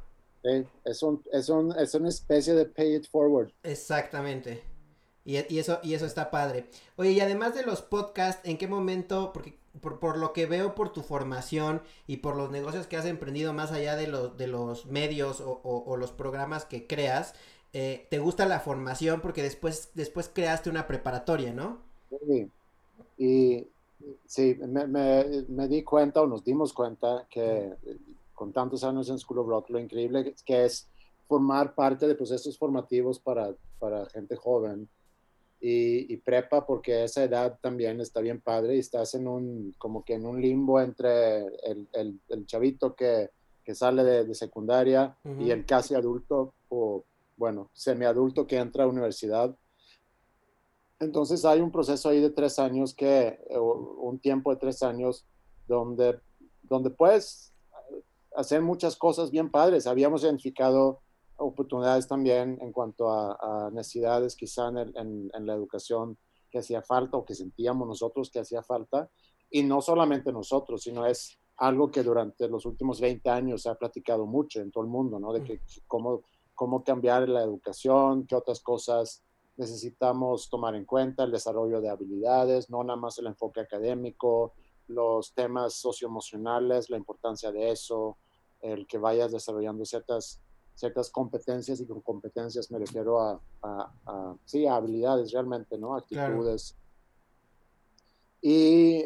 Es, 0.85 1.03
un, 1.03 1.23
es, 1.33 1.49
un, 1.49 1.77
es 1.77 1.95
una 1.95 2.09
especie 2.09 2.55
de 2.55 2.67
pay 2.67 2.97
it 2.97 3.09
forward. 3.11 3.51
Exactamente. 3.65 4.63
Y, 5.25 5.39
y, 5.53 5.59
eso, 5.59 5.81
y 5.83 5.95
eso 5.95 6.07
está 6.07 6.31
padre. 6.31 6.71
Oye, 6.95 7.11
y 7.11 7.21
además 7.21 7.55
de 7.55 7.65
los 7.65 7.83
podcasts, 7.83 8.49
¿en 8.49 8.57
qué 8.57 8.69
momento, 8.69 9.33
porque 9.33 9.59
por, 9.81 9.99
por, 9.99 10.19
lo 10.19 10.33
que 10.33 10.47
veo 10.47 10.75
por 10.75 10.93
tu 10.93 11.03
formación 11.03 11.83
y 12.07 12.19
por 12.19 12.37
los 12.37 12.51
negocios 12.51 12.87
que 12.87 12.97
has 12.97 13.07
emprendido 13.07 13.53
más 13.53 13.73
allá 13.73 13.97
de, 13.97 14.07
los 14.07 14.37
de 14.37 14.47
los 14.47 14.87
medios 14.87 15.41
o, 15.41 15.61
o, 15.63 15.97
los 15.97 16.13
programas 16.13 16.65
que 16.65 16.87
creas, 16.87 17.35
eh, 17.73 18.07
te 18.11 18.21
gusta 18.21 18.47
la 18.47 18.61
formación 18.61 19.21
porque 19.21 19.43
después, 19.43 19.91
después 19.95 20.31
creaste 20.33 20.71
una 20.71 20.87
preparatoria, 20.87 21.53
¿no? 21.53 21.83
Sí, 22.09 22.49
y 23.17 23.67
sí, 24.27 24.57
me, 24.67 24.87
me, 24.87 25.69
di 25.69 25.83
cuenta 25.83 26.23
o 26.23 26.27
nos 26.27 26.45
dimos 26.45 26.73
cuenta 26.73 27.27
que 27.31 27.73
con 28.35 28.53
tantos 28.53 28.85
años 28.85 29.09
en 29.09 29.19
School 29.19 29.39
of 29.39 29.49
Rock, 29.49 29.71
lo 29.71 29.81
increíble 29.81 30.35
que 30.45 30.65
es 30.65 30.89
formar 31.27 31.75
parte 31.75 32.07
de 32.07 32.15
procesos 32.15 32.59
formativos 32.59 33.19
para, 33.19 33.55
para 33.79 34.07
gente 34.07 34.37
joven 34.37 34.89
y, 35.61 36.13
y, 36.13 36.17
prepa 36.19 36.67
porque 36.67 37.05
esa 37.05 37.25
edad 37.25 37.59
también 37.61 38.01
está 38.01 38.21
bien 38.21 38.41
padre 38.41 38.77
y 38.77 38.81
estás 38.81 39.15
en 39.15 39.27
un, 39.27 39.75
como 39.79 40.05
que 40.05 40.15
en 40.15 40.27
un 40.27 40.41
limbo 40.41 40.81
entre 40.81 41.39
el, 41.63 41.89
el, 41.95 42.21
el 42.29 42.47
chavito 42.47 42.95
que, 42.95 43.31
que 43.67 43.75
sale 43.75 44.05
de, 44.05 44.33
secundaria 44.35 45.17
y 45.41 45.51
el 45.51 45.67
casi 45.67 45.97
adulto 45.97 46.55
o, 46.69 47.05
bueno, 47.37 47.69
semiadulto 47.73 48.47
que 48.47 48.59
entra 48.59 48.85
a 48.85 48.87
universidad. 48.87 49.57
Entonces 50.99 51.45
hay 51.45 51.61
un 51.61 51.71
proceso 51.71 52.09
ahí 52.09 52.21
de 52.21 52.31
tres 52.31 52.59
años 52.59 52.95
que, 52.95 53.39
un 53.51 54.19
tiempo 54.19 54.51
de 54.51 54.57
tres 54.57 54.83
años 54.83 55.27
donde, 55.67 56.19
donde 56.63 56.91
puedes 56.91 57.53
hacer 58.35 58.63
muchas 58.63 58.97
cosas 58.97 59.31
bien 59.31 59.51
padres. 59.51 59.87
Habíamos 59.87 60.23
identificado 60.23 61.01
oportunidades 61.37 62.09
también 62.09 62.59
en 62.63 62.73
cuanto 62.73 63.11
a, 63.11 63.71
necesidades 63.73 64.37
quizá 64.37 64.69
en, 64.69 65.31
en, 65.35 65.47
la 65.47 65.55
educación 65.55 66.17
que 66.51 66.59
hacía 66.59 66.81
falta 66.81 67.19
o 67.19 67.25
que 67.25 67.35
sentíamos 67.35 67.87
nosotros 67.87 68.31
que 68.31 68.39
hacía 68.39 68.63
falta. 68.63 69.11
Y 69.51 69.63
no 69.63 69.83
solamente 69.83 70.33
nosotros, 70.33 70.83
sino 70.83 71.05
es 71.05 71.39
algo 71.59 71.91
que 71.91 72.03
durante 72.03 72.49
los 72.49 72.65
últimos 72.65 73.01
20 73.01 73.29
años 73.29 73.63
se 73.63 73.69
ha 73.69 73.75
platicado 73.75 74.27
mucho 74.27 74.61
en 74.61 74.71
todo 74.71 74.85
el 74.85 74.91
mundo, 74.91 75.19
¿no? 75.19 75.33
De 75.33 75.43
que 75.43 75.61
cómo, 75.87 76.23
cómo 76.55 76.83
cambiar 76.83 77.29
la 77.29 77.43
educación, 77.43 78.27
qué 78.27 78.35
otras 78.35 78.61
cosas 78.61 79.26
necesitamos 79.57 80.49
tomar 80.51 80.75
en 80.75 80.85
cuenta, 80.85 81.25
el 81.25 81.33
desarrollo 81.33 81.81
de 81.81 81.89
habilidades, 81.89 82.71
no 82.71 82.85
nada 82.85 82.99
más 82.99 83.19
el 83.19 83.27
enfoque 83.27 83.61
académico, 83.61 84.53
los 84.89 85.33
temas 85.33 85.75
socioemocionales, 85.75 86.91
la 86.91 86.97
importancia 86.97 87.51
de 87.51 87.71
eso, 87.71 88.17
el 88.61 88.87
que 88.87 88.99
vayas 88.99 89.33
desarrollando 89.33 89.85
ciertas, 89.85 90.41
ciertas 90.75 91.11
competencias 91.11 91.81
y 91.81 91.87
con 91.87 92.01
competencias 92.01 92.71
me 92.71 92.79
refiero 92.79 93.21
a, 93.21 93.41
a, 93.63 94.35
sí, 94.45 94.67
a 94.67 94.77
habilidades 94.77 95.33
realmente, 95.33 95.79
¿no? 95.79 95.97
Actitudes. 95.97 96.77
Y, 98.43 99.05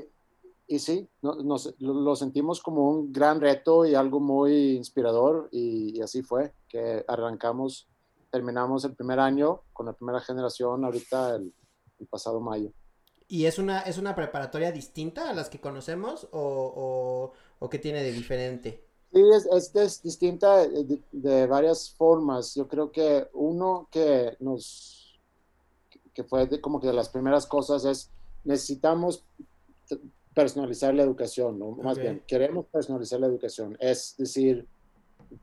y, 0.66 0.78
sí, 0.78 1.09
nos, 1.22 1.74
lo 1.78 2.16
sentimos 2.16 2.61
como 2.61 2.90
un 2.90 3.12
gran 3.12 3.40
reto 3.40 3.86
y 3.86 3.94
algo 3.94 4.20
muy 4.20 4.76
inspirador 4.76 5.48
y, 5.51 6.01
así 6.03 6.22
fue, 6.22 6.53
que 6.68 7.05
arrancamos, 7.09 7.88
terminamos 8.31 8.85
el 8.85 8.95
primer 8.95 9.20
año 9.20 9.62
con 9.72 9.87
la 9.87 9.93
primera 9.93 10.20
generación 10.20 10.85
ahorita 10.85 11.37
el, 11.37 11.53
el 11.99 12.07
pasado 12.07 12.41
mayo. 12.41 12.72
¿Y 13.28 13.47
es 13.47 13.59
una, 13.59 13.83
es 13.83 13.97
una 13.97 14.16
preparatoria 14.16 14.72
distinta 14.72 15.31
a 15.31 15.33
las 15.33 15.49
que 15.49 15.61
conocemos 15.61 16.28
o, 16.33 16.41
o, 16.76 17.33
o 17.61 17.68
qué 17.68 17.78
tiene 17.78 18.03
de 18.03 18.11
diferente? 18.11 18.85
Sí, 19.12 19.22
es, 19.53 19.74
es, 19.74 20.03
distinta 20.03 20.66
de, 20.66 21.47
varias 21.47 21.93
formas. 21.93 22.55
Yo 22.57 22.66
creo 22.66 22.91
que 22.91 23.28
uno 23.35 23.89
que 23.91 24.37
nos, 24.41 25.20
que 26.12 26.24
fue 26.24 26.61
como 26.61 26.81
que 26.81 26.89
de 26.89 26.93
las 26.93 27.09
primeras 27.09 27.47
cosas 27.47 27.85
es 27.85 28.11
necesitamos 28.45 29.24
personalizar 30.35 30.95
la 30.95 31.03
educación, 31.03 31.59
¿no? 31.59 31.72
Más 31.72 31.99
bien, 31.99 32.22
queremos 32.26 32.66
personalizar 32.66 33.20
la 33.20 33.26
educación. 33.26 33.76
Es 33.81 34.16
decir, 34.16 34.66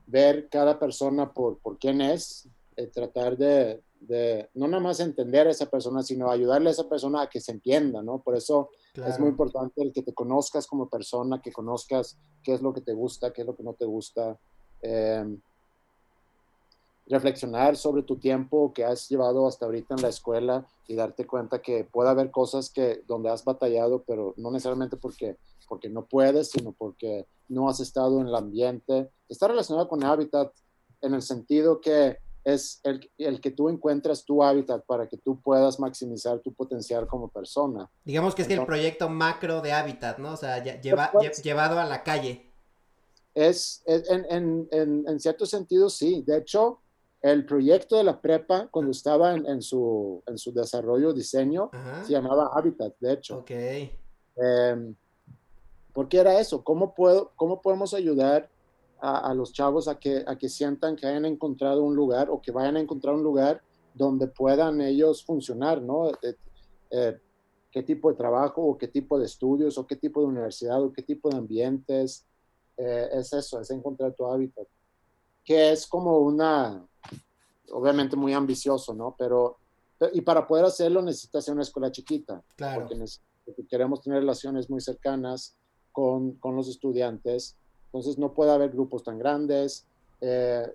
ver 0.05 0.49
cada 0.49 0.79
persona 0.79 1.31
por, 1.31 1.59
por 1.59 1.77
quién 1.77 2.01
es, 2.01 2.49
eh, 2.77 2.87
tratar 2.87 3.35
de, 3.35 3.81
de, 3.99 4.49
no 4.53 4.67
nada 4.67 4.81
más 4.81 4.99
entender 4.99 5.47
a 5.47 5.51
esa 5.51 5.65
persona, 5.65 6.03
sino 6.03 6.29
ayudarle 6.29 6.69
a 6.69 6.71
esa 6.71 6.87
persona 6.87 7.23
a 7.23 7.29
que 7.29 7.41
se 7.41 7.51
entienda, 7.51 8.03
¿no? 8.03 8.21
Por 8.21 8.35
eso 8.35 8.69
es 8.93 9.19
muy 9.19 9.29
importante 9.29 9.81
el 9.81 9.91
que 9.91 10.03
te 10.03 10.13
conozcas 10.13 10.67
como 10.67 10.87
persona, 10.87 11.41
que 11.41 11.51
conozcas 11.51 12.17
qué 12.43 12.53
es 12.53 12.61
lo 12.61 12.73
que 12.73 12.81
te 12.81 12.93
gusta, 12.93 13.33
qué 13.33 13.41
es 13.41 13.47
lo 13.47 13.55
que 13.55 13.63
no 13.63 13.73
te 13.73 13.85
gusta. 13.85 14.39
Em, 14.81 15.41
reflexionar 17.07 17.77
sobre 17.77 18.03
tu 18.03 18.17
tiempo 18.17 18.73
que 18.73 18.83
has 18.83 19.07
llevado 19.09 19.47
hasta 19.47 19.65
ahorita 19.65 19.95
en 19.95 20.01
la 20.01 20.09
escuela 20.09 20.67
y 20.87 20.95
darte 20.95 21.25
cuenta 21.25 21.61
que 21.61 21.83
puede 21.83 22.09
haber 22.09 22.31
cosas 22.31 22.69
que 22.69 23.01
donde 23.07 23.29
has 23.29 23.43
batallado, 23.43 24.03
pero 24.05 24.33
no 24.37 24.51
necesariamente 24.51 24.97
porque, 24.97 25.37
porque 25.67 25.89
no 25.89 26.05
puedes, 26.05 26.51
sino 26.51 26.73
porque 26.73 27.25
no 27.49 27.69
has 27.69 27.79
estado 27.79 28.19
en 28.21 28.27
el 28.27 28.35
ambiente. 28.35 29.09
Está 29.29 29.47
relacionado 29.47 29.87
con 29.87 30.03
hábitat 30.03 30.53
en 31.01 31.13
el 31.13 31.21
sentido 31.21 31.79
que 31.79 32.17
es 32.47 32.79
el, 32.85 33.11
el, 33.17 33.41
que 33.41 33.51
tú 33.51 33.67
encuentras 33.67 34.23
tu 34.23 34.41
hábitat 34.41 34.85
para 34.85 35.05
que 35.09 35.17
tú 35.17 35.37
puedas 35.41 35.81
maximizar 35.81 36.39
tu 36.39 36.53
potencial 36.53 37.05
como 37.05 37.27
persona. 37.27 37.89
Digamos 38.05 38.33
que 38.33 38.43
es 38.43 38.49
el 38.49 38.65
proyecto 38.65 39.09
macro 39.09 39.59
de 39.59 39.73
hábitat, 39.73 40.17
¿no? 40.17 40.31
O 40.31 40.37
sea, 40.37 40.63
lleva, 40.63 41.11
llevado 41.43 41.77
a 41.77 41.83
la 41.83 42.03
calle. 42.03 42.49
Es, 43.35 43.83
en, 43.85 44.25
en, 44.29 44.67
en, 44.71 45.05
en, 45.09 45.19
cierto 45.19 45.45
sentido, 45.45 45.89
sí. 45.89 46.23
De 46.25 46.37
hecho, 46.37 46.79
el 47.21 47.45
proyecto 47.45 47.97
de 47.97 48.05
la 48.05 48.21
prepa, 48.21 48.69
cuando 48.71 48.91
estaba 48.91 49.33
en, 49.33 49.61
su, 49.61 50.23
en 50.25 50.37
su 50.37 50.53
desarrollo, 50.53 51.11
diseño, 51.11 51.69
se 52.05 52.13
llamaba 52.13 52.51
Habitat, 52.53 52.93
de 53.01 53.11
hecho. 53.11 53.39
Ok. 53.39 53.51
Eh, 53.51 54.93
¿Por 55.91 56.07
qué 56.07 56.19
era 56.19 56.39
eso? 56.39 56.63
¿Cómo, 56.63 56.95
puedo, 56.95 57.33
¿Cómo 57.35 57.61
podemos 57.61 57.93
ayudar 57.93 58.49
a, 58.99 59.33
los 59.33 59.53
chavos 59.53 59.87
a 59.87 59.99
que, 59.99 60.23
a 60.25 60.37
que 60.37 60.49
sientan 60.49 60.95
que 60.95 61.05
hayan 61.05 61.25
encontrado 61.25 61.83
un 61.83 61.95
lugar 61.95 62.29
o 62.29 62.41
que 62.41 62.51
vayan 62.51 62.77
a 62.77 62.79
encontrar 62.79 63.15
un 63.15 63.23
lugar 63.23 63.61
donde 63.93 64.27
puedan 64.27 64.81
ellos 64.81 65.23
funcionar, 65.23 65.81
¿no? 65.81 66.09
Eh, 66.09 66.35
eh, 66.91 67.19
qué 67.71 67.83
tipo 67.83 68.09
de 68.09 68.17
trabajo 68.17 68.63
o 68.63 68.77
qué 68.77 68.87
tipo 68.87 69.19
de 69.19 69.25
estudios 69.25 69.77
o 69.77 69.85
qué 69.85 69.95
tipo 69.95 70.21
de 70.21 70.27
universidad 70.27 70.81
o 70.81 70.91
qué 70.91 71.03
tipo 71.03 71.29
de 71.29 71.37
ambientes. 71.37 72.25
Eh, 72.77 73.09
es 73.13 73.33
eso, 73.33 73.59
es 73.59 73.69
encontrar 73.71 74.13
tu 74.13 74.25
hábitat. 74.25 74.67
Que 75.43 75.71
es 75.71 75.87
como 75.87 76.19
una, 76.19 76.85
obviamente 77.71 78.15
muy 78.15 78.33
ambicioso, 78.33 78.93
¿no? 78.93 79.15
Pero, 79.17 79.57
y 80.13 80.21
para 80.21 80.45
poder 80.45 80.65
hacerlo 80.65 81.01
necesitas 81.01 81.47
una 81.49 81.61
escuela 81.63 81.91
chiquita. 81.91 82.43
Claro. 82.55 82.81
Porque, 82.87 83.03
porque 83.45 83.67
queremos 83.67 84.01
tener 84.01 84.19
relaciones 84.19 84.69
muy 84.69 84.81
cercanas 84.81 85.55
con, 85.91 86.33
con 86.33 86.55
los 86.55 86.67
estudiantes 86.67 87.57
entonces 87.97 88.19
no 88.19 88.31
puede 88.33 88.51
haber 88.51 88.69
grupos 88.69 89.03
tan 89.03 89.17
grandes. 89.17 89.85
Eh, 90.21 90.71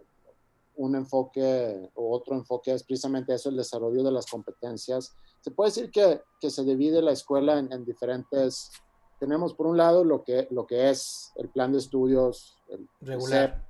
un 0.76 0.96
enfoque 0.96 1.90
o 1.94 2.10
otro 2.10 2.34
enfoque 2.34 2.72
es 2.72 2.82
precisamente 2.82 3.32
eso, 3.32 3.48
el 3.48 3.56
desarrollo 3.56 4.02
de 4.02 4.10
las 4.10 4.26
competencias. 4.26 5.14
Se 5.40 5.52
puede 5.52 5.70
decir 5.70 5.90
que, 5.90 6.20
que 6.40 6.50
se 6.50 6.64
divide 6.64 7.00
la 7.00 7.12
escuela 7.12 7.58
en, 7.58 7.84
diferentes, 7.84 8.72
tenemos 9.20 9.54
por 9.54 9.66
un 9.66 9.76
lado 9.76 10.02
lo 10.02 10.24
que, 10.24 10.48
lo 10.50 10.66
que 10.66 10.90
es 10.90 11.32
el 11.36 11.48
plan 11.48 11.70
de 11.70 11.78
estudios, 11.78 12.58
el 12.68 12.88
regular, 13.00 13.64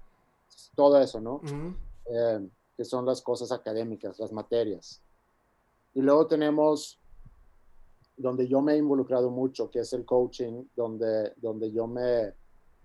todo 0.74 0.98
eso, 0.98 1.20
¿no? 1.20 1.42
Eh, 2.06 2.48
que 2.76 2.84
son 2.84 3.04
las 3.04 3.20
cosas 3.20 3.52
académicas, 3.52 4.18
las 4.18 4.32
materias. 4.32 5.02
Y 5.92 6.00
luego 6.00 6.26
tenemos 6.26 6.98
donde 8.16 8.48
yo 8.48 8.62
me 8.62 8.74
he 8.74 8.76
involucrado 8.78 9.30
mucho, 9.30 9.70
que 9.70 9.80
es 9.80 9.92
el 9.92 10.06
coaching, 10.06 10.64
donde, 10.74 11.34
donde 11.36 11.70
yo 11.70 11.86
me, 11.86 12.32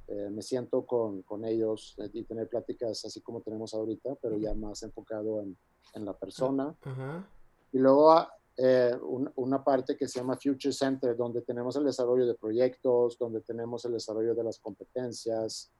eh, 0.10 0.30
me 0.30 0.41
siento 0.41 0.86
con, 0.86 1.22
con 1.24 1.43
ellos 1.43 1.95
eh, 1.97 2.10
y 2.14 2.24
tener 2.24 2.47
pláticas 2.47 3.03
así 3.03 3.20
como 3.20 3.41
tenemos 3.41 3.74
ahorita, 3.74 4.16
pero 4.22 4.38
ya 4.38 4.53
más 4.53 4.82
enfocado 4.84 5.41
en, 5.41 5.58
en 5.95 6.05
la 6.05 6.14
persona. 6.14 6.74
Y 7.74 7.80
luego 7.80 8.14
ah, 8.14 8.32
eh, 8.55 8.95
una 9.36 9.62
parte 9.66 9.97
que 9.97 10.08
se 10.08 10.20
llama 10.20 10.38
Future 10.38 10.72
Center, 10.72 11.18
donde 11.18 11.41
tenemos 11.41 11.76
el 11.76 11.84
desarrollo 11.84 12.26
de 12.26 12.36
proyectos, 12.36 13.18
donde 13.18 13.41
tenemos 13.41 13.84
el 13.84 13.91
desarrollo 13.91 14.34
de 14.34 14.43
las 14.45 14.60
competencias. 14.60 15.72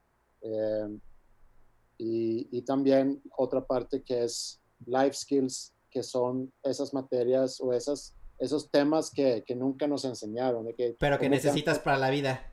y, 1.96 2.48
y, 2.58 2.62
también 2.62 3.22
otra 3.36 3.66
parte 3.66 4.02
que 4.02 4.24
es 4.24 4.60
Life 4.84 5.14
Skills, 5.14 5.72
que 5.90 6.02
son 6.02 6.52
esas 6.62 6.92
materias 6.92 7.60
o 7.62 7.72
esas, 7.72 8.14
esos 8.38 8.70
temas 8.70 9.10
que, 9.10 9.42
que 9.46 9.56
nunca 9.56 9.86
nos 9.86 10.04
enseñaron. 10.04 10.66
De 10.66 10.74
que, 10.74 10.96
pero 11.00 11.18
que 11.18 11.30
necesitas 11.30 11.78
para 11.78 11.96
la 11.96 12.10
vida 12.10 12.47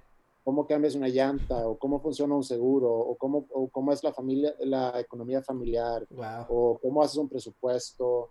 cómo 0.46 0.68
cambias 0.68 0.94
una 0.94 1.08
llanta 1.08 1.68
o 1.68 1.76
cómo 1.76 2.00
funciona 2.00 2.36
un 2.36 2.44
seguro 2.44 2.88
o 2.88 3.16
cómo, 3.16 3.48
o 3.52 3.68
cómo 3.68 3.92
es 3.92 4.04
la 4.04 4.14
familia, 4.14 4.54
la 4.60 5.00
economía 5.00 5.42
familiar 5.42 6.06
o 6.48 6.80
cómo 6.80 7.02
haces 7.02 7.18
un 7.18 7.28
presupuesto. 7.28 8.30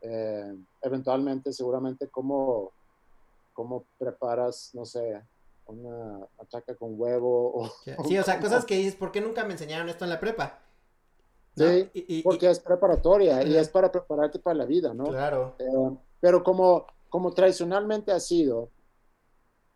Eh, 0.00 0.52
eventualmente, 0.82 1.52
seguramente, 1.52 2.08
cómo, 2.08 2.72
cómo 3.52 3.84
preparas, 3.96 4.70
no 4.74 4.84
sé, 4.84 5.22
una 5.66 6.26
machaca 6.36 6.74
con 6.74 7.00
huevo. 7.00 7.54
O, 7.54 7.70
sí, 8.04 8.18
o 8.18 8.22
sea, 8.24 8.40
cosas 8.40 8.64
que 8.64 8.76
dices, 8.76 8.96
¿por 8.96 9.12
qué 9.12 9.20
nunca 9.20 9.44
me 9.44 9.52
enseñaron 9.52 9.88
esto 9.88 10.04
en 10.04 10.10
la 10.10 10.18
prepa? 10.18 10.58
Sí, 11.56 12.20
porque 12.24 12.50
es 12.50 12.58
preparatoria 12.58 13.44
y 13.44 13.56
es 13.56 13.68
para 13.68 13.92
prepararte 13.92 14.40
para 14.40 14.56
la 14.56 14.64
vida, 14.64 14.92
¿no? 14.92 15.04
Claro. 15.04 15.54
Eh, 15.60 15.96
pero 16.18 16.42
como, 16.42 16.84
como 17.08 17.32
tradicionalmente 17.32 18.10
ha 18.10 18.18
sido, 18.18 18.70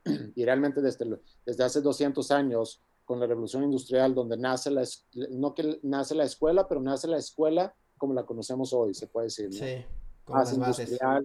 y 0.34 0.44
realmente 0.44 0.80
desde, 0.80 1.20
desde 1.44 1.64
hace 1.64 1.80
200 1.80 2.30
años, 2.30 2.82
con 3.04 3.18
la 3.18 3.26
revolución 3.26 3.64
industrial, 3.64 4.14
donde 4.14 4.36
nace 4.36 4.70
la, 4.70 4.86
no 5.30 5.54
que 5.54 5.80
nace 5.82 6.14
la 6.14 6.24
escuela, 6.24 6.68
pero 6.68 6.82
nace 6.82 7.08
la 7.08 7.16
escuela 7.16 7.74
como 7.96 8.12
la 8.12 8.26
conocemos 8.26 8.72
hoy, 8.74 8.92
se 8.92 9.06
puede 9.06 9.28
decir, 9.28 9.52
Sí, 9.52 9.84
más 10.28 10.52
industrial, 10.52 11.24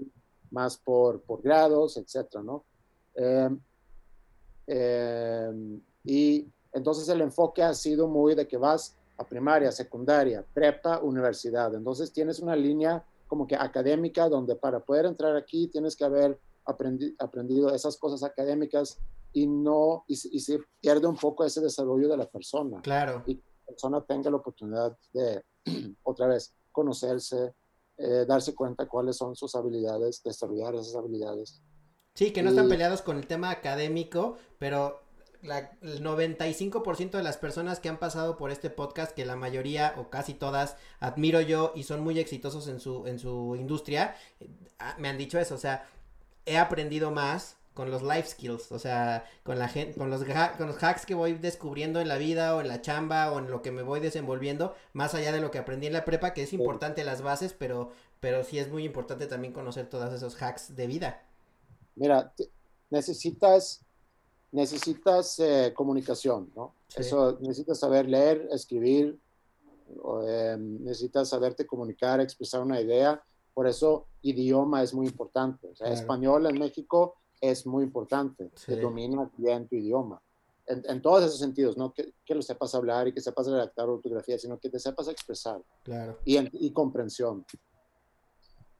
más 0.50 0.78
por, 0.78 1.22
por 1.22 1.42
grados, 1.42 1.98
etcétera, 1.98 2.42
¿no? 2.42 2.64
Em, 3.16 3.60
em, 4.66 5.82
y 6.06 6.48
entonces 6.72 7.08
el 7.10 7.20
enfoque 7.20 7.62
ha 7.62 7.74
sido 7.74 8.08
muy 8.08 8.34
de 8.34 8.48
que 8.48 8.58
vas 8.58 8.96
a 9.18 9.26
primaria, 9.26 9.72
secundaria, 9.72 10.44
prepa, 10.54 11.00
universidad. 11.00 11.76
Entonces 11.76 12.14
tienes 12.14 12.40
una 12.40 12.56
línea 12.56 13.06
como 13.28 13.46
que 13.46 13.56
académica 13.56 14.30
donde 14.30 14.56
para 14.56 14.80
poder 14.80 15.06
entrar 15.06 15.36
aquí 15.36 15.68
tienes 15.68 15.96
que 15.96 16.06
haber 16.06 16.40
aprendido 16.66 17.74
esas 17.74 17.98
cosas 17.98 18.24
académicas 18.24 19.00
y 19.34 19.48
no 19.48 20.06
y, 20.08 20.16
se 20.16 20.60
pierde 20.80 21.08
un 21.08 21.18
poco 21.18 21.44
ese 21.44 21.62
desarrollo 21.62 22.08
de 22.08 22.18
la 22.18 22.30
persona. 22.30 22.82
Claro. 22.82 23.24
Y, 23.26 23.42
persona 23.66 24.02
tenga 24.02 24.30
la 24.30 24.38
oportunidad 24.38 24.96
de, 25.14 25.44
otra 26.04 26.28
vez, 26.28 26.54
conocerse, 26.72 27.54
eh, 27.98 28.26
darse 28.28 28.54
cuenta 28.54 28.88
cuáles 28.88 29.16
son 29.16 29.36
sus 29.36 29.56
habilidades, 29.56 30.22
desarrollar 30.22 30.76
esas 30.76 30.96
habilidades. 30.96 31.62
Sí, 32.14 32.32
que 32.32 32.44
no 32.44 32.50
están 32.50 32.70
peleados 32.70 33.02
con 33.02 33.18
el 33.18 33.26
tema 33.26 33.50
académico, 33.50 34.36
pero 34.60 35.02
la, 35.42 35.72
el 35.82 36.04
95% 36.04 37.12
de 37.12 37.24
las 37.24 37.38
personas 37.38 37.80
que 37.80 37.90
han 37.90 38.00
pasado 38.00 38.38
por 38.38 38.52
este 38.52 38.70
podcast, 38.70 39.14
que 39.14 39.26
la 39.26 39.36
mayoría 39.36 39.96
o 39.98 40.10
casi 40.10 40.34
todas 40.34 40.78
admiro 41.00 41.42
yo 41.42 41.72
y 41.76 41.84
son 41.84 42.02
muy 42.02 42.20
exitosos 42.20 42.68
en 42.68 42.80
su, 42.80 43.08
en 43.08 43.18
su 43.18 43.56
industria, 43.56 44.16
eh, 44.40 44.50
ah, 44.80 44.96
me 45.00 45.10
han 45.10 45.18
dicho 45.18 45.40
eso, 45.40 45.56
o 45.56 45.58
sea, 45.60 45.88
he 46.46 46.58
aprendido 46.58 47.12
más 47.12 47.58
con 47.74 47.90
los 47.90 48.04
life 48.04 48.30
skills, 48.30 48.72
o 48.72 48.78
sea, 48.78 49.26
con 49.44 49.58
la 49.58 49.68
gente, 49.68 49.98
con 49.98 50.10
los, 50.10 50.24
con 50.58 50.68
los 50.68 50.84
hacks 50.84 51.06
que 51.06 51.16
voy 51.16 51.34
descubriendo 51.34 52.00
en 52.00 52.08
la 52.08 52.18
vida 52.18 52.56
o 52.56 52.62
en 52.62 52.68
la 52.68 52.82
chamba 52.82 53.32
o 53.32 53.40
en 53.40 53.50
lo 53.50 53.62
que 53.62 53.72
me 53.72 53.82
voy 53.82 54.00
desenvolviendo, 54.00 54.76
más 54.94 55.16
allá 55.16 55.32
de 55.32 55.42
lo 55.42 55.50
que 55.50 55.58
aprendí 55.58 55.88
en 55.88 55.94
la 55.94 56.06
prepa, 56.06 56.34
que 56.34 56.44
es 56.44 56.54
importante 56.54 57.04
las 57.04 57.22
bases, 57.24 57.54
pero, 57.58 57.92
pero 58.20 58.44
sí 58.44 58.60
es 58.60 58.70
muy 58.70 58.86
importante 58.86 59.26
también 59.26 59.54
conocer 59.54 59.90
todos 59.90 60.14
esos 60.14 60.40
hacks 60.42 60.76
de 60.76 60.86
vida. 60.86 61.24
Mira, 61.96 62.32
necesitas, 62.92 63.82
necesitas 64.52 65.40
eh, 65.40 65.74
comunicación, 65.76 66.52
¿no? 66.56 66.76
Eso, 66.96 67.40
necesitas 67.42 67.80
saber 67.80 68.08
leer, 68.08 68.48
escribir, 68.52 69.18
eh, 70.28 70.58
necesitas 70.60 71.30
saberte 71.30 71.66
comunicar, 71.66 72.22
expresar 72.22 72.62
una 72.62 72.80
idea, 72.80 73.24
por 73.54 73.68
eso 73.68 74.08
idioma 74.22 74.84
es 74.84 74.94
muy 74.94 75.08
importante. 75.08 75.68
O 75.68 75.76
sea, 75.76 75.92
español 75.92 76.46
en 76.48 76.60
México 76.60 77.16
es 77.40 77.66
muy 77.66 77.84
importante, 77.84 78.52
que 78.66 78.76
domina 78.78 79.30
bien 79.38 79.68
tu 79.68 79.76
idioma. 79.76 80.22
En, 80.66 81.02
todos 81.02 81.26
esos 81.26 81.40
sentidos, 81.40 81.76
no 81.76 81.94
que, 81.94 82.14
que, 82.24 82.34
lo 82.34 82.42
sepas 82.42 82.74
hablar 82.74 83.10
y 83.10 83.14
que 83.14 83.20
sepas 83.20 83.48
redactar 83.48 83.90
ortografía, 83.90 84.40
sino 84.40 84.58
que 84.58 84.70
te 84.70 84.80
sepas 84.80 85.10
expresar. 85.10 85.62
Claro. 85.84 86.18
Y, 86.24 86.38
y 86.66 86.72
comprensión. 86.72 87.46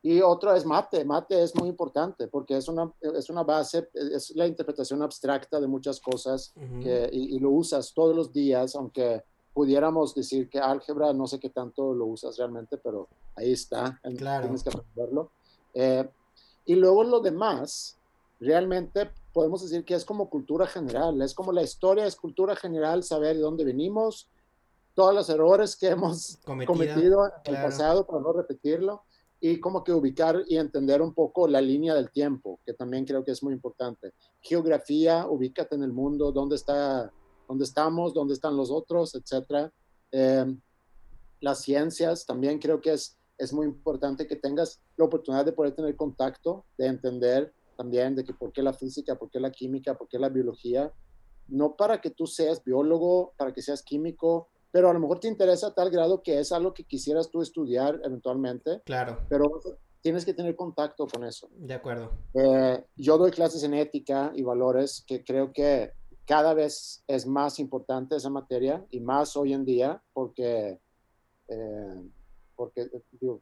Y 0.06 0.22
otro 0.22 0.54
es 0.54 0.66
mate. 0.66 1.06
Mate 1.06 1.42
es 1.42 1.56
muy 1.56 1.70
importante 1.70 2.28
porque 2.28 2.58
es 2.58 2.68
una, 2.68 2.94
es 3.00 3.30
una 3.30 3.44
base, 3.44 3.90
es 3.94 4.36
la 4.36 4.46
interpretación 4.46 5.02
abstracta 5.02 5.62
de 5.62 5.68
muchas 5.68 6.02
cosas 6.02 6.54
y, 7.12 7.40
lo 7.40 7.52
usas 7.52 7.94
todos 7.94 8.14
los 8.14 8.34
días, 8.34 8.76
aunque 8.76 9.24
pudiéramos 9.54 10.16
decir 10.16 10.50
que 10.50 10.60
álgebra 10.60 11.14
no 11.14 11.28
sé 11.28 11.40
qué 11.40 11.50
tanto 11.50 11.94
lo 11.94 12.06
usas 12.06 12.38
realmente, 12.38 12.78
pero 12.78 13.08
ahí 13.36 13.52
está. 13.52 14.00
Claro. 14.18 14.44
Tienes 14.44 14.64
que 14.64 14.70
aprenderlo. 14.70 15.32
Eh, 15.74 16.10
y 16.66 16.76
luego 16.76 17.04
lo 17.04 17.20
demás, 17.20 17.98
realmente 18.40 19.12
podemos 19.34 19.62
decir 19.62 19.84
que 19.86 19.96
es 19.96 20.06
como 20.06 20.30
cultura 20.30 20.68
general, 20.68 21.22
es 21.22 21.34
como 21.34 21.52
la 21.52 21.64
historia, 21.64 22.06
es 22.06 22.16
cultura 22.16 22.56
general, 22.56 23.04
saber 23.04 23.36
de 23.36 23.42
dónde 23.42 23.64
venimos, 23.64 24.28
todos 24.94 25.14
los 25.14 25.30
errores 25.30 25.76
que 25.76 25.88
hemos 25.88 26.38
cometido 26.46 27.32
en 27.46 27.56
el 27.56 27.62
pasado 27.62 28.06
para 28.06 28.22
no 28.22 28.32
repetirlo 28.32 29.04
y 29.40 29.60
como 29.60 29.84
que 29.84 29.92
ubicar 29.92 30.44
y 30.48 30.58
entender 30.58 31.02
un 31.02 31.14
poco 31.14 31.48
la 31.48 31.60
línea 31.60 31.94
del 31.96 32.12
tiempo, 32.12 32.60
que 32.66 32.74
también 32.74 33.06
creo 33.06 33.26
que 33.26 33.32
es 33.32 33.44
muy 33.44 33.54
importante. 33.54 34.14
Geografía, 34.40 35.28
ubícate 35.28 35.76
en 35.76 35.84
el 35.84 35.92
mundo, 35.92 36.32
dónde 36.32 36.56
está, 36.56 37.12
dónde 37.54 37.66
estamos, 37.66 38.16
dónde 38.16 38.34
están 38.34 38.58
los 38.58 38.72
otros, 38.72 39.14
etcétera. 39.14 39.72
Em, 40.12 40.60
las 41.40 41.62
ciencias, 41.62 42.26
también 42.26 42.58
creo 42.58 42.82
que 42.82 42.94
es, 42.94 43.16
es 43.38 43.54
muy 43.54 43.68
importante 43.68 44.26
que 44.26 44.36
tengas 44.36 44.82
la 44.98 45.06
oportunidad 45.06 45.46
de 45.46 45.52
poder 45.52 45.76
tener 45.76 45.96
contacto, 45.96 46.66
de 46.80 46.88
entender 46.88 47.54
también 47.78 48.16
de 48.16 48.24
que 48.24 48.34
por 48.34 48.52
qué 48.52 48.64
la 48.64 48.74
física, 48.74 49.16
por 49.16 49.30
qué 49.30 49.40
la 49.40 49.52
química, 49.52 49.96
por 49.96 50.08
qué 50.08 50.18
la 50.18 50.30
biología, 50.30 50.92
no 51.48 51.76
para 51.76 52.02
que 52.02 52.10
tú 52.10 52.26
seas 52.26 52.64
biólogo, 52.64 53.34
para 53.38 53.54
que 53.54 53.62
seas 53.62 53.84
químico, 53.84 54.50
pero 54.72 54.90
a 54.90 54.94
lo 54.94 55.00
mejor 55.00 55.20
te 55.20 55.28
interesa 55.28 55.68
a 55.68 55.76
tal 55.76 55.92
grado 55.92 56.24
que 56.24 56.40
es 56.40 56.52
algo 56.52 56.74
que 56.74 56.86
quisieras 56.86 57.30
tú 57.30 57.42
estudiar 57.44 58.02
eventualmente. 58.04 58.82
Claro. 58.86 59.20
Pero 59.30 59.62
tienes 60.02 60.26
que 60.26 60.34
tener 60.34 60.56
contacto 60.56 61.08
con 61.08 61.24
eso. 61.24 61.50
De 61.56 61.76
acuerdo. 61.76 62.12
Eh, 62.34 62.84
yo 62.96 63.18
doy 63.18 63.32
clases 63.32 63.64
en 63.64 63.74
ética 63.74 64.32
y 64.36 64.42
valores 64.44 65.04
que 65.06 65.24
creo 65.24 65.54
que 65.54 65.92
cada 66.26 66.54
vez 66.54 67.04
es 67.08 67.26
más 67.26 67.60
importante 67.60 68.16
esa 68.16 68.30
materia 68.30 68.86
y 68.90 69.00
más 69.00 69.36
hoy 69.36 69.54
en 69.54 69.66
día 69.66 70.02
porque, 70.14 70.80
eh, 71.48 72.10
porque 72.56 72.90
digo, 73.12 73.42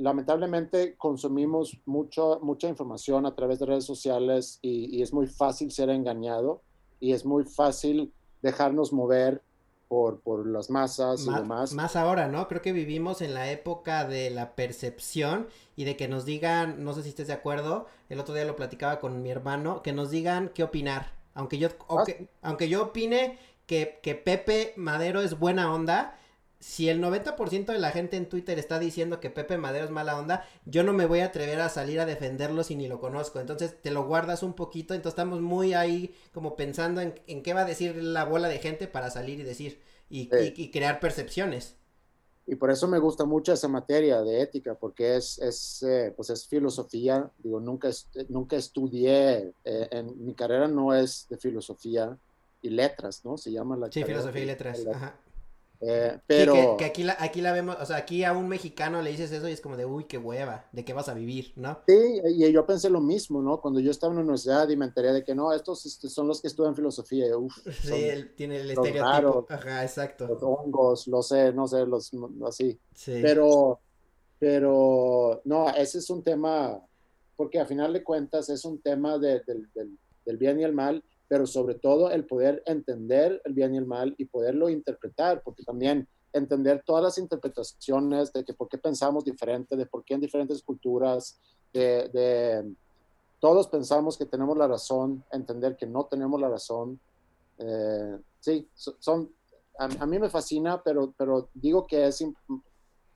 lamentablemente 0.00 0.96
consumimos 0.96 1.78
mucho, 1.84 2.40
mucha 2.42 2.68
información 2.68 3.26
a 3.26 3.34
través 3.34 3.58
de 3.58 3.66
redes 3.66 3.84
sociales 3.84 4.58
y, 4.62 5.02
es 5.02 5.12
muy 5.12 5.26
fácil 5.26 5.70
ser 5.70 5.90
engañado 5.90 6.62
y 7.00 7.12
es 7.12 7.24
muy 7.26 7.44
fácil 7.44 8.12
dejarnos 8.40 8.92
mover 8.92 9.42
por, 9.90 10.20
por 10.20 10.46
las 10.46 10.70
masas 10.70 11.26
y 11.26 11.34
demás. 11.34 11.74
Más 11.74 11.96
ahora, 11.96 12.28
¿no? 12.28 12.46
Creo 12.46 12.62
que 12.62 12.70
vivimos 12.70 13.22
en 13.22 13.34
la 13.34 13.50
época 13.50 14.04
de 14.04 14.30
la 14.30 14.54
percepción 14.54 15.48
y 15.74 15.82
de 15.82 15.96
que 15.96 16.06
nos 16.06 16.24
digan, 16.24 16.84
no 16.84 16.92
sé 16.92 17.02
si 17.02 17.08
estés 17.08 17.26
de 17.26 17.32
acuerdo, 17.32 17.86
el 18.08 18.20
otro 18.20 18.32
día 18.32 18.44
lo 18.44 18.54
platicaba 18.54 19.00
con 19.00 19.20
mi 19.20 19.32
hermano, 19.32 19.82
que 19.82 19.92
nos 19.92 20.10
digan 20.10 20.52
qué 20.54 20.62
opinar. 20.62 21.12
Aunque 21.34 21.58
yo, 21.58 21.70
ah. 21.88 22.04
aunque 22.40 22.68
yo 22.68 22.84
opine 22.84 23.36
que, 23.66 23.98
que 24.00 24.14
Pepe 24.14 24.74
Madero 24.76 25.22
es 25.22 25.36
buena 25.36 25.74
onda, 25.74 26.16
si 26.60 26.90
el 26.90 27.02
90% 27.02 27.72
de 27.72 27.78
la 27.78 27.90
gente 27.90 28.18
en 28.18 28.28
Twitter 28.28 28.58
está 28.58 28.78
diciendo 28.78 29.18
que 29.18 29.30
Pepe 29.30 29.56
Madero 29.56 29.86
es 29.86 29.90
mala 29.90 30.18
onda, 30.18 30.46
yo 30.66 30.84
no 30.84 30.92
me 30.92 31.06
voy 31.06 31.20
a 31.20 31.26
atrever 31.26 31.58
a 31.60 31.70
salir 31.70 31.98
a 32.00 32.06
defenderlo 32.06 32.62
si 32.62 32.76
ni 32.76 32.86
lo 32.86 33.00
conozco. 33.00 33.40
Entonces 33.40 33.80
te 33.80 33.90
lo 33.90 34.06
guardas 34.06 34.42
un 34.42 34.52
poquito. 34.52 34.92
Entonces 34.92 35.14
estamos 35.14 35.40
muy 35.40 35.72
ahí 35.72 36.14
como 36.34 36.56
pensando 36.56 37.00
en, 37.00 37.14
qué 37.42 37.54
va 37.54 37.62
a 37.62 37.64
decir 37.64 37.96
la 37.96 38.26
bola 38.26 38.48
de 38.48 38.58
gente 38.58 38.88
para 38.88 39.10
salir 39.10 39.40
y 39.40 39.42
decir 39.42 39.80
y, 40.10 40.70
crear 40.70 41.00
percepciones. 41.00 41.76
Y 42.46 42.56
por 42.56 42.70
eso 42.70 42.88
me 42.88 42.98
gusta 42.98 43.24
mucho 43.24 43.54
esa 43.54 43.68
materia 43.68 44.20
de 44.22 44.42
ética, 44.42 44.74
porque 44.74 45.16
es, 45.16 45.38
es, 45.38 45.82
eh, 45.82 46.12
pues 46.14 46.28
es 46.28 46.46
filosofía. 46.46 47.30
Digo, 47.38 47.58
nunca, 47.58 47.88
nunca 48.28 48.56
estudié, 48.56 49.54
eh, 49.64 49.88
en 49.92 50.26
mi 50.26 50.34
carrera 50.34 50.68
no 50.68 50.92
es 50.92 51.26
de 51.30 51.38
filosofía 51.38 52.18
y 52.60 52.68
letras, 52.68 53.24
¿no? 53.24 53.38
Se 53.38 53.50
llama 53.50 53.78
la 53.78 53.90
Sí, 53.90 54.04
filosofía 54.04 54.42
y 54.42 54.46
letras. 54.46 54.86
Ajá. 54.92 55.14
Eh, 55.82 56.18
pero... 56.26 56.76
que, 56.76 56.84
aquí, 56.84 57.02
la, 57.02 57.16
aquí 57.18 57.40
la 57.40 57.52
vemos, 57.52 57.76
o 57.80 57.86
sea, 57.86 57.96
aquí 57.96 58.22
a 58.24 58.32
un 58.32 58.48
mexicano 58.48 59.00
le 59.00 59.10
dices 59.10 59.32
eso 59.32 59.48
y 59.48 59.52
es 59.52 59.62
como 59.62 59.76
de, 59.76 59.86
uy, 59.86 60.04
qué 60.04 60.18
hueva, 60.18 60.68
¿de 60.72 60.84
qué 60.84 60.92
vas 60.92 61.08
a 61.08 61.14
vivir, 61.14 61.52
no? 61.56 61.78
Sí, 61.86 62.20
y 62.24 62.52
yo 62.52 62.66
pensé 62.66 62.90
lo 62.90 63.00
mismo, 63.00 63.40
¿no? 63.40 63.60
Cuando 63.60 63.80
yo 63.80 63.90
estaba 63.90 64.12
en 64.12 64.18
la 64.18 64.22
universidad 64.22 64.68
y 64.68 64.76
me 64.76 64.84
enteré 64.84 65.12
de 65.12 65.24
que 65.24 65.34
no, 65.34 65.52
estos 65.52 65.80
son 65.80 66.28
los 66.28 66.42
que 66.42 66.48
estudian 66.48 66.76
filosofía, 66.76 67.36
uf, 67.36 67.56
Sí, 67.82 67.94
él 67.94 68.34
tiene 68.34 68.60
el 68.60 68.70
estereotipo, 68.70 69.46
ajá, 69.48 69.82
exacto. 69.82 70.26
Los 70.26 70.42
hongos, 70.42 71.06
lo 71.06 71.22
sé, 71.22 71.52
no 71.52 71.66
sé, 71.66 71.86
los, 71.86 72.10
así. 72.46 72.78
Sí. 72.94 73.18
Pero, 73.22 73.80
pero, 74.38 75.40
no, 75.44 75.70
ese 75.70 75.98
es 75.98 76.10
un 76.10 76.22
tema, 76.22 76.78
porque 77.36 77.58
a 77.58 77.64
final 77.64 77.94
de 77.94 78.04
cuentas 78.04 78.50
es 78.50 78.66
un 78.66 78.82
tema 78.82 79.18
de, 79.18 79.40
del, 79.46 79.68
del 80.26 80.36
bien 80.36 80.60
y 80.60 80.64
el 80.64 80.74
mal, 80.74 81.02
pero 81.30 81.46
sobre 81.46 81.76
todo 81.76 82.10
el 82.10 82.26
poder 82.26 82.60
entender 82.66 83.40
el 83.44 83.54
bien 83.54 83.72
y 83.72 83.78
el 83.78 83.86
mal 83.86 84.16
y 84.18 84.24
poderlo 84.24 84.68
interpretar, 84.68 85.44
porque 85.44 85.62
también 85.62 86.08
entender 86.32 86.82
todas 86.84 87.04
las 87.04 87.18
interpretaciones 87.18 88.32
de 88.32 88.44
que 88.44 88.52
por 88.52 88.68
qué 88.68 88.78
pensamos 88.78 89.24
diferente, 89.24 89.76
de 89.76 89.86
por 89.86 90.04
qué 90.04 90.14
en 90.14 90.22
diferentes 90.22 90.60
culturas, 90.60 91.38
de, 91.72 92.74
todos 93.38 93.68
pensamos 93.68 94.18
que 94.18 94.26
tenemos 94.26 94.58
la 94.58 94.66
razón, 94.66 95.24
entender 95.30 95.76
que 95.76 95.86
no 95.86 96.04
tenemos 96.06 96.40
la 96.40 96.48
razón. 96.48 96.98
Eh, 97.58 98.18
sí, 98.40 98.68
son, 98.74 99.32
a, 99.78 100.06
mí 100.06 100.18
me 100.18 100.30
fascina, 100.30 100.82
pero, 100.82 101.14
pero 101.16 101.48
digo 101.54 101.86
que 101.86 102.08
es 102.08 102.24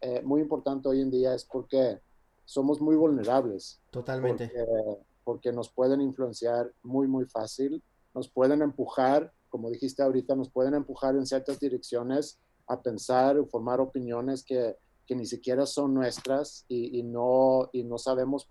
eh, 0.01 0.23
muy 0.23 0.41
importante 0.41 0.89
hoy 0.89 1.01
en 1.01 1.11
día 1.11 1.35
es 1.35 1.45
porque 1.45 1.99
somos 2.45 2.81
muy 2.81 2.95
vulnerables. 2.95 3.81
Totalmente. 3.91 4.53
Porque, 4.55 5.03
porque 5.25 5.53
nos 5.53 5.69
pueden 5.69 6.01
influenciar 6.01 6.73
muy, 6.85 7.09
muy 7.09 7.25
fácil 7.25 7.83
nos 8.15 8.29
pueden 8.29 8.63
empujar, 8.63 9.33
como 9.49 9.71
dijiste 9.71 10.03
ahorita, 10.03 10.35
nos 10.35 10.51
pueden 10.51 10.75
empujar 10.75 11.15
en 11.17 11.27
ciertas 11.27 11.61
direcciones 11.61 12.39
a 12.67 12.81
pensar 12.81 13.39
o 13.39 13.47
formar 13.47 13.81
opiniones 13.81 14.45
que, 14.45 14.77
que 15.07 15.15
ni 15.15 15.27
siquiera 15.27 15.67
son 15.67 15.95
nuestras 15.95 16.65
y, 16.69 16.99
y, 16.99 17.03
no, 17.03 17.69
y 17.73 17.85
no 17.85 17.99
sabemos 17.99 18.49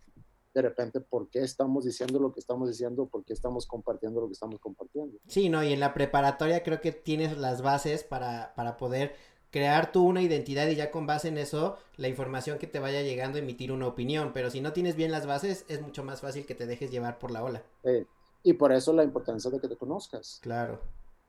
de 0.54 0.62
repente 0.62 1.02
por 1.02 1.30
qué 1.30 1.40
estamos 1.40 1.84
diciendo 1.84 2.20
lo 2.20 2.32
que 2.32 2.40
estamos 2.40 2.70
diciendo, 2.70 3.08
por 3.08 3.24
qué 3.26 3.34
estamos 3.34 3.66
compartiendo 3.66 4.22
lo 4.22 4.28
que 4.28 4.34
estamos 4.34 4.60
compartiendo. 4.60 5.18
Sí, 5.28 5.50
no, 5.50 5.64
y 5.64 5.74
en 5.74 5.80
la 5.80 5.94
preparatoria 5.94 6.62
creo 6.62 6.80
que 6.80 6.92
tienes 6.92 7.38
las 7.38 7.62
bases 7.64 8.04
para, 8.04 8.54
para 8.56 8.78
poder 8.78 9.16
crear 9.50 9.92
tú 9.92 10.06
una 10.06 10.22
identidad 10.22 10.68
y 10.68 10.76
ya 10.76 10.92
con 10.92 11.06
base 11.06 11.28
en 11.28 11.38
eso, 11.38 11.78
la 11.96 12.08
información 12.08 12.58
que 12.58 12.68
te 12.68 12.80
vaya 12.80 13.02
llegando, 13.02 13.38
emitir 13.38 13.72
una 13.72 13.88
opinión, 13.88 14.32
pero 14.34 14.50
si 14.50 14.62
no 14.62 14.74
tienes 14.74 14.96
bien 14.96 15.12
las 15.12 15.28
bases, 15.28 15.66
es 15.68 15.82
mucho 15.82 16.04
más 16.04 16.22
fácil 16.22 16.46
que 16.46 16.56
te 16.56 16.66
dejes 16.66 16.92
llevar 16.92 17.20
por 17.20 17.32
la 17.32 17.44
ola. 17.44 17.64
Sí. 17.84 18.06
Y 18.44 18.54
por 18.54 18.72
eso 18.72 18.94
la 18.94 19.04
importancia 19.04 19.50
de 19.50 19.60
que 19.60 19.68
te 19.68 19.78
conozcas. 19.78 20.40
Claro. 20.42 20.80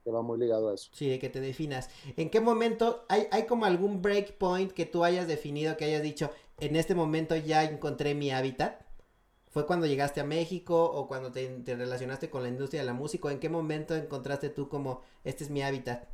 Que 0.03 0.11
va 0.11 0.21
muy 0.21 0.39
ligado 0.39 0.69
a 0.69 0.75
eso. 0.75 0.91
Sí, 0.93 1.09
de 1.09 1.19
que 1.19 1.31
te 1.31 1.41
definas. 1.41 1.89
¿En 2.17 2.29
qué 2.29 2.41
momento 2.41 3.05
hay, 3.09 3.27
hay 3.31 3.47
como 3.47 3.65
algún 3.65 4.03
breakpoint 4.03 4.73
que 4.73 4.85
tú 4.85 5.05
hayas 5.05 5.27
definido, 5.27 5.77
que 5.77 5.87
hayas 5.87 6.03
dicho, 6.03 6.31
en 6.59 6.77
este 6.77 6.95
momento 6.95 7.37
ya 7.37 7.65
encontré 7.65 8.15
mi 8.15 8.31
hábitat? 8.31 8.85
¿Fue 9.55 9.67
cuando 9.67 9.87
llegaste 9.87 10.21
a 10.21 10.25
México 10.25 10.85
o 10.85 11.07
cuando 11.07 11.31
te, 11.31 11.62
relacionaste 11.65 12.29
con 12.29 12.43
la 12.43 12.49
industria 12.49 12.81
de 12.81 12.87
la 12.87 12.93
música? 12.93 13.31
¿En 13.31 13.39
qué 13.39 13.49
momento 13.49 13.95
encontraste 13.95 14.51
tú 14.51 14.69
como, 14.69 15.03
este 15.23 15.45
es 15.45 15.51
mi 15.51 15.62
hábitat? 15.62 16.09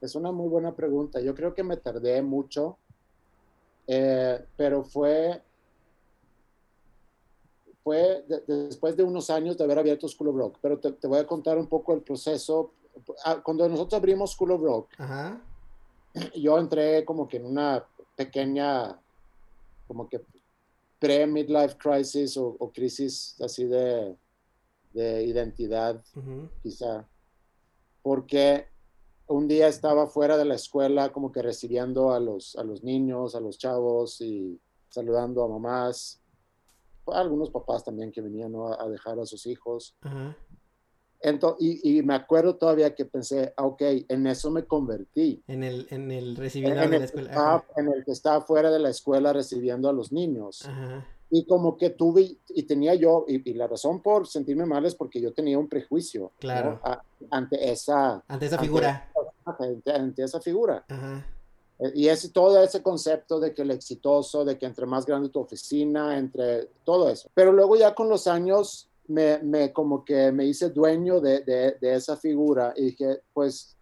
es 0.00 0.14
una 0.14 0.30
muy 0.30 0.48
buena 0.48 0.76
pregunta. 0.76 1.20
Yo 1.20 1.34
creo 1.34 1.52
que 1.52 1.64
me 1.64 1.76
tardé 1.76 2.22
mucho, 2.22 2.78
eh, 3.88 4.44
pero 4.56 4.84
fue, 4.84 5.42
fue 7.86 8.24
después 8.48 8.96
de 8.96 9.04
unos 9.04 9.30
años 9.30 9.56
de 9.56 9.62
haber 9.62 9.78
abierto 9.78 10.08
School 10.08 10.30
of 10.30 10.36
Rock. 10.36 10.58
Pero 10.60 10.76
te, 10.80 10.90
te 10.90 11.06
voy 11.06 11.20
a 11.20 11.26
contar 11.26 11.56
un 11.56 11.68
poco 11.68 11.94
el 11.94 12.02
proceso. 12.02 12.72
Ah, 13.24 13.40
cuando 13.40 13.68
nosotros 13.68 13.96
abrimos 13.96 14.32
School 14.32 14.50
of 14.50 14.60
Rock, 14.60 14.88
Ajá. 14.98 15.40
yo 16.34 16.58
entré 16.58 17.04
como 17.04 17.28
que 17.28 17.36
en 17.36 17.46
una 17.46 17.86
pequeña, 18.16 19.00
como 19.86 20.08
que 20.08 20.20
pre-midlife 20.98 21.76
crisis 21.78 22.36
o, 22.36 22.56
o 22.58 22.72
crisis 22.72 23.40
así 23.40 23.66
de, 23.66 24.16
de 24.92 25.22
identidad, 25.22 26.02
ujú, 26.16 26.48
quizá, 26.64 27.06
porque 28.02 28.66
un 29.28 29.46
día 29.46 29.68
estaba 29.68 30.08
fuera 30.08 30.36
de 30.36 30.44
la 30.44 30.56
escuela 30.56 31.12
como 31.12 31.30
que 31.30 31.40
recibiendo 31.40 32.12
a 32.12 32.18
los, 32.18 32.56
a 32.56 32.64
los 32.64 32.82
niños, 32.82 33.36
a 33.36 33.40
los 33.40 33.58
chavos 33.58 34.20
y 34.20 34.58
saludando 34.88 35.44
a 35.44 35.48
mamás, 35.48 36.20
algunos 37.12 37.50
papás 37.50 37.84
también 37.84 38.10
que 38.12 38.20
venían 38.20 38.52
¿no? 38.52 38.72
a, 38.72 38.88
dejar 38.88 39.18
a 39.20 39.26
sus 39.26 39.46
hijos. 39.46 39.94
Ajá. 40.02 40.36
Ento- 41.22 41.56
y, 41.58 41.98
y 41.98 42.02
me 42.02 42.14
acuerdo 42.14 42.56
todavía 42.56 42.94
que 42.94 43.04
pensé, 43.06 43.52
ah, 43.56 43.64
ok, 43.66 43.82
en 44.08 44.26
eso 44.26 44.50
me 44.50 44.64
convertí. 44.64 45.42
En 45.48 45.64
el, 45.64 45.86
en 45.90 46.10
el 46.12 46.30
En, 46.30 46.36
recibidor 46.36 46.76
en 46.76 46.90
de 46.90 46.96
el 46.96 47.00
la 47.00 47.04
escuela. 47.06 47.28
estaba, 47.30 47.64
en 47.76 47.88
el 47.88 48.04
que 48.04 48.12
estaba 48.12 48.40
fuera 48.42 48.70
de 48.70 48.78
la 48.78 48.90
escuela 48.90 49.32
recibiendo 49.32 49.88
a 49.88 49.92
los 49.92 50.12
niños. 50.12 50.66
Ajá. 50.66 51.06
Y 51.28 51.44
como 51.46 51.76
que 51.76 51.90
tuve, 51.90 52.36
y 52.50 52.62
tenía 52.64 52.94
yo, 52.94 53.24
y, 53.26 53.50
y 53.50 53.54
la 53.54 53.66
razón 53.66 54.00
por 54.00 54.28
sentirme 54.28 54.64
mal 54.66 54.84
es 54.86 54.94
porque 54.94 55.20
yo 55.20 55.32
tenía 55.32 55.58
un 55.58 55.68
prejuicio 55.68 56.20
¿no? 56.22 56.32
Claro. 56.38 56.80
A- 56.84 57.02
ante 57.30 57.72
esa 57.72 58.22
Ante 58.28 58.46
esa 58.46 58.54
ante- 58.56 58.66
figura. 58.66 59.10
ante, 59.44 59.90
ante 59.92 60.22
esa 60.22 60.40
figura. 60.40 60.84
Ajá. 60.88 61.26
Eh, 61.78 61.92
Y 61.94 62.08
es 62.08 62.30
todo 62.32 62.62
ese 62.62 62.82
concepto 62.82 63.38
de 63.40 63.54
que 63.54 63.62
el 63.62 63.70
exitoso, 63.70 64.44
de 64.44 64.56
que 64.58 64.66
entre 64.66 64.86
más 64.86 65.04
grande 65.06 65.28
tu 65.28 65.40
oficina, 65.40 66.18
entre 66.18 66.66
todo 66.84 67.08
eso. 67.08 67.28
Pero 67.34 67.52
luego 67.52 67.76
ya 67.76 67.94
con 67.94 68.08
los 68.08 68.26
años 68.26 68.88
me, 69.08 69.38
me 69.38 69.72
como 69.72 70.04
que 70.04 70.32
me 70.32 70.44
hice 70.44 70.70
dueño 70.70 71.20
de, 71.20 71.40
de, 71.40 71.76
de 71.80 71.94
esa 71.94 72.16
figura 72.16 72.72
y 72.76 72.86
dije, 72.86 73.22
pues, 73.32 73.76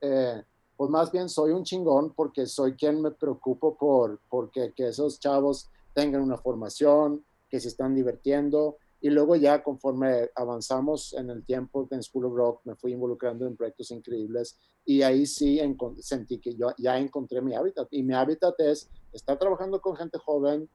eh, 0.00 0.42
pues 0.76 0.90
más 0.90 1.12
bien 1.12 1.28
soy 1.28 1.50
un 1.50 1.62
chingón 1.62 2.14
porque 2.14 2.46
soy 2.46 2.72
quien 2.74 3.02
me 3.02 3.10
preocupo 3.10 3.76
por 3.76 4.18
porque 4.30 4.72
que 4.74 4.88
esos 4.88 5.20
chavos 5.20 5.68
tengan 5.94 6.22
una 6.22 6.38
formación, 6.38 7.22
que 7.50 7.60
se 7.60 7.68
están 7.68 7.94
divirtiendo. 7.94 8.76
Y 9.02 9.10
luego 9.10 9.34
ya 9.36 9.62
conforme 9.62 10.28
avanzamos 10.34 11.14
en 11.14 11.30
el 11.30 11.44
tiempo 11.44 11.88
en 11.90 12.02
School 12.02 12.26
of 12.26 12.34
Rock, 12.34 12.60
me 12.64 12.74
fui 12.76 12.92
involucrando 12.92 13.46
en 13.46 13.56
proyectos 13.56 13.90
increíbles 13.92 14.58
y 14.84 15.02
ahí 15.02 15.24
sí 15.26 15.58
sentí 16.00 16.38
que 16.38 16.54
yo 16.54 16.68
ya 16.78 16.98
encontré 16.98 17.40
mi 17.40 17.54
hábitat. 17.54 17.88
Y 17.92 18.02
mi 18.02 18.14
hábitat 18.14 18.54
es 18.60 18.90
estar 19.12 19.38
trabajando 19.38 19.80
con 19.80 19.96
gente 19.96 20.18
joven, 20.18 20.68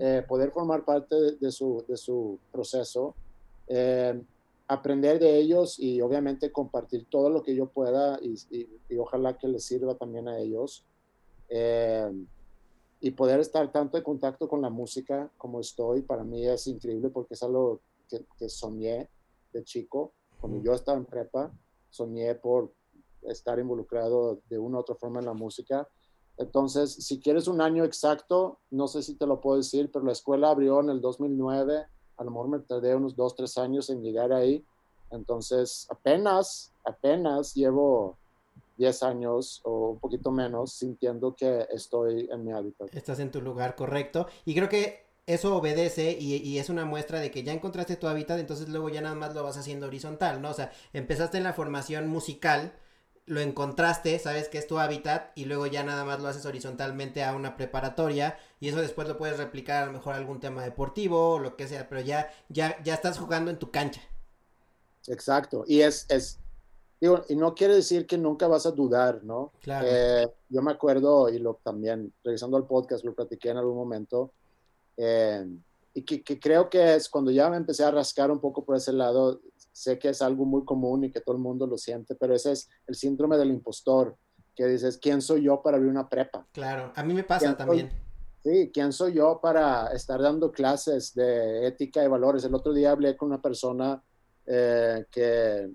eh, 0.00 0.22
poder 0.28 0.50
formar 0.50 0.84
parte 0.84 1.14
de, 1.16 1.32
de 1.36 1.50
su, 1.50 1.82
de 1.88 1.96
su 1.96 2.38
proceso, 2.52 3.14
eh, 3.66 4.20
aprender 4.68 5.18
de 5.18 5.38
ellos 5.38 5.78
y 5.78 6.00
obviamente 6.02 6.52
compartir 6.52 7.06
todo 7.10 7.30
lo 7.30 7.42
que 7.42 7.54
yo 7.54 7.66
pueda 7.66 8.18
y, 8.22 8.34
y- 8.50 8.68
y 8.90 8.96
ojalá 8.98 9.38
que 9.38 9.48
les 9.48 9.64
sirva 9.64 9.94
también 9.94 10.28
a 10.28 10.38
ellos. 10.38 10.84
Eh, 11.48 12.10
y 13.00 13.12
poder 13.12 13.40
estar 13.40 13.72
tanto 13.72 13.96
en 13.96 14.04
contacto 14.04 14.48
con 14.48 14.60
la 14.60 14.70
música 14.70 15.30
como 15.38 15.60
estoy, 15.60 16.02
para 16.02 16.22
mí 16.22 16.46
es 16.46 16.66
increíble 16.66 17.08
porque 17.08 17.34
es 17.34 17.42
algo 17.42 17.80
que, 18.08 18.26
que 18.36 18.48
soñé 18.48 19.08
de 19.52 19.64
chico. 19.64 20.12
Cuando 20.38 20.62
yo 20.62 20.74
estaba 20.74 20.98
en 20.98 21.06
prepa, 21.06 21.52
soñé 21.88 22.34
por 22.34 22.72
estar 23.22 23.58
involucrado 23.58 24.40
de 24.48 24.58
una 24.58 24.78
u 24.78 24.80
otra 24.80 24.94
forma 24.94 25.20
en 25.20 25.26
la 25.26 25.34
música. 25.34 25.88
Entonces, 26.36 26.92
si 26.94 27.20
quieres 27.20 27.48
un 27.48 27.60
año 27.60 27.84
exacto, 27.84 28.60
no 28.70 28.88
sé 28.88 29.02
si 29.02 29.14
te 29.16 29.26
lo 29.26 29.40
puedo 29.40 29.58
decir, 29.58 29.90
pero 29.92 30.04
la 30.04 30.12
escuela 30.12 30.50
abrió 30.50 30.80
en 30.80 30.90
el 30.90 31.00
2009. 31.00 31.86
A 32.16 32.24
lo 32.24 32.30
mejor 32.30 32.48
me 32.48 32.58
tardé 32.60 32.94
unos 32.94 33.16
dos, 33.16 33.34
tres 33.34 33.58
años 33.58 33.90
en 33.90 34.02
llegar 34.02 34.32
ahí. 34.32 34.64
Entonces, 35.10 35.86
apenas, 35.90 36.72
apenas 36.84 37.54
llevo 37.54 38.16
10 38.80 39.02
años 39.02 39.60
o 39.64 39.90
un 39.90 39.98
poquito 40.00 40.32
menos 40.32 40.72
sintiendo 40.72 41.36
que 41.36 41.66
estoy 41.70 42.28
en 42.32 42.44
mi 42.44 42.52
hábitat. 42.52 42.88
Estás 42.94 43.20
en 43.20 43.30
tu 43.30 43.42
lugar 43.42 43.76
correcto. 43.76 44.26
Y 44.46 44.54
creo 44.54 44.70
que 44.70 45.04
eso 45.26 45.54
obedece 45.54 46.16
y, 46.18 46.36
y 46.36 46.58
es 46.58 46.70
una 46.70 46.86
muestra 46.86 47.20
de 47.20 47.30
que 47.30 47.44
ya 47.44 47.52
encontraste 47.52 47.96
tu 47.96 48.08
hábitat, 48.08 48.38
entonces 48.40 48.68
luego 48.70 48.88
ya 48.88 49.02
nada 49.02 49.14
más 49.14 49.34
lo 49.34 49.44
vas 49.44 49.58
haciendo 49.58 49.86
horizontal, 49.86 50.40
¿no? 50.40 50.50
O 50.50 50.54
sea, 50.54 50.72
empezaste 50.94 51.36
en 51.36 51.44
la 51.44 51.52
formación 51.52 52.08
musical, 52.08 52.72
lo 53.26 53.40
encontraste, 53.40 54.18
sabes 54.18 54.48
que 54.48 54.56
es 54.56 54.66
tu 54.66 54.78
hábitat 54.78 55.30
y 55.36 55.44
luego 55.44 55.66
ya 55.66 55.84
nada 55.84 56.04
más 56.04 56.20
lo 56.20 56.28
haces 56.28 56.46
horizontalmente 56.46 57.22
a 57.22 57.34
una 57.34 57.56
preparatoria 57.56 58.38
y 58.60 58.68
eso 58.68 58.80
después 58.80 59.06
lo 59.06 59.18
puedes 59.18 59.36
replicar 59.36 59.82
a 59.82 59.86
lo 59.86 59.92
mejor 59.92 60.14
a 60.14 60.16
algún 60.16 60.40
tema 60.40 60.64
deportivo 60.64 61.34
o 61.34 61.38
lo 61.38 61.54
que 61.54 61.68
sea, 61.68 61.86
pero 61.86 62.00
ya, 62.00 62.30
ya, 62.48 62.82
ya 62.82 62.94
estás 62.94 63.18
jugando 63.18 63.50
en 63.50 63.58
tu 63.58 63.70
cancha. 63.70 64.00
Exacto. 65.06 65.64
Y 65.66 65.82
es, 65.82 66.06
es, 66.08 66.40
digo, 67.00 67.24
y 67.28 67.36
no 67.36 67.54
quiere 67.54 67.74
decir 67.74 68.06
que 68.06 68.18
nunca 68.18 68.46
vas 68.46 68.66
a 68.66 68.72
dudar, 68.72 69.24
¿no? 69.24 69.52
Claro. 69.60 69.86
Eh, 69.88 70.28
yo 70.48 70.62
me 70.62 70.72
acuerdo, 70.72 71.28
y 71.28 71.38
lo 71.38 71.58
también, 71.62 72.12
regresando 72.22 72.56
al 72.56 72.66
podcast, 72.66 73.04
lo 73.04 73.14
platiqué 73.14 73.50
en 73.50 73.56
algún 73.56 73.76
momento, 73.76 74.32
eh, 74.96 75.46
y 75.94 76.02
que, 76.02 76.22
que 76.22 76.38
creo 76.38 76.68
que 76.68 76.94
es 76.94 77.08
cuando 77.08 77.30
ya 77.30 77.48
me 77.48 77.56
empecé 77.56 77.84
a 77.84 77.90
rascar 77.90 78.30
un 78.30 78.40
poco 78.40 78.64
por 78.64 78.76
ese 78.76 78.92
lado, 78.92 79.40
sé 79.72 79.98
que 79.98 80.10
es 80.10 80.20
algo 80.20 80.44
muy 80.44 80.64
común 80.64 81.04
y 81.04 81.10
que 81.10 81.20
todo 81.20 81.34
el 81.36 81.42
mundo 81.42 81.66
lo 81.66 81.78
siente, 81.78 82.14
pero 82.14 82.34
ese 82.34 82.52
es 82.52 82.68
el 82.86 82.94
síndrome 82.94 83.36
del 83.38 83.50
impostor, 83.50 84.16
que 84.54 84.66
dices, 84.66 84.98
¿quién 84.98 85.22
soy 85.22 85.44
yo 85.44 85.62
para 85.62 85.78
abrir 85.78 85.90
una 85.90 86.08
prepa? 86.08 86.46
Claro, 86.52 86.92
a 86.94 87.02
mí 87.02 87.14
me 87.14 87.24
pasa 87.24 87.56
también. 87.56 87.90
Sí, 88.42 88.70
¿quién 88.72 88.92
soy 88.92 89.14
yo 89.14 89.38
para 89.40 89.88
estar 89.88 90.20
dando 90.20 90.50
clases 90.50 91.14
de 91.14 91.66
ética 91.66 92.02
y 92.02 92.08
valores? 92.08 92.44
El 92.44 92.54
otro 92.54 92.72
día 92.72 92.92
hablé 92.92 93.16
con 93.16 93.28
una 93.28 93.40
persona 93.40 94.02
eh, 94.46 95.04
que 95.10 95.70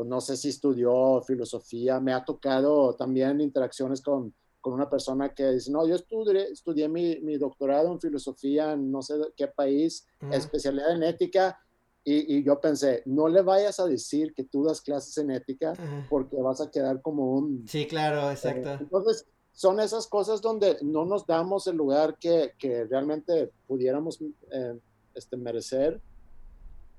pues, 0.00 0.08
no 0.08 0.22
sé 0.22 0.34
si 0.38 0.48
estudió 0.48 1.20
filosofía, 1.26 2.00
me 2.00 2.14
ha 2.14 2.24
tocado 2.24 2.94
también 2.94 3.38
interacciones 3.38 4.00
con, 4.00 4.32
con 4.58 4.72
una 4.72 4.88
persona 4.88 5.34
que 5.34 5.52
dice, 5.52 5.70
no, 5.70 5.86
yo 5.86 5.94
estudié, 5.94 6.50
estudié 6.50 6.88
mi, 6.88 7.20
mi 7.20 7.36
doctorado 7.36 7.92
en 7.92 8.00
filosofía 8.00 8.72
en 8.72 8.90
no 8.90 9.02
sé 9.02 9.16
qué 9.36 9.48
país, 9.48 10.06
especialidad 10.32 10.94
en 10.94 11.02
ética, 11.02 11.60
y, 12.02 12.38
y 12.38 12.42
yo 12.42 12.58
pensé, 12.58 13.02
no 13.04 13.28
le 13.28 13.42
vayas 13.42 13.78
a 13.78 13.84
decir 13.84 14.32
que 14.32 14.44
tú 14.44 14.64
das 14.64 14.80
clases 14.80 15.18
en 15.18 15.32
ética 15.32 15.72
Ajá. 15.72 16.06
porque 16.08 16.40
vas 16.40 16.62
a 16.62 16.70
quedar 16.70 17.02
como 17.02 17.34
un 17.34 17.68
Sí, 17.68 17.86
claro, 17.86 18.30
eh, 18.30 18.32
exacto. 18.32 18.70
Entonces, 18.80 19.26
son 19.52 19.80
esas 19.80 20.06
cosas 20.06 20.40
donde 20.40 20.78
no 20.80 21.04
nos 21.04 21.26
damos 21.26 21.66
el 21.66 21.76
lugar 21.76 22.16
que, 22.18 22.54
que 22.58 22.84
realmente 22.84 23.50
pudiéramos 23.66 24.18
eh, 24.50 24.78
este, 25.14 25.36
merecer. 25.36 26.00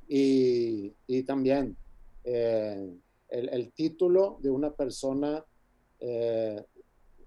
Y, 0.08 0.94
y 1.08 1.24
también 1.24 1.76
eh, 2.24 2.94
el, 3.30 3.50
el 3.50 3.72
título 3.74 4.38
de 4.42 4.50
una 4.50 4.72
persona 4.72 5.44
eh, 6.00 6.66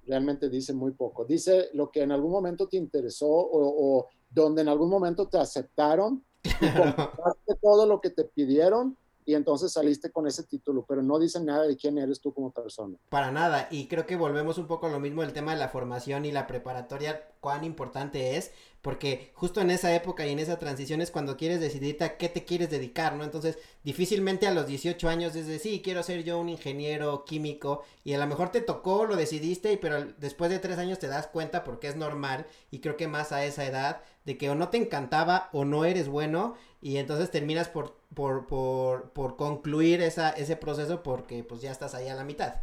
realmente 0.06 0.48
dice 0.48 0.72
muy 0.72 0.92
poco. 0.92 1.24
Dice 1.24 1.70
lo 1.72 1.90
que 1.90 2.02
en 2.02 2.12
algún 2.12 2.32
momento 2.32 2.68
te 2.68 2.76
interesó 2.76 3.28
o, 3.28 3.98
o 3.98 4.08
donde 4.30 4.62
en 4.62 4.68
algún 4.68 4.90
momento 4.90 5.28
te 5.28 5.38
aceptaron 5.38 6.24
completaste 6.60 7.54
todo 7.62 7.86
lo 7.86 8.00
que 8.00 8.10
te 8.10 8.24
pidieron 8.24 8.96
y 9.26 9.34
entonces 9.34 9.72
saliste 9.72 10.10
con 10.10 10.26
ese 10.26 10.42
título, 10.42 10.84
pero 10.86 11.02
no 11.02 11.18
dice 11.18 11.40
nada 11.40 11.66
de 11.66 11.76
quién 11.76 11.96
eres 11.96 12.20
tú 12.20 12.34
como 12.34 12.50
persona. 12.50 12.98
Para 13.08 13.30
nada, 13.30 13.68
y 13.70 13.88
creo 13.88 14.04
que 14.04 14.16
volvemos 14.16 14.58
un 14.58 14.66
poco 14.66 14.86
a 14.86 14.90
lo 14.90 15.00
mismo 15.00 15.22
el 15.22 15.32
tema 15.32 15.52
de 15.52 15.58
la 15.58 15.70
formación 15.70 16.26
y 16.26 16.32
la 16.32 16.46
preparatoria, 16.46 17.26
cuán 17.40 17.64
importante 17.64 18.36
es, 18.36 18.52
porque 18.84 19.32
justo 19.32 19.62
en 19.62 19.70
esa 19.70 19.94
época 19.94 20.26
y 20.26 20.32
en 20.32 20.38
esa 20.38 20.58
transición 20.58 21.00
es 21.00 21.10
cuando 21.10 21.38
quieres 21.38 21.58
decidirte 21.58 22.04
a 22.04 22.18
qué 22.18 22.28
te 22.28 22.44
quieres 22.44 22.68
dedicar, 22.68 23.14
¿no? 23.14 23.24
Entonces, 23.24 23.58
difícilmente 23.82 24.46
a 24.46 24.52
los 24.52 24.66
18 24.66 25.08
años 25.08 25.32
desde 25.32 25.58
sí, 25.58 25.80
quiero 25.82 26.02
ser 26.02 26.22
yo 26.22 26.38
un 26.38 26.50
ingeniero 26.50 27.24
químico, 27.24 27.82
y 28.04 28.12
a 28.12 28.18
lo 28.18 28.26
mejor 28.26 28.50
te 28.52 28.60
tocó, 28.60 29.06
lo 29.06 29.16
decidiste, 29.16 29.72
y 29.72 29.78
pero 29.78 30.04
después 30.18 30.50
de 30.50 30.58
tres 30.58 30.76
años 30.76 30.98
te 30.98 31.08
das 31.08 31.26
cuenta 31.28 31.64
porque 31.64 31.88
es 31.88 31.96
normal, 31.96 32.44
y 32.70 32.80
creo 32.80 32.98
que 32.98 33.08
más 33.08 33.32
a 33.32 33.46
esa 33.46 33.64
edad, 33.64 34.02
de 34.26 34.36
que 34.36 34.50
o 34.50 34.54
no 34.54 34.68
te 34.68 34.76
encantaba 34.76 35.48
o 35.54 35.64
no 35.64 35.86
eres 35.86 36.06
bueno, 36.08 36.54
y 36.82 36.98
entonces 36.98 37.30
terminas 37.30 37.68
por, 37.70 37.96
por, 38.12 38.46
por, 38.46 39.12
por 39.12 39.36
concluir 39.36 40.02
esa, 40.02 40.28
ese 40.28 40.56
proceso 40.56 41.02
porque 41.02 41.42
pues 41.42 41.62
ya 41.62 41.72
estás 41.72 41.94
ahí 41.94 42.08
a 42.08 42.14
la 42.14 42.24
mitad. 42.24 42.56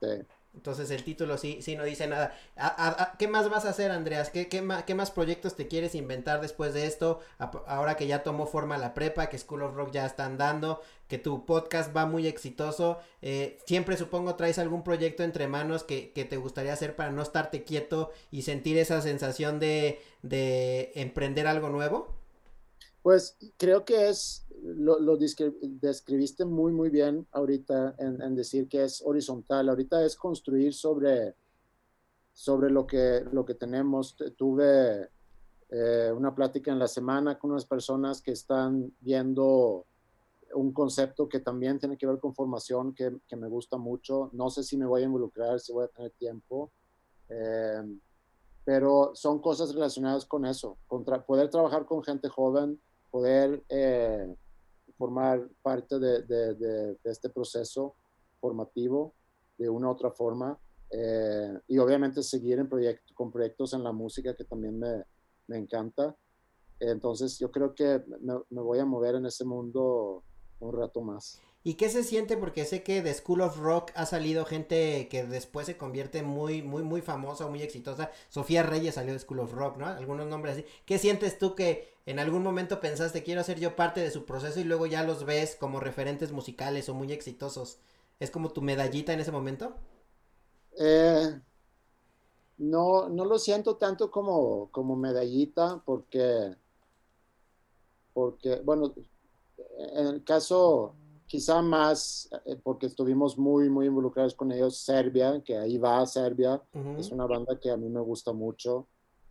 Sí. 0.00 0.08
Entonces 0.54 0.90
el 0.90 1.02
título 1.02 1.38
sí, 1.38 1.60
sí 1.62 1.76
no 1.76 1.84
dice 1.84 2.06
nada. 2.06 2.34
¿Qué 3.18 3.26
más 3.26 3.48
vas 3.48 3.64
a 3.64 3.70
hacer, 3.70 3.90
Andreas? 3.90 4.30
¿Qué, 4.30 4.48
qué, 4.48 4.62
qué 4.86 4.94
más 4.94 5.10
proyectos 5.10 5.56
te 5.56 5.66
quieres 5.66 5.94
inventar 5.94 6.40
después 6.40 6.74
de 6.74 6.86
esto? 6.86 7.20
Ahora 7.66 7.96
que 7.96 8.06
ya 8.06 8.22
tomó 8.22 8.46
forma 8.46 8.76
la 8.78 8.92
prepa, 8.94 9.28
que 9.28 9.38
School 9.38 9.62
of 9.62 9.74
Rock 9.74 9.92
ya 9.92 10.04
están 10.04 10.36
dando, 10.36 10.82
que 11.08 11.18
tu 11.18 11.46
podcast 11.46 11.96
va 11.96 12.06
muy 12.06 12.26
exitoso. 12.26 12.98
eh, 13.22 13.58
siempre 13.66 13.96
supongo 13.96 14.34
traes 14.36 14.58
algún 14.58 14.84
proyecto 14.84 15.22
entre 15.22 15.48
manos 15.48 15.84
que, 15.84 16.12
que 16.12 16.24
te 16.24 16.36
gustaría 16.36 16.72
hacer 16.74 16.96
para 16.96 17.10
no 17.10 17.22
estarte 17.22 17.64
quieto 17.64 18.10
y 18.30 18.42
sentir 18.42 18.76
esa 18.78 19.00
sensación 19.00 19.58
de, 19.58 20.00
de 20.22 20.92
emprender 20.96 21.46
algo 21.46 21.70
nuevo. 21.70 22.08
Pues 23.02 23.36
creo 23.56 23.84
que 23.84 24.08
es, 24.08 24.41
lo, 24.62 24.98
lo 25.00 25.16
describiste 25.16 26.44
muy, 26.44 26.72
muy 26.72 26.88
bien 26.88 27.26
ahorita 27.32 27.96
en, 27.98 28.22
en, 28.22 28.34
decir 28.34 28.68
que 28.68 28.84
es 28.84 29.02
horizontal. 29.04 29.68
Ahorita 29.68 30.04
es 30.04 30.16
construir 30.16 30.72
sobre, 30.72 31.34
sobre 32.32 32.70
lo, 32.70 32.86
que, 32.86 33.24
lo 33.32 33.44
que 33.44 33.54
tenemos. 33.54 34.16
Tuve 34.36 35.08
eh, 35.68 36.12
una 36.14 36.34
plática 36.34 36.70
en 36.70 36.78
la 36.78 36.88
semana 36.88 37.38
con 37.38 37.50
unas 37.50 37.66
personas 37.66 38.22
que 38.22 38.32
están 38.32 38.92
viendo 39.00 39.86
un 40.54 40.72
concepto 40.72 41.28
que 41.28 41.40
también 41.40 41.78
tiene 41.78 41.96
que 41.96 42.06
ver 42.06 42.18
con 42.18 42.34
formación 42.34 42.94
que, 42.94 43.18
que 43.26 43.36
me 43.36 43.48
gusta 43.48 43.78
mucho. 43.78 44.30
No 44.32 44.50
sé 44.50 44.62
si 44.62 44.76
me 44.76 44.86
voy 44.86 45.02
a 45.02 45.06
involucrar, 45.06 45.58
si 45.58 45.72
voy 45.72 45.84
a 45.84 45.88
tener 45.88 46.12
tiempo. 46.12 46.70
Eh, 47.28 47.82
pero 48.64 49.12
son 49.14 49.40
cosas 49.40 49.74
relacionadas 49.74 50.24
con 50.24 50.46
eso, 50.46 50.78
contra, 50.86 51.24
poder 51.24 51.50
trabajar 51.50 51.84
con 51.84 52.04
gente 52.04 52.28
joven, 52.28 52.80
poder 53.10 53.64
eh, 53.68 54.36
formar 55.02 55.48
parte 55.62 55.98
de, 55.98 56.22
de, 56.22 56.54
de, 56.54 56.96
este 57.02 57.28
proceso 57.28 57.96
formativo 58.40 59.12
de 59.58 59.68
una 59.68 59.88
u 59.88 59.90
otra 59.90 60.12
forma 60.12 60.56
eh, 60.92 61.58
y 61.66 61.76
obviamente 61.78 62.22
seguir 62.22 62.60
en 62.60 62.68
proyecto, 62.68 63.12
con 63.12 63.32
proyectos 63.32 63.72
en 63.72 63.82
la 63.82 63.90
música 63.90 64.36
que 64.36 64.44
también 64.44 64.78
me, 64.78 65.02
me 65.48 65.58
encanta. 65.58 66.14
Entonces 66.78 67.36
yo 67.40 67.50
creo 67.50 67.74
que 67.74 68.00
me, 68.20 68.34
me 68.50 68.60
voy 68.60 68.78
a 68.78 68.84
mover 68.84 69.16
en 69.16 69.26
ese 69.26 69.44
mundo 69.44 70.22
un 70.60 70.72
rato 70.72 71.00
más. 71.00 71.40
¿Y 71.64 71.74
qué 71.74 71.88
se 71.88 72.04
siente? 72.04 72.36
Porque 72.36 72.64
sé 72.64 72.84
que 72.84 73.02
de 73.02 73.12
School 73.12 73.40
of 73.40 73.58
Rock 73.58 73.90
ha 73.96 74.06
salido 74.06 74.44
gente 74.44 75.08
que 75.08 75.24
después 75.24 75.66
se 75.66 75.76
convierte 75.76 76.22
muy, 76.22 76.62
muy, 76.62 76.84
muy 76.84 77.00
famosa, 77.00 77.48
muy 77.48 77.62
exitosa. 77.62 78.12
Sofía 78.28 78.62
Reyes 78.62 78.94
salió 78.94 79.12
de 79.12 79.18
School 79.18 79.40
of 79.40 79.52
Rock, 79.52 79.78
¿no? 79.78 79.86
Algunos 79.86 80.28
nombres 80.28 80.58
así. 80.58 80.64
¿Qué 80.86 80.98
sientes 80.98 81.38
tú 81.38 81.56
que 81.56 81.91
en 82.06 82.18
algún 82.18 82.42
momento 82.42 82.80
pensaste, 82.80 83.22
quiero 83.22 83.42
ser 83.44 83.60
yo 83.60 83.76
parte 83.76 84.00
de 84.00 84.10
su 84.10 84.24
proceso 84.24 84.60
y 84.60 84.64
luego 84.64 84.86
ya 84.86 85.04
los 85.04 85.24
ves 85.24 85.56
como 85.56 85.80
referentes 85.80 86.32
musicales 86.32 86.88
o 86.88 86.94
muy 86.94 87.12
exitosos? 87.12 87.78
¿Es 88.20 88.30
como 88.30 88.50
tu 88.50 88.62
medallita 88.62 89.12
en 89.12 89.20
ese 89.20 89.32
momento? 89.32 89.74
Eh, 90.78 91.40
no, 92.58 93.08
no 93.08 93.24
lo 93.24 93.38
siento 93.38 93.76
tanto 93.76 94.10
como, 94.10 94.68
como 94.70 94.96
medallita 94.96 95.82
porque, 95.84 96.54
porque, 98.12 98.56
bueno, 98.64 98.94
en 99.78 100.06
el 100.06 100.24
caso 100.24 100.94
quizá 101.32 101.62
más 101.62 102.28
eh, 102.44 102.56
porque 102.62 102.84
estuvimos 102.84 103.38
muy, 103.38 103.70
muy 103.70 103.86
involucrados 103.86 104.34
con 104.34 104.52
ellos, 104.52 104.76
Serbia, 104.76 105.40
que 105.42 105.56
ahí 105.56 105.78
va 105.78 106.04
Serbia, 106.04 106.60
es 106.98 107.10
una 107.10 107.24
banda 107.24 107.58
que 107.58 107.70
a 107.70 107.76
mí 107.78 107.88
me 107.88 108.00
gusta 108.00 108.34
mucho 108.34 108.86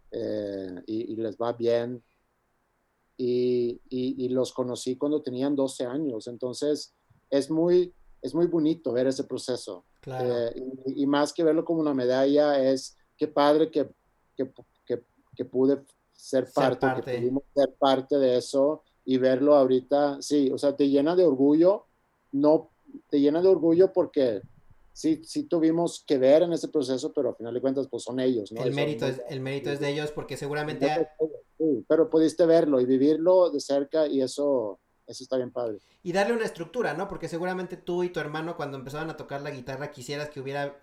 eh, 0.09 0.81
y, 0.87 1.15
les 1.15 1.37
va 1.37 1.53
bien. 1.53 2.03
Y, 3.23 3.79
y, 3.89 4.29
los 4.29 4.51
conocí 4.51 4.95
cuando 4.95 5.21
tenían 5.21 5.55
12 5.55 5.85
años, 5.85 6.25
entonces 6.25 6.95
es 7.29 7.51
muy, 7.51 7.93
es 8.19 8.33
muy 8.33 8.47
bonito 8.47 8.91
ver 8.91 9.05
ese 9.05 9.25
proceso. 9.25 9.85
Eh, 10.07 10.55
y, 10.87 11.05
más 11.05 11.31
que 11.31 11.43
verlo 11.43 11.63
como 11.63 11.81
una 11.81 11.93
medalla, 11.93 12.59
es 12.59 12.97
qué 13.15 13.27
padre 13.27 13.69
que, 13.69 13.87
que, 14.35 14.51
que, 14.85 15.03
que 15.35 15.45
pude 15.45 15.83
ser 16.11 16.51
parte, 16.51 16.79
ser 16.79 16.79
parte, 16.79 17.11
que 17.11 17.17
pudimos 17.19 17.43
ser 17.53 17.75
parte 17.77 18.17
de 18.17 18.37
eso 18.37 18.81
y 19.05 19.17
verlo 19.17 19.55
ahorita, 19.55 20.19
sí, 20.21 20.49
o 20.51 20.57
sea, 20.57 20.75
te 20.75 20.89
llena 20.89 21.15
de 21.15 21.25
orgullo 21.25 21.85
no 22.31 22.69
te 23.09 23.19
llena 23.19 23.41
de 23.41 23.47
orgullo 23.47 23.91
porque 23.93 24.41
sí, 24.93 25.21
sí 25.23 25.43
tuvimos 25.43 26.03
que 26.05 26.17
ver 26.17 26.43
en 26.43 26.53
ese 26.53 26.67
proceso, 26.67 27.13
pero 27.13 27.29
al 27.29 27.35
final 27.35 27.53
de 27.53 27.61
cuentas, 27.61 27.87
pues 27.89 28.03
son 28.03 28.19
ellos, 28.19 28.51
¿no? 28.51 28.63
El 28.63 28.73
mérito, 28.73 29.05
es, 29.05 29.21
el 29.29 29.39
mérito 29.39 29.71
es 29.71 29.79
de 29.79 29.89
ellos 29.89 30.11
porque 30.11 30.37
seguramente... 30.37 31.09
Sí, 31.57 31.85
pero 31.87 32.09
pudiste 32.09 32.45
verlo 32.45 32.81
y 32.81 32.85
vivirlo 32.85 33.51
de 33.51 33.59
cerca 33.59 34.07
y 34.07 34.21
eso, 34.21 34.79
eso 35.05 35.23
está 35.23 35.37
bien 35.37 35.51
padre. 35.51 35.77
Y 36.01 36.11
darle 36.11 36.33
una 36.33 36.45
estructura, 36.45 36.93
¿no? 36.93 37.07
Porque 37.07 37.27
seguramente 37.27 37.77
tú 37.77 38.03
y 38.03 38.09
tu 38.09 38.19
hermano 38.19 38.57
cuando 38.57 38.77
empezaban 38.77 39.09
a 39.09 39.17
tocar 39.17 39.41
la 39.41 39.51
guitarra 39.51 39.91
quisieras 39.91 40.29
que 40.29 40.41
hubiera 40.41 40.81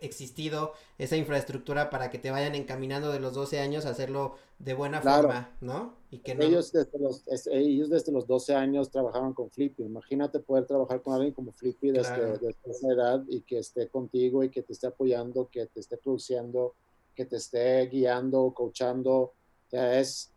existido 0.00 0.72
esa 0.98 1.16
infraestructura 1.16 1.90
para 1.90 2.10
que 2.10 2.18
te 2.18 2.30
vayan 2.30 2.54
encaminando 2.54 3.12
de 3.12 3.20
los 3.20 3.34
12 3.34 3.60
años 3.60 3.86
a 3.86 3.90
hacerlo 3.90 4.36
de 4.58 4.74
buena 4.74 5.02
forma, 5.02 5.54
¿no? 5.60 5.94
Y 6.10 6.18
que 6.18 6.32
ellos, 6.32 6.72
desde 6.72 6.98
los, 6.98 7.24
ellos 7.50 7.90
desde 7.90 8.12
los 8.12 8.26
12 8.26 8.54
años 8.54 8.90
trabajaban 8.90 9.34
con 9.34 9.50
Flippy. 9.50 9.82
Imagínate 9.82 10.40
poder 10.40 10.66
trabajar 10.66 11.02
con 11.02 11.14
alguien 11.14 11.34
como 11.34 11.52
Flippy 11.52 11.90
desde, 11.90 12.38
desde, 12.38 12.54
esa 12.64 12.92
edad 12.92 13.24
y 13.28 13.42
que 13.42 13.58
esté 13.58 13.88
contigo 13.88 14.42
y 14.44 14.50
que 14.50 14.62
te 14.62 14.72
esté 14.72 14.86
apoyando, 14.86 15.48
que 15.50 15.66
te 15.66 15.80
esté 15.80 15.96
produciendo, 15.96 16.74
que 17.14 17.26
te 17.26 17.36
esté 17.36 17.86
guiando, 17.86 18.52
coachando. 18.54 19.14
O 19.14 19.34
sea, 19.70 20.00
es, 20.00 20.30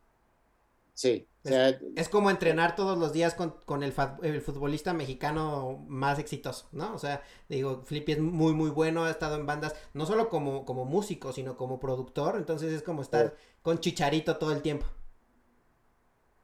Sí. 0.99 1.25
Es, 1.43 2.09
como 2.09 2.29
entrenar 2.29 2.75
todos 2.75 2.97
los 2.97 3.13
días 3.13 3.33
con, 3.33 3.55
con 3.65 3.83
el, 3.83 3.93
el, 4.23 4.41
futbolista 4.41 4.93
mexicano 4.93 5.85
más 5.87 6.19
exitoso, 6.19 6.67
¿no? 6.73 6.93
O 6.93 6.99
sea, 6.99 7.23
digo, 7.47 7.81
Flippy 7.83 8.13
es 8.13 8.19
muy, 8.19 8.53
muy 8.53 8.69
bueno, 8.69 9.05
ha 9.05 9.09
estado 9.09 9.35
en 9.35 9.45
bandas, 9.45 9.73
no 9.93 10.05
solo 10.05 10.29
como, 10.29 10.65
como 10.65 10.85
músico, 10.85 11.31
sino 11.31 11.55
como 11.55 11.79
productor, 11.79 12.35
entonces 12.35 12.73
es 12.73 12.83
como 12.83 13.01
estar 13.01 13.35
con 13.61 13.79
Chicharito 13.79 14.37
todo 14.37 14.51
el 14.51 14.61
tiempo. 14.61 14.85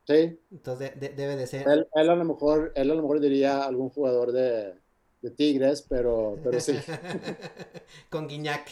Sí. 0.06 0.40
Entonces 0.52 0.92
debe 0.98 1.36
de 1.36 1.48
ser. 1.48 1.68
Él, 1.68 1.88
a 1.94 2.04
lo 2.04 2.24
mejor, 2.24 2.72
él 2.76 2.92
a 2.92 2.96
lo 2.96 3.02
mejor 3.02 3.20
diría 3.20 3.64
algún 3.64 3.90
jugador 3.90 4.32
de, 4.32 4.76
de 5.22 5.32
Tigres, 5.32 5.82
pero, 5.82 6.38
pero 6.44 6.60
sí. 6.60 6.78
con 8.10 8.28
Guiñac. 8.28 8.70